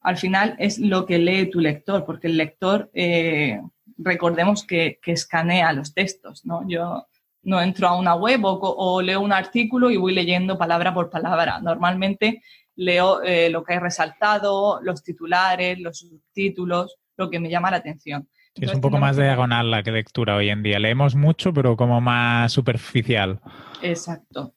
al 0.02 0.18
final, 0.18 0.58
es 0.60 0.78
lo 0.78 1.06
que 1.06 1.18
lee 1.18 1.50
tu 1.50 1.62
lector, 1.62 2.04
porque 2.04 2.28
el 2.28 2.36
lector, 2.36 2.92
eh, 2.94 3.62
recordemos 3.98 4.66
que, 4.66 5.00
escanea 5.06 5.72
los 5.72 5.94
textos, 5.94 6.46
¿no? 6.46 6.68
Yo 6.68 7.08
no 7.44 7.62
entro 7.62 7.88
a 7.88 7.98
una 7.98 8.16
web 8.16 8.42
o, 8.44 9.02
leo 9.02 9.22
un 9.22 9.32
artículo 9.32 9.90
y 9.90 9.96
voy 9.96 10.14
leyendo 10.14 10.58
palabra 10.58 10.94
por 10.94 11.10
palabra. 11.10 11.62
Normalmente 11.62 12.42
leo 12.76 13.22
eh, 13.24 13.50
lo 13.50 13.64
que 13.64 13.74
hay 13.74 13.80
resaltado, 13.80 14.80
los 14.82 15.04
titulares, 15.04 15.80
los 15.80 16.00
subtítulos, 16.00 16.98
lo 17.18 17.30
que 17.30 17.40
me 17.40 17.50
llama 17.50 17.72
la 17.72 17.78
atención. 17.78 18.28
es 18.56 18.74
un 18.74 18.82
poco 18.82 18.98
más 18.98 19.18
diagonal 19.18 19.72
la 19.72 19.84
que 19.84 19.92
lectura 19.92 20.36
hoy 20.36 20.50
en 20.50 20.64
día. 20.64 20.80
Leemos 20.80 21.16
mucho, 21.16 21.54
pero 21.54 21.76
como 21.76 22.02
más 22.02 22.52
superficial. 22.52 23.40
Exacto. 23.82 24.54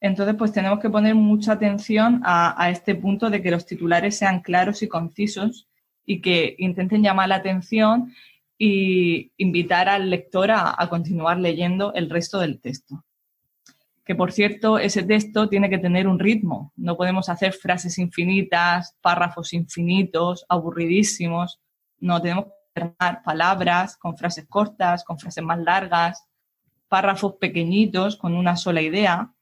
Entonces, 0.00 0.34
pues 0.36 0.52
tenemos 0.52 0.80
que 0.80 0.90
poner 0.90 1.14
mucha 1.14 1.52
atención 1.52 2.20
a, 2.24 2.68
este 2.70 2.94
punto 2.94 3.30
de 3.30 3.40
que 3.40 3.50
los 3.50 3.64
titulares 3.64 4.18
sean 4.18 4.40
claros 4.40 4.82
y 4.82 4.88
concisos 4.88 5.66
y 6.04 6.20
que 6.20 6.54
intenten 6.58 7.02
llamar 7.02 7.30
la 7.30 7.36
atención 7.36 8.12
y 8.58 9.32
invitar 9.38 9.88
al 9.88 10.10
lector 10.10 10.50
a 10.50 10.86
continuar 10.90 11.40
leyendo 11.40 11.94
el 11.94 12.10
resto 12.10 12.38
del 12.38 12.60
texto 12.60 13.02
que 14.04 14.14
por 14.14 14.32
cierto, 14.32 14.78
ese 14.78 15.02
texto 15.02 15.48
tiene 15.48 15.70
que 15.70 15.78
tener 15.78 16.06
un 16.06 16.18
ritmo. 16.18 16.72
No 16.76 16.96
podemos 16.96 17.28
hacer 17.28 17.52
frases 17.52 17.98
infinitas, 17.98 18.96
párrafos 19.00 19.54
infinitos, 19.54 20.44
aburridísimos. 20.48 21.60
No, 22.00 22.20
tenemos 22.20 22.46
que 22.46 22.80
formar 22.80 23.22
palabras 23.22 23.96
con 23.96 24.16
frases 24.16 24.46
cortas, 24.46 25.04
con 25.04 25.18
frases 25.18 25.42
más 25.42 25.58
largas, 25.58 26.26
párrafos 26.88 27.36
pequeñitos 27.40 28.16
con 28.16 28.34
una 28.34 28.56
sola 28.56 28.82
idea. 28.82 29.32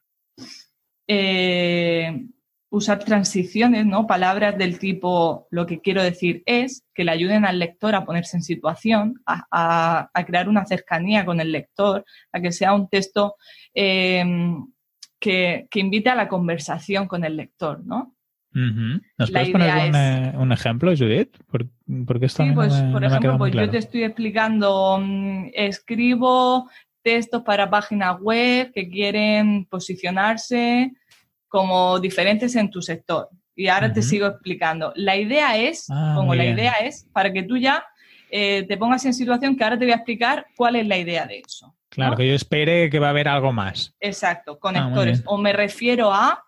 Eh, 1.08 2.26
usar 2.72 3.00
transiciones, 3.00 3.84
¿no? 3.84 4.06
Palabras 4.06 4.56
del 4.56 4.78
tipo 4.78 5.46
lo 5.50 5.66
que 5.66 5.82
quiero 5.82 6.02
decir 6.02 6.42
es, 6.46 6.86
que 6.94 7.04
le 7.04 7.10
ayuden 7.10 7.44
al 7.44 7.58
lector 7.58 7.94
a 7.94 8.06
ponerse 8.06 8.38
en 8.38 8.42
situación, 8.42 9.20
a, 9.26 10.10
crear 10.26 10.48
una 10.48 10.64
cercanía 10.64 11.26
con 11.26 11.38
el 11.38 11.52
lector, 11.52 12.02
a 12.32 12.40
que 12.40 12.50
sea 12.50 12.72
un 12.72 12.88
texto 12.88 13.36
em, 13.74 14.66
que, 15.20 15.68
invite 15.74 16.08
a 16.08 16.14
la 16.14 16.28
conversación 16.28 17.06
con 17.06 17.24
el 17.24 17.36
lector, 17.36 17.84
¿no? 17.84 18.16
¿Nos 18.52 19.30
puedes 19.30 19.50
poner 19.50 19.94
eh, 19.94 20.32
un, 20.38 20.50
ejemplo, 20.50 20.96
Judith? 20.96 21.36
¿Por, 21.50 21.66
porque 22.06 22.30
sí, 22.30 22.52
pues, 22.54 22.72
por 22.90 23.04
ejemplo, 23.04 23.36
pues 23.36 23.52
yo 23.52 23.68
te 23.68 23.78
estoy 23.78 24.04
explicando, 24.04 24.98
mm, 24.98 25.50
escribo 25.52 26.70
textos 27.02 27.42
para 27.42 27.68
páginas 27.68 28.18
web 28.18 28.72
que 28.72 28.88
quieren 28.88 29.66
posicionarse 29.66 30.92
como 31.52 32.00
diferentes 32.00 32.56
en 32.56 32.70
tu 32.70 32.80
sector. 32.80 33.28
Y 33.54 33.68
ahora 33.68 33.92
te 33.92 34.00
sigo 34.00 34.26
explicando. 34.26 34.94
La 34.96 35.16
idea 35.16 35.58
es, 35.58 35.86
ah, 35.90 36.14
como 36.16 36.34
la 36.34 36.46
idea 36.46 36.72
es, 36.80 37.06
para 37.12 37.30
que 37.30 37.42
tú 37.42 37.58
ya 37.58 37.84
eh, 38.30 38.64
te 38.66 38.78
pongas 38.78 39.04
en 39.04 39.12
situación 39.12 39.54
que 39.54 39.62
ahora 39.62 39.78
te 39.78 39.84
voy 39.84 39.92
a 39.92 39.96
explicar 39.96 40.46
cuál 40.56 40.76
es 40.76 40.86
la 40.86 40.96
idea 40.96 41.26
de 41.26 41.42
eso. 41.46 41.76
Claro, 41.90 42.16
que 42.16 42.26
yo 42.26 42.34
espere 42.34 42.88
que 42.88 42.98
va 42.98 43.08
a 43.08 43.10
haber 43.10 43.28
algo 43.28 43.52
más. 43.52 43.94
Exacto, 44.00 44.52
ah, 44.52 44.58
conectores. 44.58 45.22
o 45.26 45.36
me 45.36 45.52
refiero 45.52 46.10
a 46.10 46.42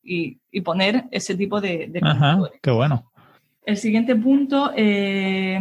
y, 0.00 0.38
poner 0.60 1.06
ese 1.10 1.34
tipo 1.34 1.60
de, 1.60 1.88
de 1.88 2.00
conectores. 2.00 2.60
qué 2.62 2.70
bueno. 2.70 3.10
El 3.64 3.76
siguiente 3.78 4.14
punto, 4.14 4.70
eh, 4.76 5.58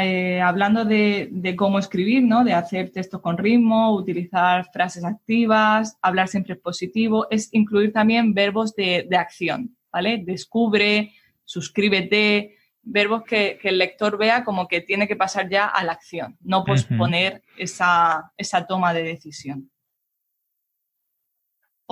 eh, 0.00 0.40
hablando 0.40 0.84
de, 0.84 1.54
cómo 1.56 1.78
escribir, 1.78 2.22
¿no? 2.22 2.44
de 2.44 2.54
hacer 2.54 2.90
textos 2.90 3.20
con 3.20 3.36
ritmo, 3.36 3.94
utilizar 3.94 4.70
frases 4.72 5.04
activas, 5.04 5.98
hablar 6.00 6.28
siempre 6.28 6.56
positivo, 6.56 7.26
es 7.30 7.48
incluir 7.52 7.92
también 7.92 8.34
verbos 8.34 8.74
de, 8.74 9.06
acción, 9.16 9.76
¿vale? 9.92 10.22
Descubre, 10.24 11.12
suscríbete, 11.44 12.56
verbos 12.82 13.24
que, 13.24 13.58
el 13.62 13.78
lector 13.78 14.16
vea 14.16 14.44
como 14.44 14.68
que 14.68 14.80
tiene 14.80 15.06
que 15.06 15.16
pasar 15.16 15.48
ya 15.48 15.66
a 15.66 15.84
la 15.84 15.92
acción, 15.92 16.36
no 16.40 16.64
posponer 16.64 17.42
esa 17.56 18.32
toma 18.66 18.94
de 18.94 19.02
decisión. 19.02 19.70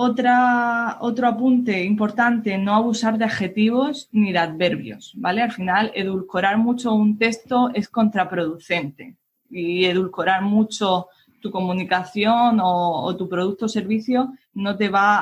Otra, 0.05 0.97
otro 0.99 1.29
apunte 1.29 1.81
importante, 1.85 2.57
no 2.57 2.75
abusar 2.75 3.17
de 3.17 3.23
adjetivos 3.23 4.09
ni 4.11 4.33
de 4.33 4.39
adverbios, 4.39 5.13
¿vale? 5.15 5.41
Al 5.41 5.53
final, 5.53 5.93
edulcorar 5.95 6.57
mucho 6.57 6.93
un 6.93 7.17
texto 7.17 7.69
es 7.73 7.87
contraproducente 7.87 9.15
y 9.49 9.85
edulcorar 9.85 10.41
mucho 10.41 11.07
tu 11.39 11.51
comunicación 11.51 12.59
o, 12.61 13.15
tu 13.15 13.29
producto 13.29 13.63
o 13.67 13.69
servicio 13.69 14.33
no 14.53 14.75
te 14.75 14.89
va 14.89 15.21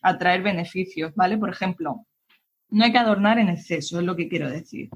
a, 0.00 0.18
traer 0.18 0.40
beneficios, 0.42 1.14
¿vale? 1.14 1.36
Por 1.36 1.50
ejemplo, 1.50 2.06
no 2.70 2.84
hay 2.84 2.92
que 2.92 2.98
adornar 2.98 3.38
en 3.40 3.50
exceso, 3.50 3.98
es 3.98 4.06
lo 4.06 4.16
que 4.16 4.26
quiero 4.26 4.48
decir. 4.48 4.88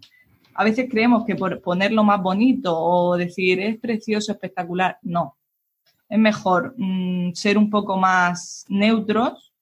A 0.55 0.65
veces 0.65 0.89
creemos 0.91 1.27
que 1.27 1.37
por 1.37 1.61
ponerlo 1.61 2.03
más 2.03 2.23
bonito 2.23 2.75
o 2.75 3.15
decir 3.19 3.61
es 3.61 3.79
precioso, 3.79 4.33
espectacular, 4.33 4.97
no 5.03 5.37
es 6.09 6.19
mejor 6.19 6.75
mm, 6.77 7.33
ser 7.33 7.59
un 7.59 7.71
poco 7.71 7.97
más 7.97 8.65
neutros 8.69 9.53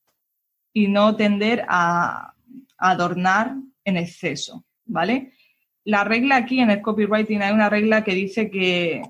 y 0.73 0.89
no 0.89 1.17
tender 1.17 1.65
a, 1.69 2.35
adornar 2.77 3.55
en 3.85 3.97
exceso, 3.97 4.65
¿vale? 4.85 5.33
La 5.85 6.05
regla 6.05 6.37
aquí 6.37 6.61
en 6.61 6.71
el 6.71 6.83
copywriting 6.83 7.41
hay 7.41 7.53
una 7.53 7.71
regla 7.71 8.05
que 8.05 8.15
dice 8.15 8.51
que 8.51 9.03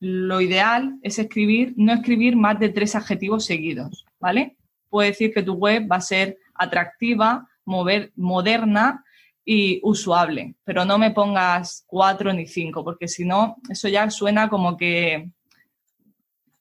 lo 0.00 0.40
ideal 0.40 0.98
es 1.02 1.18
escribir, 1.20 1.74
no 1.76 1.92
escribir 1.92 2.34
más 2.34 2.58
de 2.58 2.70
tres 2.70 2.96
adjetivos 2.96 3.44
seguidos, 3.44 4.04
¿vale? 4.18 4.56
Puede 4.88 5.10
decir 5.10 5.32
que 5.32 5.44
tu 5.44 5.54
web 5.54 5.86
va 5.90 5.96
a 5.96 6.00
ser 6.00 6.38
atractiva, 6.54 7.48
mover, 7.64 8.12
moderna 8.16 9.04
y 9.44 9.80
usuable, 9.84 10.54
pero 10.64 10.84
no 10.84 10.98
me 10.98 11.12
pongas 11.12 11.84
cuatro 11.86 12.32
ni 12.32 12.46
cinco, 12.46 12.82
porque 12.82 13.06
si 13.06 13.24
no, 13.24 13.56
eso 13.68 13.88
ya 13.88 14.10
suena 14.10 14.48
como 14.48 14.76
que 14.76 15.30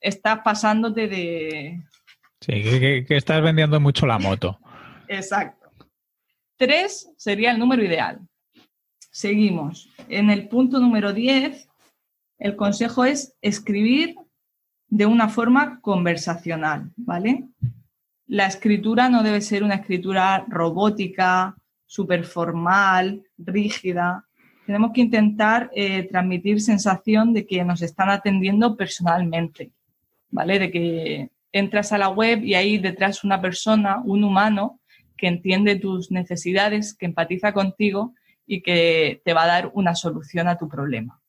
estás 0.02 0.40
pasándote 0.44 1.08
de... 1.08 1.82
Sí, 2.42 2.54
que, 2.54 3.06
estás 3.10 3.42
vendiendo 3.42 3.80
mucho 3.80 4.08
la 4.08 4.18
moto. 4.18 4.60
Exacto. 5.08 5.70
Tres 6.58 7.12
sería 7.18 7.52
el 7.52 7.60
número 7.60 7.84
ideal. 7.84 8.20
Seguimos. 9.12 9.90
En 10.10 10.30
el 10.30 10.48
punto 10.48 10.80
número 10.80 11.14
10, 11.14 11.68
el 12.40 12.56
consejo 12.56 13.06
es 13.06 13.36
escribir 13.42 14.16
de 14.88 15.06
una 15.06 15.30
forma 15.30 15.80
conversacional, 15.82 16.92
¿vale? 16.96 17.48
La 18.26 18.48
escritura 18.48 19.10
no 19.10 19.24
debe 19.24 19.42
ser 19.42 19.64
una 19.64 19.76
escritura 19.76 20.46
robótica, 20.48 21.56
súper 21.86 22.24
formal, 22.24 23.24
rígida. 23.38 24.26
Tenemos 24.66 24.92
que 24.94 25.02
intentar 25.02 25.70
eh, 25.76 26.08
transmitir 26.10 26.62
sensación 26.62 27.34
de 27.34 27.46
que 27.46 27.64
nos 27.64 27.82
están 27.82 28.10
atendiendo 28.10 28.76
personalmente. 28.76 29.72
¿Vale? 30.32 30.60
De 30.60 30.72
que 30.72 31.30
entras 31.52 31.92
a 31.92 31.98
la 31.98 32.10
web 32.10 32.44
y 32.44 32.56
ahí 32.56 32.78
detrás 32.78 33.24
una 33.24 33.42
persona, 33.42 34.02
un 34.04 34.24
humano, 34.24 34.80
que 35.18 35.28
entiende 35.28 35.76
tus 35.76 36.12
necesidades, 36.12 36.96
que 36.96 37.06
empatiza 37.06 37.54
contigo 37.54 38.16
y 38.48 38.62
que 38.62 39.22
te 39.24 39.34
va 39.34 39.44
a 39.44 39.48
dar 39.48 39.72
una 39.74 39.94
solución 39.94 40.48
a 40.48 40.58
tu 40.58 40.68
problema. 40.68 41.22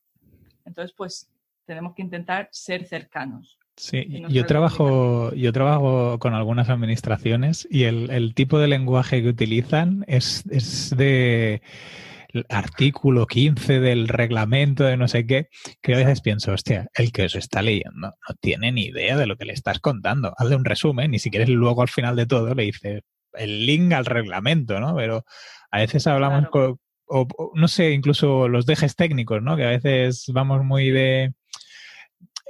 Entonces, 0.65 0.95
pues 0.97 1.31
tenemos 1.67 1.95
que 1.95 2.03
intentar 2.03 2.49
ser 2.53 2.87
cercanos. 2.87 3.59
Sí, 3.77 4.23
yo 4.29 4.45
trabajo, 4.45 5.35
yo 5.35 5.53
trabajo 5.53 6.19
con 6.19 6.35
algunas 6.35 6.69
administraciones 6.69 7.67
y 7.71 7.85
el, 7.85 8.35
tipo 8.35 8.59
de 8.59 8.69
lenguaje 8.69 9.23
que 9.23 9.29
utilizan 9.29 10.05
es, 10.09 10.45
es 10.51 10.95
de 10.97 11.63
artículo 12.49 13.27
15 13.27 13.81
del 13.81 14.09
reglamento 14.09 14.85
de 14.85 14.97
no 14.97 15.09
sé 15.09 15.27
qué, 15.27 15.49
que 15.81 15.95
a 15.95 15.99
veces 15.99 16.21
pienso, 16.21 16.53
hostia, 16.53 16.89
el 16.95 17.13
que 17.13 17.25
os 17.25 17.35
está 17.35 17.63
leyendo 17.63 18.09
no 18.09 18.35
tiene 18.41 18.73
ni 18.73 18.87
idea 18.87 19.17
de 19.17 19.27
lo 19.27 19.37
que 19.37 19.45
le 19.45 19.53
estás 19.53 19.81
contando. 19.81 20.35
Hazle 20.37 20.57
un 20.57 20.65
resumen 20.65 21.15
y 21.15 21.19
si 21.19 21.31
quieres 21.31 21.49
luego 21.49 21.83
al 21.83 21.89
final 21.89 22.17
de 22.17 22.27
todo 22.27 22.55
le 22.55 22.65
dices 22.65 23.03
el 23.35 23.67
link 23.67 23.93
al 23.93 24.07
reglamento, 24.07 24.81
¿no? 24.81 24.95
Pero 24.95 25.25
a 25.71 25.79
veces 25.79 26.07
hablamos 26.07 26.49
con, 26.49 26.79
o, 27.07 27.27
no 27.55 27.69
sé, 27.69 27.93
incluso 27.93 28.49
los 28.49 28.67
dejes 28.67 28.97
técnicos, 28.97 29.43
¿no? 29.43 29.57
Que 29.57 29.65
a 29.65 29.71
veces 29.71 30.27
vamos 30.33 30.65
muy 30.65 30.91
de 30.91 31.33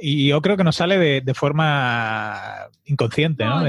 y 0.00 0.28
yo 0.28 0.42
creo 0.42 0.56
que 0.56 0.64
nos 0.64 0.76
sale 0.76 0.98
de, 1.20 1.34
forma 1.34 2.68
inconsciente, 2.84 3.44
¿no? 3.44 3.62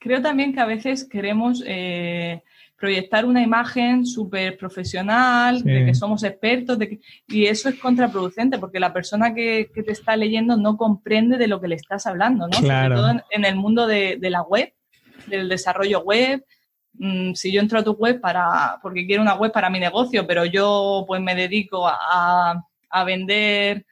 Creo 0.00 0.22
también 0.22 0.52
que 0.52 0.60
a 0.60 0.66
veces 0.66 1.08
queremos 1.08 1.62
eh, 1.66 2.42
proyectar 2.78 3.24
una 3.24 3.42
imagen 3.42 4.06
súper 4.06 4.56
profesional, 4.56 5.64
de 5.64 5.84
que 5.84 5.94
somos 5.94 6.22
expertos, 6.22 6.78
de 6.78 7.00
y 7.26 7.46
eso 7.46 7.68
es 7.68 7.74
contraproducente 7.74 8.58
porque 8.58 8.78
la 8.78 8.92
persona 8.92 9.34
que, 9.34 9.68
te 9.74 9.92
está 9.92 10.16
leyendo 10.16 10.56
no 10.56 10.76
comprende 10.76 11.38
de 11.38 11.48
lo 11.48 11.60
que 11.60 11.68
le 11.68 11.74
estás 11.74 12.06
hablando, 12.06 12.46
¿no? 12.46 12.56
Sobre 12.56 12.94
todo 12.94 13.10
en, 13.30 13.44
el 13.44 13.56
mundo 13.56 13.86
de, 13.86 14.18
la 14.22 14.42
web, 14.42 14.72
del 15.26 15.48
desarrollo 15.48 16.00
web. 16.02 16.44
Mm, 16.94 17.34
si 17.34 17.52
yo 17.52 17.60
entro 17.60 17.80
a 17.80 17.84
tu 17.84 17.92
web 17.92 18.20
para, 18.20 18.78
porque 18.80 19.06
quiero 19.06 19.22
una 19.22 19.34
web 19.34 19.50
para 19.50 19.70
mi 19.70 19.80
negocio, 19.80 20.26
pero 20.26 20.44
yo 20.44 21.04
pues 21.06 21.20
me 21.20 21.34
dedico 21.34 21.86
a, 21.88 22.64
a 22.90 23.04
vender 23.04 23.86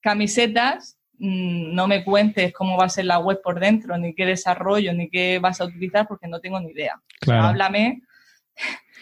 camisetas, 0.00 0.98
mm, 1.18 1.74
no 1.74 1.86
me 1.86 2.02
cuentes 2.02 2.52
cómo 2.52 2.76
va 2.76 2.86
a 2.86 2.88
ser 2.88 3.04
la 3.04 3.20
web 3.20 3.40
por 3.40 3.60
dentro, 3.60 3.96
ni 3.98 4.14
qué 4.14 4.26
desarrollo, 4.26 4.92
ni 4.92 5.08
qué 5.08 5.38
vas 5.38 5.60
a 5.60 5.66
utilizar, 5.66 6.08
porque 6.08 6.26
no 6.26 6.40
tengo 6.40 6.58
ni 6.58 6.72
idea. 6.72 7.00
háblame 7.28 8.02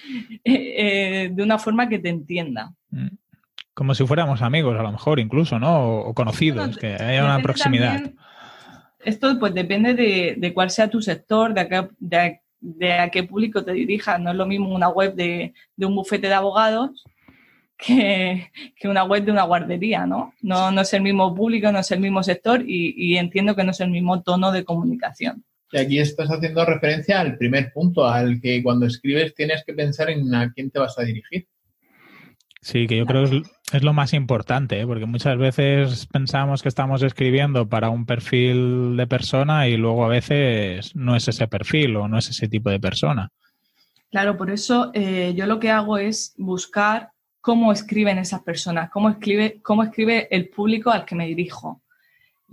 eh, 0.44 1.30
de 1.32 1.42
una 1.42 1.58
forma 1.58 1.88
que 1.88 1.98
te 1.98 2.08
entienda. 2.08 2.72
Mm. 2.90 3.08
Como 3.72 3.94
si 3.94 4.06
fuéramos 4.06 4.40
amigos, 4.40 4.78
a 4.78 4.82
lo 4.82 4.92
mejor, 4.92 5.18
incluso, 5.18 5.58
¿no? 5.58 5.98
O, 5.98 6.14
conocidos, 6.14 6.78
que 6.78 6.94
haya 6.94 7.24
una 7.24 7.42
proximidad. 7.42 8.12
esto 9.00 9.36
pues 9.40 9.52
depende 9.52 9.94
de, 9.94 10.54
cuál 10.54 10.70
sea 10.70 10.88
tu 10.88 11.02
sector, 11.02 11.52
de 11.52 11.60
a, 11.60 11.68
qué, 11.68 12.40
de, 12.60 12.92
a 12.92 13.10
qué 13.10 13.24
público 13.24 13.64
te 13.64 13.72
dirijas. 13.72 14.20
No 14.20 14.30
es 14.30 14.36
lo 14.36 14.46
mismo 14.46 14.72
una 14.72 14.88
web 14.88 15.14
de, 15.14 15.54
un 15.78 15.96
bufete 15.96 16.28
de 16.28 16.34
abogados 16.34 17.04
que, 17.76 18.48
una 18.84 19.02
web 19.02 19.24
de 19.24 19.32
una 19.32 19.42
guardería, 19.42 20.06
¿no? 20.06 20.34
¿no? 20.40 20.70
No 20.70 20.80
es 20.82 20.94
el 20.94 21.02
mismo 21.02 21.34
público, 21.34 21.72
no 21.72 21.80
es 21.80 21.90
el 21.90 21.98
mismo 21.98 22.22
sector 22.22 22.62
y 22.64 23.16
entiendo 23.16 23.56
que 23.56 23.64
no 23.64 23.72
es 23.72 23.80
el 23.80 23.90
mismo 23.90 24.22
tono 24.22 24.52
de 24.52 24.64
comunicación. 24.64 25.44
Y 25.74 25.76
aquí 25.76 25.98
estás 25.98 26.28
haciendo 26.28 26.64
referencia 26.64 27.18
al 27.18 27.36
primer 27.36 27.72
punto, 27.72 28.06
al 28.06 28.40
que 28.40 28.62
cuando 28.62 28.86
escribes 28.86 29.34
tienes 29.34 29.64
que 29.64 29.72
pensar 29.72 30.08
en 30.08 30.32
a 30.32 30.52
quién 30.52 30.70
te 30.70 30.78
vas 30.78 30.96
a 31.00 31.02
dirigir. 31.02 31.48
Sí, 32.60 32.86
que 32.86 32.96
yo 32.96 33.04
creo 33.06 33.28
que 33.28 33.42
es, 33.72 33.82
lo 33.82 33.92
más 33.92 34.12
importante, 34.12 34.80
¿eh? 34.80 34.86
porque 34.86 35.04
muchas 35.04 35.36
veces 35.36 36.06
pensamos 36.06 36.62
que 36.62 36.68
estamos 36.68 37.02
escribiendo 37.02 37.68
para 37.68 37.90
un 37.90 38.06
perfil 38.06 38.96
de 38.96 39.08
persona 39.08 39.66
y 39.66 39.76
luego 39.76 40.04
a 40.04 40.08
veces 40.08 40.94
no 40.94 41.16
es 41.16 41.26
ese 41.26 41.48
perfil 41.48 41.96
o 41.96 42.06
no 42.06 42.18
es 42.18 42.30
ese 42.30 42.46
tipo 42.46 42.70
de 42.70 42.78
persona. 42.78 43.32
Claro, 44.12 44.36
por 44.36 44.52
eso 44.52 44.92
eh, 44.94 45.34
yo 45.34 45.46
lo 45.46 45.58
que 45.58 45.72
hago 45.72 45.98
es 45.98 46.34
buscar 46.38 47.10
cómo 47.40 47.72
escriben 47.72 48.18
esas 48.18 48.42
personas, 48.42 48.90
cómo 48.90 49.10
escribe, 49.10 49.60
cómo 49.60 49.82
escribe 49.82 50.28
el 50.30 50.50
público 50.50 50.92
al 50.92 51.04
que 51.04 51.16
me 51.16 51.26
dirijo 51.26 51.82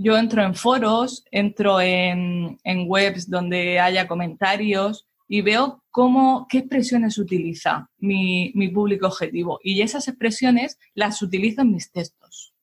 yo 0.01 0.17
entro 0.17 0.43
en 0.43 0.55
foros, 0.55 1.23
entro 1.31 1.79
en, 1.79 2.57
webs 2.87 3.29
donde 3.29 3.79
haya 3.79 4.07
comentarios 4.07 5.07
y 5.27 5.41
veo 5.41 5.83
cómo, 5.91 6.47
qué 6.49 6.59
expresiones 6.59 7.17
utiliza 7.17 7.89
mi, 7.97 8.51
público 8.73 9.07
objetivo. 9.07 9.59
Y 9.63 9.81
esas 9.81 10.07
expresiones 10.07 10.79
las 10.93 11.21
utilizo 11.21 11.61
en 11.61 11.71
mis 11.71 11.91
textos. 11.91 12.53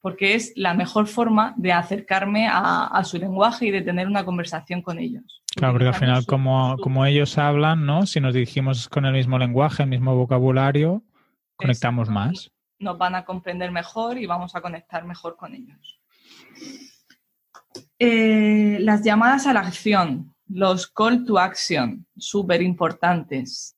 Porque 0.00 0.34
es 0.34 0.52
la 0.54 0.74
mejor 0.74 1.08
forma 1.08 1.52
de 1.56 1.72
acercarme 1.72 2.48
a, 2.48 3.02
su 3.04 3.18
lenguaje 3.18 3.66
y 3.66 3.70
de 3.72 3.82
tener 3.82 4.06
una 4.06 4.24
conversación 4.24 4.82
con 4.82 4.98
ellos. 4.98 5.42
Claro, 5.56 5.74
porque 5.74 5.88
al 5.88 5.94
final, 5.94 6.26
como, 6.26 6.76
como 6.78 7.04
ellos 7.06 7.38
hablan, 7.38 7.86
¿no? 7.86 8.06
Si 8.06 8.20
nos 8.20 8.34
dirigimos 8.34 8.88
con 8.88 9.04
el 9.04 9.12
mismo 9.12 9.38
lenguaje, 9.38 9.82
el 9.82 9.88
mismo 9.88 10.14
vocabulario, 10.14 11.02
conectamos 11.56 12.08
más 12.08 12.52
nos 12.78 12.98
van 12.98 13.14
a 13.14 13.24
comprender 13.24 13.70
mejor 13.70 14.18
y 14.18 14.26
vamos 14.26 14.54
a 14.54 14.60
conectar 14.60 15.04
mejor 15.04 15.36
con 15.36 15.54
ellos. 15.54 15.95
Eh, 17.98 18.78
las 18.80 19.02
llamadas 19.02 19.46
a 19.46 19.52
la 19.52 19.60
acción, 19.60 20.34
los 20.48 20.86
call 20.86 21.24
to 21.24 21.38
action, 21.38 22.06
súper 22.16 22.62
importantes. 22.62 23.76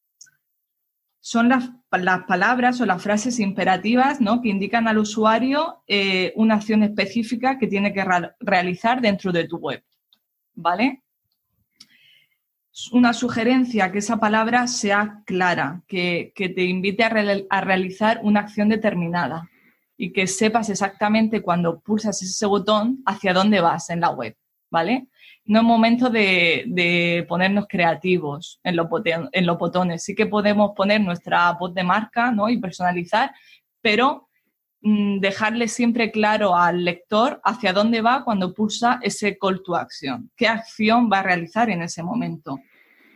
Son 1.21 1.49
las, 1.49 1.71
palabras 1.91 2.81
o 2.81 2.87
las 2.87 3.03
frases 3.03 3.39
imperativas 3.39 4.21
¿no? 4.21 4.43
que 4.43 4.49
indican 4.49 4.89
al 4.89 4.99
usuario 4.99 5.83
eh, 5.87 6.33
una 6.37 6.57
acción 6.57 6.83
específica 6.83 7.59
que 7.59 7.67
tiene 7.67 7.93
que 7.93 8.05
realizar 8.41 9.01
dentro 9.01 9.33
de 9.33 9.47
tu 9.47 9.57
web. 9.59 9.83
¿Vale? 10.55 11.03
una 12.93 13.13
sugerencia 13.13 13.91
que 13.91 13.99
esa 13.99 14.19
palabra 14.19 14.67
sea 14.69 15.23
clara, 15.27 15.83
que, 15.89 16.33
te 16.37 16.65
invite 16.65 17.03
a, 17.03 17.61
realizar 17.61 18.21
una 18.23 18.41
acción 18.41 18.69
determinada 18.69 19.49
y 20.01 20.13
que 20.13 20.27
sepas 20.29 20.71
exactamente 20.71 21.43
cuando 21.43 21.81
pulsas 21.81 22.23
ese 22.23 22.47
botón 22.47 23.03
hacia 23.05 23.35
dónde 23.35 23.61
vas 23.61 23.91
en 23.91 24.01
la 24.01 24.11
web, 24.11 24.37
¿vale? 24.71 25.09
No 25.45 25.59
es 25.59 25.65
momento 25.65 26.09
de, 26.09 27.27
ponernos 27.29 27.67
creativos 27.69 28.61
en 28.63 28.77
los, 28.77 28.87
en 29.33 29.47
los 29.47 29.59
botones. 29.59 30.05
Sí 30.05 30.15
que 30.15 30.27
podemos 30.27 30.73
poner 30.77 31.01
nuestra 31.01 31.51
voz 31.53 31.75
de 31.75 31.83
marca 31.83 32.31
¿no? 32.31 32.49
y 32.49 32.59
personalizar, 32.59 33.33
pero 33.81 34.29
mm, 34.83 35.19
dejarle 35.19 35.67
siempre 35.67 36.13
claro 36.13 36.55
al 36.55 36.85
lector 36.85 37.41
hacia 37.43 37.73
dónde 37.73 38.01
va 38.01 38.25
cuando 38.25 38.55
pulsa 38.55 39.01
ese 39.03 39.37
call 39.37 39.63
to 39.65 39.75
action, 39.75 40.31
qué 40.37 40.47
acción 40.47 41.11
va 41.13 41.21
a 41.21 41.25
realizar 41.25 41.71
en 41.71 41.83
ese 41.83 42.05
momento. 42.05 42.61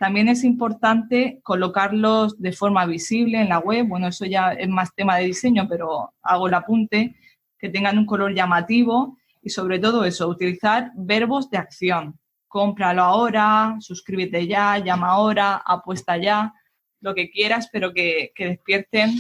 También 0.03 0.27
es 0.27 0.43
importante 0.43 1.39
colocarlos 1.45 2.37
de 2.43 2.51
forma 2.51 2.85
visible 2.87 3.41
en 3.41 3.49
la 3.49 3.61
web. 3.61 3.87
Bueno, 3.87 4.09
eso 4.09 4.27
ya 4.27 4.51
es 4.51 4.69
más 4.69 4.93
tema 4.97 5.17
de 5.17 5.27
diseño, 5.27 5.69
pero 5.69 6.13
hago 6.23 6.49
el 6.49 6.55
apunte, 6.55 7.15
que 7.57 7.69
tengan 7.69 7.99
un 7.99 8.05
color 8.05 8.35
llamativo 8.35 9.17
y 9.41 9.51
sobre 9.51 9.79
todo 9.79 10.05
eso, 10.05 10.27
utilizar 10.27 10.91
verbos 10.97 11.51
de 11.51 11.59
acción. 11.59 12.19
Cómpralo 12.49 13.03
ahora, 13.03 13.77
suscríbete 13.79 14.49
ya, 14.49 14.77
llama 14.79 15.11
ahora, 15.11 15.63
apuesta 15.65 16.17
ya, 16.17 16.53
lo 17.01 17.15
que 17.15 17.31
quieras, 17.31 17.69
pero 17.73 17.95
que, 17.95 18.33
despierten 18.37 19.15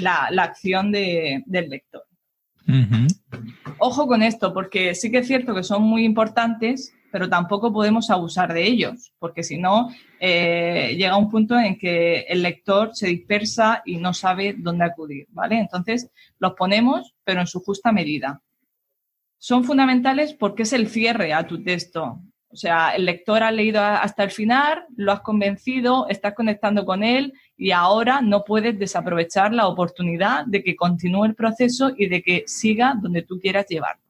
la, 0.00 0.28
acción 0.44 0.92
del 0.92 1.42
lector. 1.68 2.04
Ojo 3.78 4.06
con 4.06 4.22
esto, 4.22 4.54
porque 4.54 4.94
sí 4.94 5.10
que 5.10 5.18
es 5.18 5.26
cierto 5.26 5.56
que 5.56 5.64
son 5.64 5.82
muy 5.82 6.04
importantes, 6.04 6.94
pero 7.14 7.28
tampoco 7.28 7.72
podemos 7.72 8.10
abusar 8.10 8.52
de 8.52 8.66
ellos, 8.66 9.12
porque 9.20 9.44
si 9.44 9.56
no, 9.56 9.88
eh, 10.18 10.96
llega 10.98 11.16
un 11.16 11.30
punto 11.30 11.56
en 11.56 11.78
que 11.78 12.22
el 12.22 12.42
lector 12.42 12.90
se 12.92 13.06
dispersa 13.06 13.82
y 13.86 13.98
no 13.98 14.12
sabe 14.12 14.56
dónde 14.58 14.84
acudir, 14.84 15.28
¿vale? 15.30 15.60
Entonces, 15.60 16.10
los 16.40 16.54
ponemos, 16.54 17.14
pero 17.22 17.40
en 17.40 17.46
su 17.46 17.60
justa 17.60 17.92
medida. 17.92 18.42
Son 19.38 19.62
fundamentales 19.62 20.34
porque 20.34 20.64
es 20.64 20.72
el 20.72 20.88
cierre 20.88 21.32
a 21.32 21.46
tu 21.46 21.62
texto. 21.62 22.18
O 22.48 22.56
sea, 22.56 22.96
el 22.96 23.04
lector 23.04 23.44
ha 23.44 23.52
leído 23.52 23.80
hasta 23.80 24.24
el 24.24 24.32
final, 24.32 24.84
lo 24.96 25.12
has 25.12 25.20
convencido, 25.20 26.08
estás 26.08 26.34
conectando 26.34 26.84
con 26.84 27.04
él 27.04 27.32
y 27.56 27.70
ahora 27.70 28.22
no 28.22 28.42
puedes 28.42 28.76
desaprovechar 28.76 29.54
la 29.54 29.68
oportunidad 29.68 30.46
de 30.46 30.64
que 30.64 30.74
continúe 30.74 31.26
el 31.26 31.36
proceso 31.36 31.92
y 31.96 32.08
de 32.08 32.22
que 32.22 32.42
siga 32.48 32.98
donde 33.00 33.22
tú 33.22 33.38
quieras 33.38 33.66
llevarlo. 33.68 34.02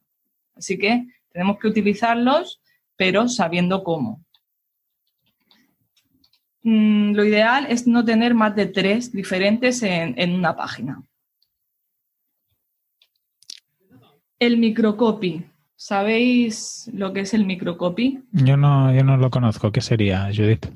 Así 0.56 0.78
que 0.78 1.04
tenemos 1.30 1.58
que 1.58 1.68
utilizarlos 1.68 2.62
pero 2.96 3.28
sabiendo 3.28 3.82
cómo. 3.82 4.24
Mm, 6.62 7.12
lo 7.14 7.24
ideal 7.24 7.66
es 7.68 7.86
no 7.86 8.04
tener 8.04 8.34
más 8.34 8.56
de 8.56 8.66
tres 8.66 9.12
diferentes 9.12 9.82
en, 9.82 10.32
una 10.32 10.56
página. 10.56 11.02
El 14.38 14.56
microcopy. 14.56 15.44
¿Sabéis 15.76 16.90
lo 16.94 17.12
que 17.12 17.20
es 17.20 17.34
el 17.34 17.44
microcopy? 17.44 18.22
Yo 18.32 18.56
no, 18.56 18.94
yo 18.94 19.04
no 19.04 19.18
lo 19.18 19.28
conozco. 19.28 19.70
¿Qué 19.70 19.82
sería, 19.82 20.30
Judith? 20.34 20.66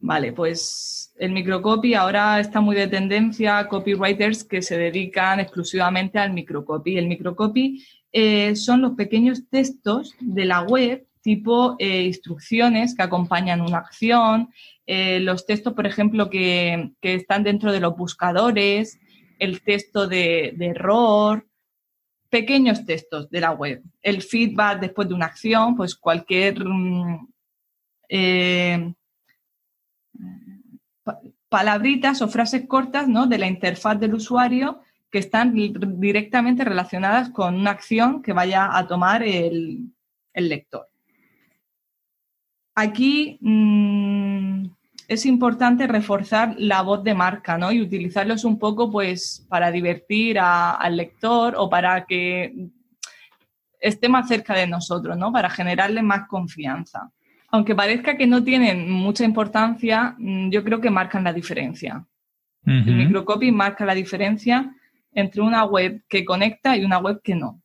Vale, 0.00 0.32
pues 0.32 1.12
el 1.18 1.32
microcopy 1.32 1.94
ahora 1.94 2.38
está 2.38 2.60
muy 2.60 2.76
de 2.76 2.86
tendencia, 2.86 3.66
copywriters 3.66 4.44
que 4.44 4.62
se 4.62 4.78
dedican 4.78 5.40
exclusivamente 5.40 6.18
al 6.18 6.32
microcopy. 6.32 6.96
El 6.96 7.08
microcopy 7.08 7.84
eh, 8.12 8.54
son 8.54 8.82
los 8.82 8.92
pequeños 8.92 9.48
textos 9.48 10.14
de 10.20 10.44
la 10.44 10.62
web 10.62 11.05
tipo 11.26 11.74
eh, 11.80 12.02
instrucciones 12.04 12.94
que 12.94 13.02
acompañan 13.02 13.60
una 13.60 13.78
acción, 13.78 14.52
eh, 14.86 15.18
los 15.18 15.44
textos, 15.44 15.72
por 15.72 15.84
ejemplo, 15.84 16.30
que, 16.30 16.92
están 17.02 17.42
dentro 17.42 17.72
de 17.72 17.80
los 17.80 17.96
buscadores, 17.96 19.00
el 19.40 19.60
texto 19.62 20.06
de, 20.06 20.54
error, 20.60 21.44
pequeños 22.30 22.86
textos 22.86 23.28
de 23.28 23.40
la 23.40 23.50
web. 23.50 23.82
El 24.02 24.22
feedback 24.22 24.78
después 24.78 25.08
de 25.08 25.14
una 25.14 25.26
acción, 25.26 25.74
pues 25.74 25.96
cualquier 25.96 26.64
mm, 26.64 27.28
eh, 28.08 28.94
palabritas 31.48 32.22
o 32.22 32.28
frases 32.28 32.68
cortas 32.68 33.08
¿no? 33.08 33.26
de 33.26 33.38
la 33.38 33.48
interfaz 33.48 33.98
del 33.98 34.14
usuario 34.14 34.80
que 35.10 35.18
están 35.18 35.54
directamente 35.54 36.64
relacionadas 36.64 37.30
con 37.30 37.56
una 37.56 37.72
acción 37.72 38.22
que 38.22 38.32
vaya 38.32 38.78
a 38.78 38.86
tomar 38.86 39.24
el 39.24 39.90
lector. 40.32 40.86
Aquí 42.78 43.38
mm, 43.40 44.66
es 45.08 45.24
importante 45.24 45.86
reforzar 45.86 46.54
la 46.58 46.82
voz 46.82 47.02
de 47.02 47.14
marca, 47.14 47.56
¿no? 47.56 47.72
Y 47.72 47.80
utilizarlos 47.80 48.44
un 48.44 48.58
poco, 48.58 48.90
pues, 48.90 49.46
para 49.48 49.70
divertir 49.70 50.38
al 50.38 50.94
lector 50.94 51.54
o 51.56 51.70
para 51.70 52.04
que 52.04 52.68
esté 53.80 54.10
más 54.10 54.28
cerca 54.28 54.54
de 54.54 54.66
nosotros, 54.66 55.16
¿no? 55.16 55.32
Para 55.32 55.48
generarle 55.48 56.02
más 56.02 56.28
confianza. 56.28 57.10
Aunque 57.48 57.74
parezca 57.74 58.18
que 58.18 58.26
no 58.26 58.44
tienen 58.44 58.90
mucha 58.90 59.24
importancia, 59.24 60.14
mm, 60.18 60.50
yo 60.50 60.62
creo 60.62 60.78
que 60.78 60.90
marcan 60.90 61.24
la 61.24 61.32
diferencia. 61.32 62.04
El 62.66 62.96
microcopy 62.96 63.52
marca 63.52 63.86
la 63.86 63.94
diferencia 63.94 64.74
entre 65.14 65.40
una 65.40 65.64
web 65.64 66.02
que 66.08 66.24
conecta 66.24 66.76
y 66.76 66.84
una 66.84 66.98
web 66.98 67.22
que 67.22 67.36
no. 67.36 67.62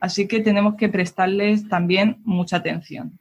Así 0.00 0.26
que 0.26 0.40
tenemos 0.40 0.76
que 0.76 0.88
prestarles 0.88 1.68
también 1.68 2.22
mucha 2.24 2.56
atención. 2.56 3.19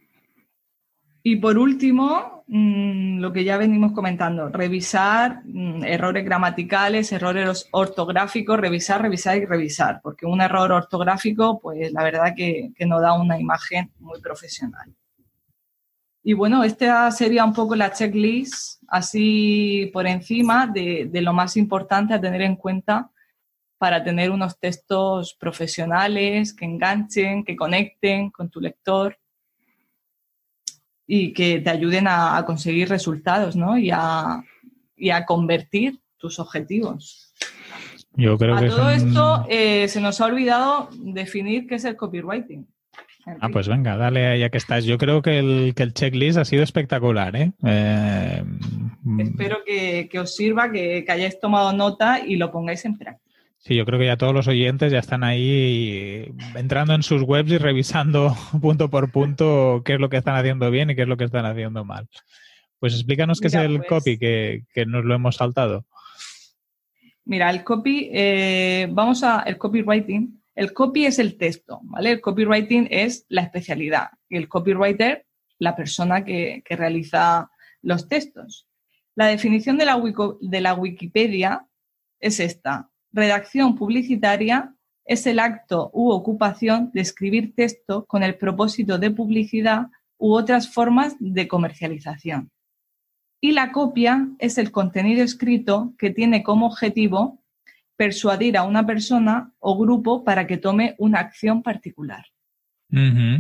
Y 1.22 1.36
por 1.36 1.58
último, 1.58 2.44
mm, 2.48 3.20
lo 3.20 3.34
que 3.34 3.44
ya 3.44 3.58
venimos 3.58 3.92
comentando, 3.92 4.50
revisar 4.50 5.42
mm, 5.46 5.84
errores 5.84 6.24
gramaticales, 6.24 7.12
errores 7.12 7.68
ortográficos, 7.72 8.60
revisar, 8.60 9.02
revisar 9.02 9.38
y 9.38 9.46
revisar, 9.46 10.00
porque 10.02 10.26
un 10.26 10.42
error 10.42 10.72
ortográfico, 10.72 11.60
pues 11.60 11.92
la 11.92 12.04
verdad 12.04 12.34
que, 12.36 12.72
que 12.76 12.86
no 12.86 13.02
da 13.02 13.14
una 13.14 13.40
imagen 13.40 13.92
muy 14.00 14.22
profesional. 14.22 14.94
Y 16.24 16.34
bueno, 16.34 16.64
esta 16.64 17.12
sería 17.12 17.44
un 17.46 17.54
poco 17.54 17.76
la 17.76 17.92
checklist, 17.92 18.82
así 18.88 19.90
por 19.94 20.08
encima 20.08 20.68
de, 20.68 21.08
de 21.12 21.22
lo 21.22 21.34
más 21.34 21.58
importante 21.58 22.14
a 22.14 22.22
tener 22.22 22.42
en 22.42 22.56
cuenta 22.56 23.10
para 23.78 24.04
tener 24.04 24.32
unos 24.32 24.60
textos 24.60 25.34
profesionales 25.40 26.54
que 26.54 26.66
enganchen, 26.66 27.44
que 27.44 27.56
conecten 27.56 28.30
con 28.30 28.50
tu 28.50 28.60
lector 28.60 29.18
y 31.12 31.34
que 31.34 31.60
te 31.60 31.72
ayuden 31.72 32.06
a, 32.08 32.46
conseguir 32.46 32.88
resultados 32.88 33.56
¿no? 33.56 33.80
y, 33.80 33.90
a, 33.92 34.44
y 34.96 35.10
a 35.10 35.26
convertir 35.26 36.00
tus 36.18 36.38
objetivos. 36.38 37.34
Yo 38.14 38.38
creo 38.38 38.56
a 38.56 38.60
que 38.60 38.68
todo 38.68 38.92
esto 38.92 39.44
eh, 39.50 39.88
se 39.88 40.02
nos 40.02 40.22
ha 40.22 40.28
olvidado 40.28 40.90
definir 40.94 41.66
qué 41.66 41.76
es 41.76 41.86
el 41.86 41.96
copywriting. 41.96 42.68
Ah, 43.42 43.50
pues 43.52 43.68
venga, 43.68 43.98
dale 43.98 44.38
ya 44.38 44.50
que 44.50 44.60
estás. 44.60 44.86
Yo 44.86 45.00
creo 45.00 45.24
que 45.24 45.40
el, 45.40 45.74
que 45.76 45.82
el 45.82 45.96
checklist 45.96 46.38
ha 46.38 46.46
sido 46.46 46.62
espectacular. 46.62 47.36
¿eh? 47.36 47.54
eh 47.66 48.44
Espero 49.18 49.64
que, 49.66 50.10
que, 50.12 50.20
os 50.20 50.36
sirva, 50.36 50.72
que, 50.72 51.04
que 51.06 51.12
hayáis 51.12 51.40
tomado 51.40 51.74
nota 51.74 52.20
y 52.24 52.36
lo 52.36 52.52
pongáis 52.52 52.86
en 52.86 52.98
práctica. 53.00 53.29
Sí, 53.62 53.76
yo 53.76 53.86
creo 53.86 54.00
que 54.00 54.06
ya 54.06 54.16
todos 54.16 54.34
los 54.34 54.48
oyentes 54.48 54.90
ya 54.90 55.00
están 55.00 55.22
ahí 55.22 56.34
entrando 56.56 56.94
en 56.94 57.04
sus 57.04 57.24
webs 57.24 57.52
y 57.52 57.58
revisando 57.58 58.34
punto 58.62 58.90
por 58.90 59.12
punto 59.12 59.82
qué 59.84 59.96
es 59.96 60.00
lo 60.00 60.10
que 60.10 60.16
están 60.16 60.38
haciendo 60.38 60.72
bien 60.72 60.90
y 60.90 60.96
qué 60.96 61.02
es 61.02 61.08
lo 61.10 61.18
que 61.18 61.26
están 61.26 61.46
haciendo 61.46 61.84
mal. 61.84 62.08
Pues 62.80 62.94
explícanos 62.94 63.42
qué 63.42 63.48
es 63.48 63.56
el 63.56 63.80
pues 63.80 63.90
copy, 63.90 64.18
que, 64.18 64.64
nos 64.88 65.04
lo 65.04 65.14
hemos 65.14 65.36
saltado. 65.36 65.86
Mira, 67.26 67.50
el 67.50 67.66
copy, 67.66 68.10
eh, 68.14 68.88
vamos 68.92 69.24
a 69.24 69.42
el 69.42 69.58
copywriting. 69.58 70.42
El 70.56 70.72
copy 70.74 71.06
es 71.06 71.20
el 71.20 71.38
texto, 71.38 71.82
¿vale? 71.84 72.12
El 72.12 72.22
copywriting 72.22 72.88
es 72.90 73.26
la 73.28 73.42
especialidad 73.42 74.12
y 74.30 74.38
el 74.38 74.48
copywriter, 74.48 75.26
la 75.58 75.76
persona 75.76 76.24
que, 76.24 76.64
que 76.64 76.78
realiza 76.78 77.52
los 77.82 78.08
textos. 78.08 78.68
La 79.16 79.28
definición 79.28 79.78
de 79.78 79.86
la, 79.86 80.02
de 80.40 80.62
la 80.62 80.74
Wikipedia 80.76 81.66
es 82.22 82.40
esta 82.40 82.89
Redacción 83.12 83.76
publicitaria 83.76 84.74
es 85.06 85.26
el 85.26 85.40
acto 85.40 85.90
u 85.94 86.12
ocupación 86.12 86.92
de 86.94 87.02
escribir 87.02 87.56
texto 87.56 88.06
con 88.06 88.22
el 88.24 88.36
propósito 88.36 89.00
de 89.00 89.10
publicidad 89.10 89.88
u 90.18 90.34
otras 90.34 90.72
formas 90.72 91.16
de 91.20 91.48
comercialización. 91.48 92.52
Y 93.42 93.54
la 93.54 93.72
copia 93.72 94.28
es 94.38 94.58
el 94.58 94.72
contenido 94.72 95.24
escrito 95.24 95.94
que 95.98 96.12
tiene 96.12 96.44
como 96.44 96.68
objetivo 96.68 97.42
persuadir 97.96 98.58
a 98.58 98.64
una 98.64 98.86
persona 98.86 99.54
o 99.60 99.78
grupo 99.78 100.24
para 100.24 100.46
que 100.46 100.58
tome 100.58 100.96
una 101.00 101.20
acción 101.20 101.64
particular. 101.64 102.26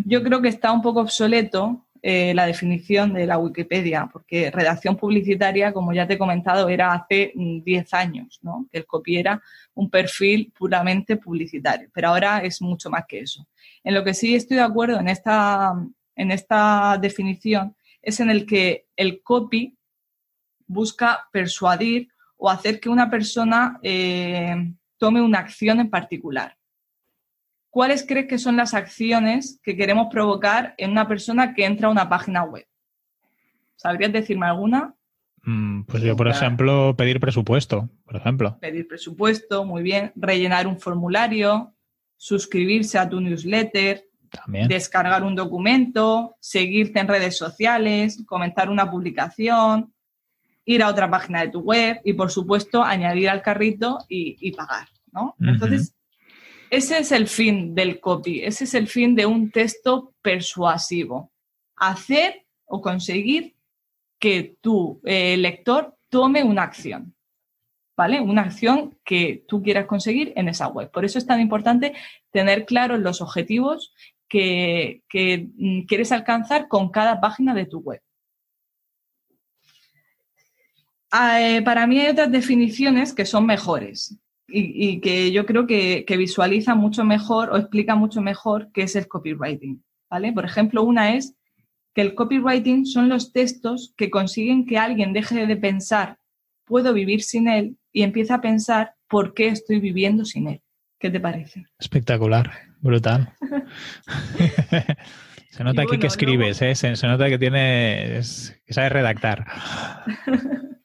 Yo 0.06 0.22
creo 0.24 0.42
que 0.42 0.50
está 0.50 0.72
un 0.72 0.82
poco 0.82 1.02
obsoleto 1.02 1.88
eh, 2.02 2.34
la 2.34 2.46
definición 2.46 3.14
de 3.14 3.26
la 3.26 3.38
Wikipedia, 3.38 4.10
porque 4.12 4.52
redacción 4.52 4.96
publicitaria, 4.96 5.74
como 5.74 5.94
ya 5.94 6.08
te 6.08 6.14
he 6.14 6.18
comentado, 6.18 6.70
era 6.70 6.94
hace 6.94 7.34
10 7.36 7.66
mm, 7.66 7.96
años, 7.96 8.40
¿no? 8.42 8.68
Que 8.72 8.80
el 8.80 8.86
copy 8.86 9.18
era 9.18 9.42
un 9.74 9.90
perfil 9.90 10.54
puramente 10.58 11.18
publicitario, 11.18 11.90
pero 11.94 12.10
ahora 12.10 12.40
es 12.40 12.62
mucho 12.62 12.90
más 12.90 13.04
que 13.08 13.20
eso. 13.20 13.48
En 13.84 13.94
lo 13.94 14.04
que 14.04 14.14
sí 14.14 14.36
estoy 14.36 14.58
de 14.58 14.64
acuerdo 14.64 15.00
en 15.00 15.10
esta, 15.10 15.74
en 16.16 16.32
esta 16.32 16.98
definición 17.02 17.76
es 18.02 18.20
en 18.20 18.30
el 18.30 18.46
que 18.46 18.88
el 18.96 19.22
copy 19.22 19.78
busca 20.68 21.28
persuadir 21.32 22.10
o 22.38 22.50
hacer 22.50 22.80
que 22.80 22.90
una 22.90 23.10
persona 23.10 23.80
eh, 23.84 24.56
tome 24.98 25.22
una 25.22 25.40
acción 25.40 25.80
en 25.80 25.90
particular. 25.90 26.56
¿Cuáles 27.70 28.06
crees 28.06 28.28
que 28.28 28.38
son 28.38 28.58
las 28.58 28.74
acciones 28.74 29.60
que 29.64 29.76
queremos 29.76 30.08
provocar 30.12 30.74
en 30.78 30.92
una 30.92 31.08
persona 31.08 31.54
que 31.54 31.66
entra 31.66 31.88
a 31.88 31.92
una 31.92 32.10
página 32.10 32.44
web? 32.44 32.66
¿Sabrías 33.76 34.12
decirme 34.12 34.48
alguna? 34.48 34.94
Mm, 35.44 35.84
pues 35.84 36.04
yo, 36.04 36.16
por 36.16 36.28
ejemplo, 36.28 36.96
pedir 36.98 37.20
presupuesto, 37.20 37.90
por 38.06 38.16
ejemplo. 38.18 38.58
Pedir 38.60 38.88
presupuesto, 38.88 39.64
muy 39.64 39.84
bien. 39.84 40.12
Rellenar 40.16 40.68
un 40.68 40.80
formulario, 40.80 41.74
suscribirse 42.18 42.98
a 42.98 43.08
tu 43.08 43.22
newsletter, 43.22 44.04
También. 44.30 44.68
descargar 44.68 45.24
un 45.24 45.36
documento, 45.36 46.36
seguirte 46.40 47.00
en 47.00 47.08
redes 47.08 47.38
sociales, 47.38 48.22
comentar 48.26 48.70
una 48.70 48.92
publicación, 48.92 49.94
ir 50.66 50.84
a 50.84 50.90
otra 50.90 51.10
página 51.10 51.42
de 51.42 51.50
tu 51.50 51.62
web 51.62 52.02
y, 52.04 52.14
por 52.14 52.32
supuesto, 52.32 52.84
añadir 52.84 53.30
al 53.30 53.42
carrito 53.42 54.00
y, 54.10 54.52
pagar. 54.52 54.88
¿no? 55.12 55.36
Entonces, 55.40 55.96
ese 56.70 57.00
es 57.00 57.12
el 57.12 57.28
fin 57.28 57.74
del 57.74 58.00
copy, 58.00 58.44
ese 58.44 58.66
es 58.66 58.74
el 58.74 58.88
fin 58.88 59.16
de 59.16 59.26
un 59.26 59.52
texto 59.52 60.14
persuasivo. 60.22 61.32
Hacer 61.76 62.46
o 62.66 62.82
conseguir 62.82 63.56
que 64.20 64.58
tu 64.62 65.02
eh, 65.06 65.38
lector 65.38 65.96
tome 66.10 66.44
una 66.44 66.64
acción, 66.64 67.16
¿vale? 67.98 68.20
Una 68.20 68.44
acción 68.44 68.98
que 69.04 69.44
tú 69.48 69.64
quieras 69.64 69.86
conseguir 69.86 70.34
en 70.36 70.50
esa 70.50 70.68
web. 70.68 70.92
Por 70.92 71.06
eso 71.06 71.18
es 71.18 71.26
tan 71.26 71.40
importante 71.40 71.94
tener 72.32 72.66
claros 72.66 73.00
los 73.00 73.22
objetivos 73.22 73.94
que, 74.28 75.02
mm, 75.12 75.86
quieres 75.88 76.12
alcanzar 76.12 76.68
con 76.68 76.90
cada 76.92 77.20
página 77.20 77.54
de 77.56 77.66
tu 77.66 77.80
web. 77.80 78.02
Ah, 81.12 81.42
eh, 81.42 81.62
para 81.64 81.88
mí 81.88 82.00
hay 82.00 82.10
otras 82.10 82.32
definiciones 82.32 83.14
que 83.14 83.26
son 83.26 83.46
mejores 83.48 84.20
y, 84.52 85.00
que 85.02 85.32
yo 85.32 85.46
creo 85.46 85.68
que, 85.68 86.06
visualiza 86.18 86.76
mucho 86.76 87.04
mejor 87.04 87.52
o 87.52 87.58
explica 87.58 87.96
mucho 87.96 88.22
mejor 88.22 88.70
qué 88.74 88.84
es 88.84 88.96
el 88.96 89.08
copywriting. 89.08 89.84
¿vale? 90.10 90.34
Por 90.34 90.46
ejemplo, 90.46 90.84
una 90.84 91.16
es 91.16 91.36
que 91.94 92.02
el 92.02 92.16
copywriting 92.16 92.86
son 92.86 93.10
los 93.10 93.32
textos 93.32 93.94
que 93.98 94.10
consiguen 94.10 94.66
que 94.66 94.78
alguien 94.78 95.14
deje 95.14 95.46
de 95.46 95.58
pensar 95.58 96.20
puedo 96.70 96.94
vivir 96.94 97.24
sin 97.24 97.50
él 97.50 97.78
y 97.92 98.04
empieza 98.04 98.36
a 98.36 98.42
pensar 98.42 98.94
por 99.10 99.34
qué 99.34 99.48
estoy 99.48 99.80
viviendo 99.80 100.24
sin 100.24 100.48
él. 100.48 100.62
¿Qué 101.00 101.10
te 101.10 101.20
parece? 101.20 101.66
Espectacular, 101.80 102.52
brutal. 102.80 103.34
se 105.50 105.64
nota 105.64 105.82
aquí 105.82 105.98
que 105.98 106.08
escribes, 106.08 106.62
¿eh? 106.62 106.76
se, 106.76 107.08
nota 107.08 107.28
que 107.28 107.40
tienes, 107.40 108.62
que 108.66 108.74
sabes 108.74 108.92
redactar. 108.92 109.46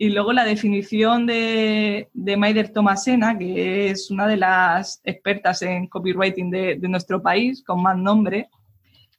Y 0.00 0.10
luego 0.10 0.32
la 0.32 0.44
definición 0.44 1.26
de, 1.26 2.08
de 2.14 2.36
Maider 2.36 2.72
Tomasena, 2.72 3.36
que 3.36 3.90
es 3.90 4.12
una 4.12 4.28
de 4.28 4.36
las 4.36 5.00
expertas 5.02 5.60
en 5.62 5.88
copywriting 5.88 6.50
de, 6.50 6.76
de 6.76 6.88
nuestro 6.88 7.20
país, 7.20 7.64
con 7.64 7.82
más 7.82 7.98
nombre, 7.98 8.48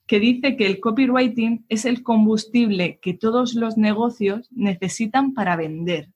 que 0.07 0.21
dice 0.21 0.55
que 0.55 0.65
el 0.65 0.79
copywriting 0.79 1.65
es 1.67 1.83
el 1.83 2.01
combustible 2.01 2.97
que 2.99 3.13
todos 3.13 3.55
los 3.55 3.77
negocios 3.77 4.47
necesitan 4.51 5.33
para 5.33 5.57
vender. 5.57 6.09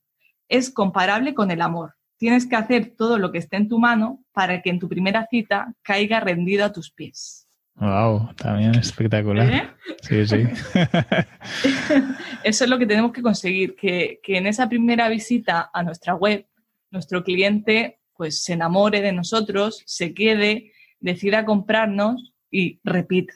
Es 0.48 0.72
comparable 0.72 1.34
con 1.34 1.52
el 1.52 1.62
amor. 1.62 1.96
Tienes 2.18 2.48
que 2.48 2.56
hacer 2.56 2.94
todo 2.98 3.18
lo 3.18 3.34
que 3.34 3.40
esté 3.40 3.58
en 3.58 3.68
tu 3.68 3.80
mano 3.80 4.24
para 4.32 4.62
que 4.62 4.70
en 4.70 4.80
tu 4.80 4.88
primera 4.88 5.28
cita 5.30 5.76
caiga 5.82 6.22
rendido 6.22 6.64
a 6.64 6.72
tus 6.72 6.90
pies. 6.90 7.43
Wow, 7.76 8.34
también 8.36 8.76
espectacular. 8.76 9.52
¿Eh? 9.52 9.70
Sí, 10.02 10.28
sí. 10.28 10.44
Eso 12.44 12.64
es 12.64 12.70
lo 12.70 12.78
que 12.78 12.86
tenemos 12.86 13.12
que 13.12 13.22
conseguir, 13.22 13.76
que, 13.76 14.20
en 14.28 14.48
esa 14.48 14.70
primera 14.70 15.10
visita 15.10 15.70
a 15.74 15.84
nuestra 15.84 16.16
web, 16.16 16.48
nuestro 16.92 17.24
cliente 17.24 18.00
pues 18.16 18.44
se 18.44 18.54
enamore 18.54 19.02
de 19.02 19.12
nosotros, 19.12 19.82
se 19.88 20.14
quede, 20.14 20.72
decida 21.00 21.46
comprarnos 21.46 22.34
y 22.52 22.80
repita. 22.84 23.34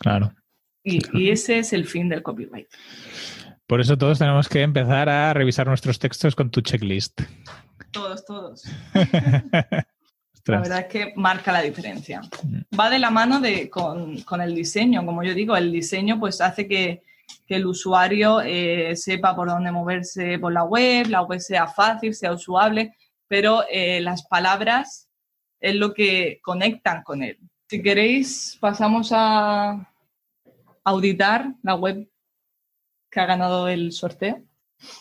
Claro. 0.00 0.34
Y, 0.82 1.00
y 1.12 1.30
ese 1.30 1.58
es 1.58 1.74
el 1.74 1.86
fin 1.86 2.08
del 2.08 2.22
copyright. 2.22 2.68
Por 3.66 3.80
eso 3.80 3.96
todos 3.98 4.18
tenemos 4.18 4.48
que 4.48 4.62
empezar 4.62 5.08
a 5.08 5.32
revisar 5.34 5.66
nuestros 5.66 5.98
textos 5.98 6.34
con 6.34 6.50
tu 6.50 6.62
checklist. 6.62 7.20
Todos, 7.92 8.24
todos. 8.24 8.64
La 10.46 10.60
verdad 10.60 10.80
es 10.80 10.86
que 10.86 11.12
marca 11.16 11.52
la 11.52 11.62
diferencia. 11.62 12.20
Mm. 12.42 12.78
Va 12.78 12.90
de 12.90 12.98
la 12.98 13.10
mano 13.10 13.40
de, 13.40 13.68
con, 13.68 14.16
el 14.40 14.54
diseño, 14.54 15.04
como 15.04 15.22
yo 15.22 15.34
digo, 15.34 15.56
el 15.56 15.70
diseño 15.70 16.18
pues 16.18 16.40
hace 16.40 16.66
que, 16.66 17.02
que 17.46 17.56
el 17.56 17.66
usuario 17.66 18.40
eh, 18.40 18.96
sepa 18.96 19.36
por 19.36 19.48
dónde 19.48 19.70
moverse 19.70 20.38
por 20.38 20.52
la 20.52 20.64
web, 20.64 21.08
la 21.08 21.22
web 21.22 21.40
sea 21.40 21.66
fácil, 21.66 22.14
sea 22.14 22.32
usable, 22.32 22.94
pero 23.28 23.64
eh, 23.70 24.00
las 24.00 24.26
palabras 24.26 25.08
es 25.60 25.74
lo 25.74 25.92
que 25.92 26.40
conectan 26.42 27.02
con 27.02 27.22
él. 27.22 27.38
Si 27.68 27.82
queréis, 27.82 28.56
pasamos 28.60 29.10
a 29.12 29.88
auditar 30.84 31.54
la 31.62 31.74
web 31.74 32.08
que 33.10 33.20
ha 33.20 33.26
ganado 33.26 33.68
el 33.68 33.92
sorteo. 33.92 34.42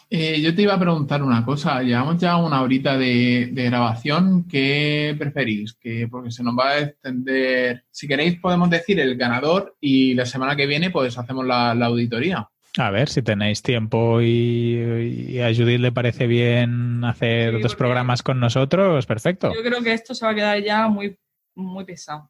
Eh, 0.09 0.41
yo 0.41 0.55
te 0.55 0.63
iba 0.63 0.73
a 0.73 0.79
preguntar 0.79 1.21
una 1.23 1.45
cosa. 1.45 1.81
Llevamos 1.81 2.17
ya 2.19 2.37
una 2.37 2.61
horita 2.61 2.97
de, 2.97 3.49
grabación. 3.53 4.47
¿Qué 4.47 5.15
preferís? 5.17 5.73
Que, 5.73 6.07
porque 6.09 6.31
se 6.31 6.43
nos 6.43 6.57
va 6.57 6.69
a 6.69 6.79
extender. 6.79 7.85
Si 7.91 8.07
queréis, 8.07 8.39
podemos 8.39 8.69
decir 8.69 8.99
el 8.99 9.15
ganador 9.15 9.75
y 9.79 10.13
la 10.13 10.25
semana 10.25 10.55
que 10.55 10.67
viene, 10.67 10.89
pues 10.89 11.17
hacemos 11.17 11.45
la, 11.45 11.71
auditoría. 11.71 12.49
A 12.77 12.91
ver, 12.91 13.09
si 13.09 13.21
tenéis 13.21 13.61
tiempo 13.61 14.21
y, 14.21 15.39
a 15.39 15.53
Judith 15.53 15.79
le 15.79 15.91
parece 15.91 16.27
bien 16.27 17.03
hacer 17.03 17.59
dos 17.61 17.75
programas 17.75 18.21
con 18.21 18.39
nosotros, 18.39 19.05
perfecto. 19.05 19.51
Yo 19.53 19.63
creo 19.63 19.81
que 19.81 19.93
esto 19.93 20.13
se 20.13 20.25
va 20.25 20.31
a 20.31 20.35
quedar 20.35 20.63
ya 20.63 20.87
muy, 20.87 21.17
muy 21.55 21.83
pesado 21.83 22.29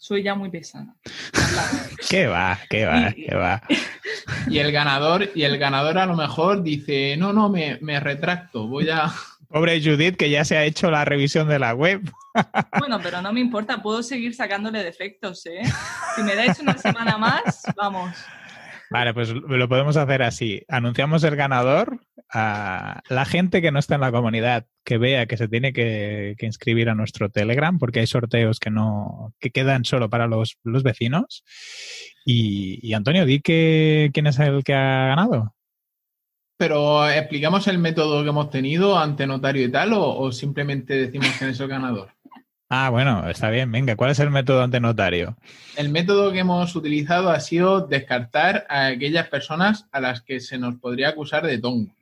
soy 0.00 0.22
ya 0.22 0.34
muy 0.34 0.50
pesada. 0.50 0.96
¿Qué 2.08 2.26
va? 2.26 2.58
¿Qué 2.70 2.86
va? 2.86 3.12
¿Qué 3.12 3.34
va? 3.34 3.62
Y 4.48 4.58
el 4.58 4.72
ganador, 4.72 5.30
y 5.34 5.42
el 5.42 5.58
ganador 5.58 5.98
a 5.98 6.06
lo 6.06 6.16
mejor 6.16 6.62
dice, 6.62 7.16
no, 7.18 7.34
no, 7.34 7.50
me, 7.50 7.78
me 7.82 8.00
retracto, 8.00 8.66
voy 8.66 8.88
a. 8.88 9.12
Pobre 9.48 9.82
Judith, 9.82 10.16
que 10.16 10.30
ya 10.30 10.44
se 10.44 10.56
ha 10.56 10.64
hecho 10.64 10.90
la 10.90 11.04
revisión 11.04 11.48
de 11.48 11.58
la 11.58 11.74
web. 11.74 12.02
Bueno, 12.78 13.00
pero 13.02 13.20
no 13.20 13.32
me 13.32 13.40
importa, 13.40 13.82
puedo 13.82 14.04
seguir 14.04 14.36
sacándole 14.36 14.84
defectos, 14.84 15.44
¿eh? 15.46 15.62
Si 16.14 16.22
me 16.22 16.36
dais 16.36 16.60
una 16.60 16.78
semana 16.78 17.18
más, 17.18 17.64
vamos. 17.76 18.14
Vale, 18.90 19.14
pues 19.14 19.32
lo 19.32 19.68
podemos 19.68 19.96
hacer 19.96 20.22
así. 20.22 20.64
Anunciamos 20.66 21.22
el 21.22 21.36
ganador 21.36 22.00
a 22.32 23.00
la 23.08 23.24
gente 23.24 23.62
que 23.62 23.70
no 23.70 23.78
está 23.78 23.94
en 23.94 24.00
la 24.00 24.10
comunidad, 24.10 24.66
que 24.84 24.98
vea 24.98 25.26
que 25.26 25.36
se 25.36 25.46
tiene 25.46 25.72
que, 25.72 26.34
inscribir 26.40 26.90
a 26.90 26.96
nuestro 26.96 27.30
Telegram, 27.30 27.78
porque 27.78 28.00
hay 28.00 28.08
sorteos 28.08 28.58
que 28.58 28.70
no 28.70 29.32
que 29.38 29.50
quedan 29.50 29.84
solo 29.84 30.10
para 30.10 30.26
los, 30.26 30.58
vecinos. 30.64 31.44
Y, 32.24 32.92
Antonio, 32.92 33.24
di 33.26 33.40
que 33.40 34.10
quién 34.12 34.26
es 34.26 34.40
el 34.40 34.64
que 34.64 34.74
ha 34.74 35.06
ganado. 35.06 35.54
Pero 36.56 37.08
explicamos 37.08 37.68
el 37.68 37.78
método 37.78 38.24
que 38.24 38.28
hemos 38.28 38.50
tenido 38.50 38.98
ante 38.98 39.24
notario 39.24 39.64
y 39.64 39.70
tal, 39.70 39.92
o, 39.92 40.18
o 40.18 40.32
simplemente 40.32 40.94
decimos 40.94 41.28
quién 41.38 41.50
es 41.50 41.60
el 41.60 41.68
ganador. 41.68 42.12
Ah, 42.72 42.88
bueno, 42.88 43.28
está 43.28 43.50
bien. 43.50 43.72
Venga, 43.72 43.96
¿cuál 43.96 44.12
es 44.12 44.20
el 44.20 44.30
método 44.30 44.62
ante 44.62 44.78
notario? 44.78 45.36
El 45.76 45.88
método 45.88 46.30
que 46.30 46.38
hemos 46.38 46.76
utilizado 46.76 47.30
ha 47.30 47.40
sido 47.40 47.88
descartar 47.88 48.64
a 48.68 48.86
aquellas 48.86 49.26
personas 49.26 49.88
a 49.90 50.00
las 50.00 50.22
que 50.22 50.38
se 50.38 50.56
nos 50.56 50.76
podría 50.76 51.08
acusar 51.08 51.44
de 51.44 51.58
tongo. 51.58 51.92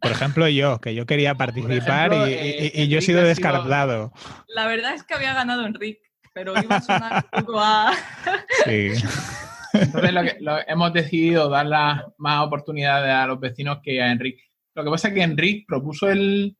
Por 0.00 0.10
ejemplo, 0.10 0.48
yo, 0.48 0.80
que 0.80 0.96
yo 0.96 1.06
quería 1.06 1.36
participar 1.36 2.12
y, 2.12 2.32
eh, 2.32 2.88
yo 2.88 2.98
he 2.98 3.02
sido 3.02 3.22
descartado. 3.22 4.12
La 4.48 4.66
verdad 4.66 4.94
es 4.94 5.04
que 5.04 5.14
había 5.14 5.32
ganado 5.32 5.64
Enrique, 5.64 6.10
pero 6.34 6.54
iba 6.60 6.76
a 6.76 6.80
sonar 6.80 7.24
un 7.32 7.44
poco 7.44 7.60
a... 7.60 7.92
sí. 8.64 8.90
Entonces 9.74 10.36
hemos 10.66 10.92
decidido 10.92 11.48
dar 11.48 11.68
más 12.18 12.44
oportunidades 12.44 13.14
a 13.14 13.28
los 13.28 13.38
vecinos 13.38 13.78
que 13.80 14.02
a 14.02 14.10
Enrique. 14.10 14.42
Lo 14.74 14.82
que 14.82 14.90
pasa 14.90 15.08
es 15.08 15.14
que 15.14 15.22
Enrique 15.22 15.64
propuso 15.68 16.10
el, 16.10 16.56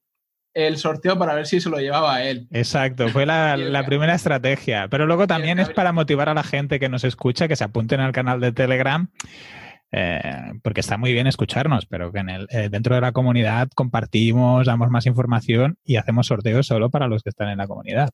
el 0.55 0.77
sorteo 0.77 1.19
para 1.19 1.35
ver 1.35 1.47
si 1.47 1.61
se 1.61 1.71
lo 1.71 1.79
llevaba 1.79 2.17
a 2.17 2.25
él. 2.25 2.47
Exacto, 2.51 3.09
fue 3.09 3.27
la, 3.27 3.57
primera 3.87 4.15
estrategia. 4.15 4.89
Pero 4.89 5.07
luego 5.07 5.27
también 5.27 5.59
es 5.59 5.71
para 5.71 5.93
motivar 5.93 6.29
a 6.29 6.35
la 6.35 6.43
gente 6.43 6.79
que 6.79 6.89
nos 6.89 7.05
escucha 7.05 7.49
que 7.49 7.57
se 7.57 7.65
apunten 7.65 8.01
al 8.01 8.13
canal 8.13 8.41
de 8.41 8.53
Telegram. 8.53 9.09
Eh, 9.95 10.23
porque 10.63 10.81
está 10.81 10.97
muy 10.97 11.13
bien 11.13 11.27
escucharnos, 11.27 11.85
pero 11.85 12.13
que 12.13 12.21
en 12.21 12.31
el, 12.31 12.47
eh, 12.51 12.71
dentro 12.71 12.95
de 12.95 13.03
la 13.03 13.13
comunidad 13.13 13.69
compartimos, 13.75 14.67
damos 14.67 14.89
más 14.89 15.05
información 15.05 15.77
y 15.85 15.97
hacemos 15.97 16.29
sorteos 16.29 16.67
solo 16.67 16.89
para 16.89 17.09
los 17.09 17.23
que 17.23 17.29
están 17.29 17.51
en 17.51 17.59
la 17.59 17.67
comunidad. 17.67 18.09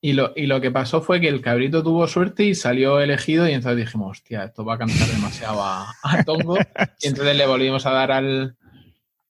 Y 0.00 0.14
lo, 0.14 0.32
y 0.34 0.46
lo 0.46 0.60
que 0.60 0.70
pasó 0.70 1.02
fue 1.02 1.20
que 1.20 1.28
el 1.28 1.42
cabrito 1.42 1.82
tuvo 1.82 2.06
suerte 2.06 2.44
y 2.44 2.54
salió 2.54 3.00
elegido 3.00 3.46
y 3.46 3.52
entonces 3.52 3.84
dijimos, 3.84 4.12
hostia, 4.12 4.44
esto 4.44 4.64
va 4.64 4.74
a 4.74 4.78
cantar 4.78 5.08
demasiado 5.08 5.62
a, 5.62 5.92
a 6.02 6.24
Tongo. 6.24 6.56
Y 7.02 7.08
entonces 7.08 7.36
le 7.36 7.46
volvimos 7.46 7.84
a 7.84 7.90
dar 7.90 8.12
al, 8.12 8.56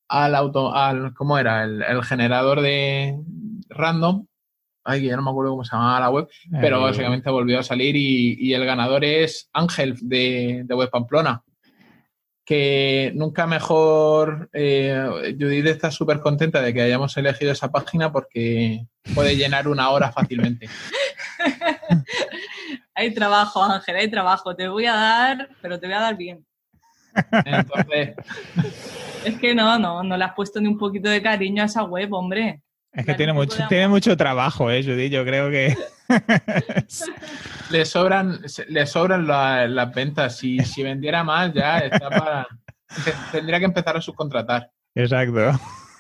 al 0.09 0.35
auto, 0.35 0.75
al, 0.75 1.15
¿cómo 1.15 1.39
era? 1.39 1.65
El, 1.65 2.03
generador 2.03 2.61
de 2.61 3.17
random. 3.69 4.27
Ay, 4.85 5.07
ya 5.07 5.17
no 5.17 5.23
me 5.23 5.31
acuerdo 5.31 5.53
cómo 5.53 5.65
se 5.65 5.77
llamaba 5.77 6.01
la 6.01 6.11
web, 6.11 6.29
pero 6.63 6.81
básicamente 6.81 7.29
volvió 7.29 7.59
a 7.59 7.63
salir 7.63 7.95
y, 7.95 8.55
el 8.55 8.65
ganador 8.65 9.05
es 9.05 9.51
Ángel 9.53 9.97
de, 10.01 10.63
de 10.65 10.75
Web 10.75 10.91
Pamplona. 10.91 11.43
Que 12.47 13.13
nunca 13.15 13.47
mejor. 13.47 14.49
Eh, 14.55 15.37
Judith 15.39 15.67
está 15.67 15.91
súper 15.91 16.21
contenta 16.21 16.63
de 16.63 16.73
que 16.73 16.81
hayamos 16.81 17.15
elegido 17.19 17.53
esa 17.53 17.71
página 17.71 18.11
porque 18.11 18.87
puede 19.15 19.37
llenar 19.37 19.69
una 19.69 19.91
hora 19.91 20.11
fácilmente. 20.11 20.67
hay 22.95 23.13
trabajo, 23.13 23.63
Ángel, 23.63 23.97
hay 23.97 24.11
trabajo. 24.11 24.57
Te 24.57 24.69
voy 24.69 24.87
a 24.87 24.95
dar, 24.95 25.51
pero 25.61 25.79
te 25.79 25.87
voy 25.87 25.97
a 25.97 26.01
dar 26.01 26.17
bien. 26.17 26.47
Entonces. 27.45 28.15
Es 29.25 29.39
que 29.39 29.55
no, 29.55 29.79
no, 29.79 30.03
no 30.03 30.17
le 30.17 30.25
has 30.25 30.35
puesto 30.35 30.61
ni 30.61 30.69
un 30.69 30.79
poquito 30.79 31.09
de 31.09 31.23
cariño 31.23 31.63
a 31.63 31.67
esa 31.67 31.85
web, 31.85 32.13
hombre. 32.13 32.63
Es 32.93 33.05
que 33.05 33.15
tiene 33.15 33.33
mucho, 33.33 33.67
tiene 33.69 33.89
mucho 33.89 34.17
trabajo, 34.17 34.71
¿eh, 34.71 34.83
Judy? 34.83 35.11
Yo 35.11 35.25
creo 35.25 35.51
que. 35.51 35.77
le 37.71 37.85
sobran, 37.85 38.41
le 38.69 38.87
sobran 38.87 39.27
las 39.27 39.95
ventas. 39.95 40.37
Si, 40.37 40.59
si 40.61 40.83
vendiera 40.83 41.23
más, 41.23 41.53
ya 41.53 41.79
está 41.79 42.09
para. 42.09 42.47
Tendría 43.31 43.59
que 43.59 43.67
empezar 43.67 43.97
a 43.97 44.01
subcontratar. 44.01 44.71
Exacto. 44.95 45.53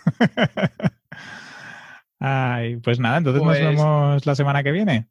Ay, 2.20 2.76
pues 2.78 2.98
nada, 2.98 3.18
entonces 3.18 3.42
nos 3.42 3.56
pues 3.56 3.68
vemos 3.68 4.26
la 4.26 4.34
semana 4.34 4.62
que 4.62 4.72
viene. 4.72 5.08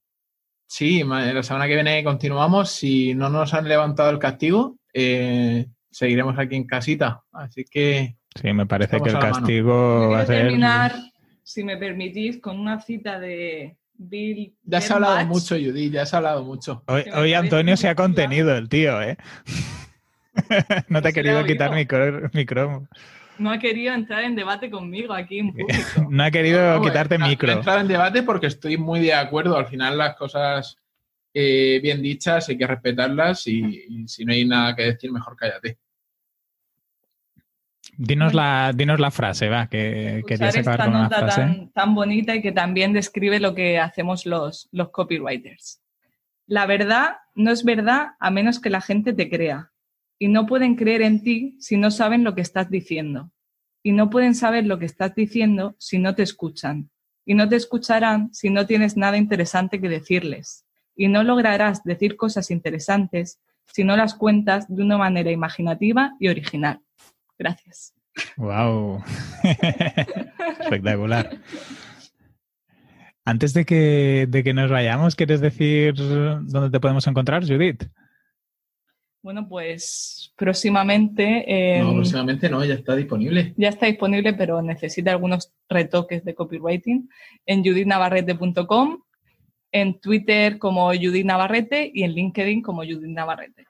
Sí, 0.68 1.04
la 1.04 1.44
semana 1.44 1.68
que 1.68 1.76
viene 1.76 2.04
continuamos. 2.04 2.72
Si 2.72 3.14
no 3.14 3.30
nos 3.30 3.54
han 3.54 3.70
levantado 3.70 4.10
el 4.10 4.20
castigo, 4.20 4.78
eh, 4.94 5.68
seguiremos 5.98 6.38
aquí 6.38 6.56
en 6.56 6.66
casita. 6.66 7.24
Así 7.32 7.66
que. 7.66 8.18
Sí, 8.40 8.54
me 8.54 8.68
parece 8.68 9.02
que 9.02 9.10
el 9.10 9.18
castigo 9.18 10.10
va 10.12 10.22
a 10.22 10.26
ser. 10.28 10.44
terminar, 10.44 10.94
si 11.42 11.64
me 11.64 11.76
permitís, 11.78 12.40
con 12.40 12.60
una 12.60 12.80
cita 12.80 13.20
de 13.20 13.78
Bill. 13.96 14.56
Ya 14.64 14.80
se 14.80 14.94
ha 14.94 14.98
hablado 14.98 15.26
mucho, 15.26 15.56
Judy, 15.56 15.90
ya 15.90 16.06
se 16.06 16.16
ha 16.16 16.20
hablado 16.20 16.44
mucho. 16.44 16.84
Hoy, 16.88 17.34
Antonio 17.34 17.76
se 17.78 17.88
ha 17.88 17.96
contenido, 17.96 18.56
el 18.56 18.70
tío, 18.70 19.02
¿eh? 19.02 19.18
no 20.88 21.02
te 21.02 21.08
ha 21.08 21.12
querido 21.12 21.44
quitar 21.46 21.74
micro, 21.74 22.30
No 23.40 23.50
ha 23.50 23.58
querido 23.58 23.96
entrar 23.96 24.24
en 24.24 24.36
debate 24.36 24.70
conmigo 24.70 25.14
aquí 25.14 25.40
en 25.40 25.52
público. 25.54 26.08
no 26.12 26.24
ha 26.24 26.30
querido 26.30 26.80
quitarte 26.84 27.18
micro. 27.18 27.48
No 27.48 27.54
he 27.54 27.58
entrado 27.58 27.80
en 27.80 27.88
debate 27.88 28.22
porque 28.22 28.46
estoy 28.46 28.78
muy 28.78 29.00
de 29.00 29.16
acuerdo. 29.16 29.58
Al 29.58 29.66
final 29.66 29.98
las 29.98 30.16
cosas 30.16 30.78
eh, 31.34 31.80
bien 31.82 32.04
dichas 32.04 32.50
hay 32.50 32.58
que 32.58 32.68
respetarlas 32.68 33.48
y, 33.48 34.08
si 34.08 34.26
no 34.26 34.34
hay 34.34 34.46
nada 34.46 34.76
que 34.76 34.84
decir, 34.84 35.12
mejor 35.12 35.36
cállate. 35.36 35.80
Dinos 38.00 38.36
la, 38.36 38.74
dinos 38.76 39.00
la 39.00 39.10
frase, 39.10 39.50
va, 39.50 39.68
que 39.68 40.24
sacar 40.28 40.56
esta 40.56 40.88
nota 40.88 41.26
Tan, 41.26 41.70
tan, 41.72 41.96
bonita 41.96 42.36
y 42.36 42.44
que 42.44 42.52
también 42.52 42.94
describe 42.94 43.40
lo 43.40 43.56
que 43.56 43.80
hacemos 43.80 44.28
los, 44.28 44.70
los 44.72 44.92
copywriters. 44.92 45.82
La 46.46 46.68
verdad 46.68 47.18
no 47.34 47.52
es 47.52 47.64
verdad 47.64 48.10
a 48.20 48.30
menos 48.30 48.60
que 48.60 48.70
la 48.70 48.82
gente 48.82 49.14
te 49.14 49.30
crea. 49.30 49.72
Y 50.20 50.28
no 50.28 50.46
pueden 50.46 50.76
creer 50.76 51.02
en 51.02 51.24
ti 51.24 51.58
si 51.60 51.78
no 51.78 51.90
saben 51.90 52.24
lo 52.24 52.36
que 52.36 52.42
estás 52.42 52.70
diciendo. 52.70 53.32
Y 53.82 53.94
no 53.94 54.10
pueden 54.10 54.36
saber 54.36 54.66
lo 54.66 54.78
que 54.78 54.86
estás 54.86 55.16
diciendo 55.16 55.76
si 55.80 55.98
no 55.98 56.14
te 56.14 56.24
escuchan. 56.24 56.92
Y 57.26 57.34
no 57.34 57.50
te 57.50 57.56
escucharán 57.56 58.34
si 58.34 58.50
no 58.52 58.68
tienes 58.68 58.96
nada 58.96 59.18
interesante 59.18 59.82
que 59.82 59.90
decirles. 59.90 60.66
Y 60.96 61.08
no 61.08 61.24
lograrás 61.24 61.84
decir 61.84 62.16
cosas 62.16 62.52
interesantes 62.52 63.40
si 63.66 63.84
no 63.84 63.98
las 63.98 64.14
cuentas 64.14 64.68
de 64.68 64.84
una 64.84 64.98
manera 64.98 65.32
imaginativa 65.32 66.16
y 66.20 66.30
original. 66.30 66.80
Gracias. 67.38 67.94
Wow. 68.38 69.04
Espectacular. 70.60 71.40
Antes 73.26 73.54
de 73.54 73.66
que, 73.66 74.26
de 74.30 74.44
que 74.44 74.54
nos 74.54 74.72
vayamos, 74.72 75.16
¿quieres 75.16 75.42
decir 75.42 75.94
dónde 75.96 76.70
te 76.70 76.80
podemos 76.80 77.06
encontrar, 77.08 77.46
Judith? 77.46 77.84
Bueno, 79.22 79.50
pues 79.50 80.34
próximamente. 80.38 81.82
no, 81.82 81.96
próximamente 81.96 82.50
no, 82.50 82.64
ya 82.64 82.76
está 82.76 82.96
disponible. 82.96 83.54
Ya 83.58 83.68
está 83.68 83.88
disponible, 83.88 84.34
pero 84.34 84.62
necesita 84.62 85.12
algunos 85.12 85.52
retoques 85.68 86.24
de 86.24 86.34
copywriting 86.34 87.10
en 87.46 87.64
judithnavarrete.com, 87.64 89.02
en 89.74 90.00
Twitter 90.00 90.58
como 90.58 90.88
Judith 90.94 91.26
Navarrete 91.26 91.92
y 91.94 92.04
en 92.04 92.14
LinkedIn 92.14 92.62
como 92.62 92.84
Judith 92.84 93.10
Navarrete. 93.10 93.66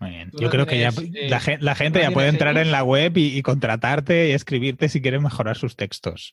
Muy 0.00 0.10
bien. 0.10 0.30
Yo 0.38 0.48
creo 0.48 0.66
que 0.66 0.78
ya 0.78 0.90
eh, 0.90 1.28
la, 1.28 1.74
gente 1.74 2.00
ya 2.00 2.10
puede 2.12 2.28
entrar 2.28 2.56
en 2.56 2.70
la 2.70 2.84
web 2.84 3.12
y, 3.16 3.42
contratarte 3.42 4.28
y 4.28 4.32
escribirte 4.32 4.88
si 4.88 5.02
quieren 5.02 5.22
mejorar 5.22 5.56
sus 5.56 5.76
textos. 5.76 6.32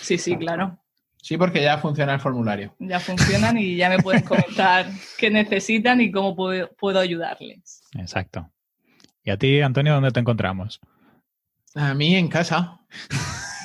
Sí, 0.00 0.18
sí, 0.18 0.36
claro. 0.36 0.80
Sí, 1.22 1.38
porque 1.38 1.62
ya 1.62 1.78
funciona 1.78 2.14
el 2.14 2.20
formulario. 2.20 2.74
Ya 2.80 3.00
funcionan 3.00 3.56
y 3.56 3.76
ya 3.76 3.88
me 3.88 3.98
pueden 3.98 4.22
comentar 4.24 4.86
qué 5.16 5.30
necesitan 5.30 6.00
y 6.00 6.10
cómo 6.10 6.34
puedo, 6.34 6.70
puedo 6.78 6.98
ayudarles. 6.98 7.82
Exacto. 7.96 8.50
¿Y 9.22 9.30
a 9.30 9.38
ti, 9.38 9.60
Antonio, 9.60 9.94
dónde 9.94 10.10
te 10.10 10.20
encontramos? 10.20 10.80
A 11.74 11.94
mí 11.94 12.14
en 12.16 12.28
casa. 12.28 12.80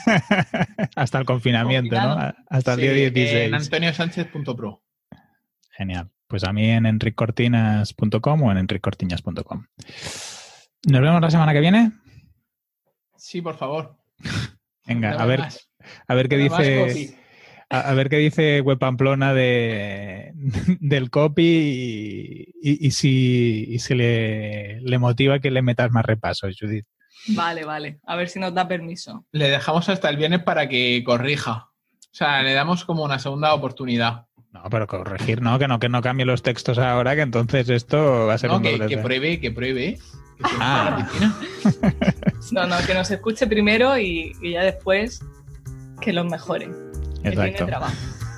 Hasta 0.95 1.20
el 1.20 1.26
confinamiento, 1.26 1.95
¿no? 1.95 2.34
Hasta 2.50 2.74
el 2.74 2.80
Sí, 2.80 2.88
día 2.88 3.10
16. 3.10 3.47
En 3.47 3.56
antoniosánchez.pro. 3.56 4.84
Genial. 5.72 6.10
Pues 6.30 6.44
a 6.44 6.54
mí 6.54 6.70
en 6.70 6.86
enriccortinas.com 6.86 8.44
o 8.44 8.52
en 8.52 8.58
enriccortiñas.com. 8.60 9.66
Nos 10.88 11.02
vemos 11.02 11.22
la 11.22 11.32
semana 11.32 11.54
que 11.54 11.60
viene. 11.60 11.92
Sí, 13.18 13.42
por 13.42 13.58
favor. 13.58 13.98
Venga, 14.86 15.12
a 15.22 15.26
ver, 15.26 15.42
a 16.08 16.16
ver 16.16 16.30
qué 16.30 16.38
dice. 16.38 17.18
A, 17.72 17.82
a 17.82 17.94
ver 17.94 18.10
qué 18.10 18.18
dice 18.18 18.62
Web 18.62 18.80
Pamplona 18.80 19.34
de, 19.34 20.32
del 20.80 21.10
copy 21.10 21.44
y, 21.44 22.54
y- 22.62 22.88
y 22.88 22.92
si, 22.92 23.66
y 23.68 23.80
si 23.80 23.94
le, 23.96 24.82
le 24.82 24.98
motiva 25.00 25.40
que 25.40 25.52
le 25.52 25.62
metas 25.62 25.92
más 25.92 26.06
repasos, 26.06 26.56
Judith. 26.60 26.86
Vale, 27.28 27.66
vale. 27.66 28.00
A 28.06 28.16
ver 28.16 28.30
si 28.30 28.40
nos 28.40 28.54
da 28.54 28.68
permiso. 28.68 29.26
Le 29.32 29.50
dejamos 29.50 29.90
hasta 29.90 30.10
el 30.10 30.18
viernes 30.18 30.42
para 30.44 30.70
que 30.70 31.04
corrija. 31.04 31.70
O 31.72 32.12
sea, 32.12 32.42
le 32.44 32.54
damos 32.54 32.86
como 32.86 33.04
una 33.04 33.20
segunda 33.20 33.54
oportunidad. 33.54 34.26
No, 34.64 34.70
pero 34.70 34.88
corregir, 34.88 35.41
no, 35.41 35.57
que 35.57 35.68
no, 35.68 35.80
que 35.80 35.88
no 35.89 36.01
cambie 36.01 36.26
los 36.26 36.41
textos 36.43 36.78
ahora, 36.78 37.16
que 37.16 37.22
entonces 37.22 37.70
esto 37.70 38.28
va 38.28 38.34
a 38.34 38.38
ser 38.38 38.49
No, 38.49 38.57
un 38.57 38.64
que, 38.64 38.72
doble 38.74 38.88
que 38.88 38.97
pruebe, 38.97 39.39
que 39.39 39.51
pruebe. 39.51 39.99
Que 40.38 40.43
Ah. 40.60 41.07
No, 42.51 42.66
no, 42.68 42.76
que 42.86 42.93
nos 42.93 43.10
escuche 43.12 43.45
primero 43.47 43.97
y, 43.97 44.36
y 44.41 44.51
ya 44.53 44.64
después 44.64 45.22
que 46.01 46.14
los 46.14 46.26
mejore. 46.26 46.70
Que 47.24 47.32
tiene 47.32 47.47
Exacto. 47.47 47.66
trabajo. 47.66 47.93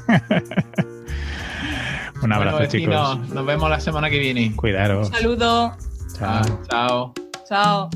Un 2.24 2.34
abrazo, 2.34 2.58
Bueno, 2.58 2.72
chicos. 2.72 3.30
Nos 3.30 3.46
vemos 3.46 3.70
la 3.70 3.80
semana 3.80 4.10
que 4.10 4.20
viene. 4.20 4.56
Cuidaros. 4.56 5.10
Un 5.10 5.14
saludo. 5.16 5.76
Chao. 6.18 6.60
Chao. 6.70 7.14
Chao. 7.48 7.90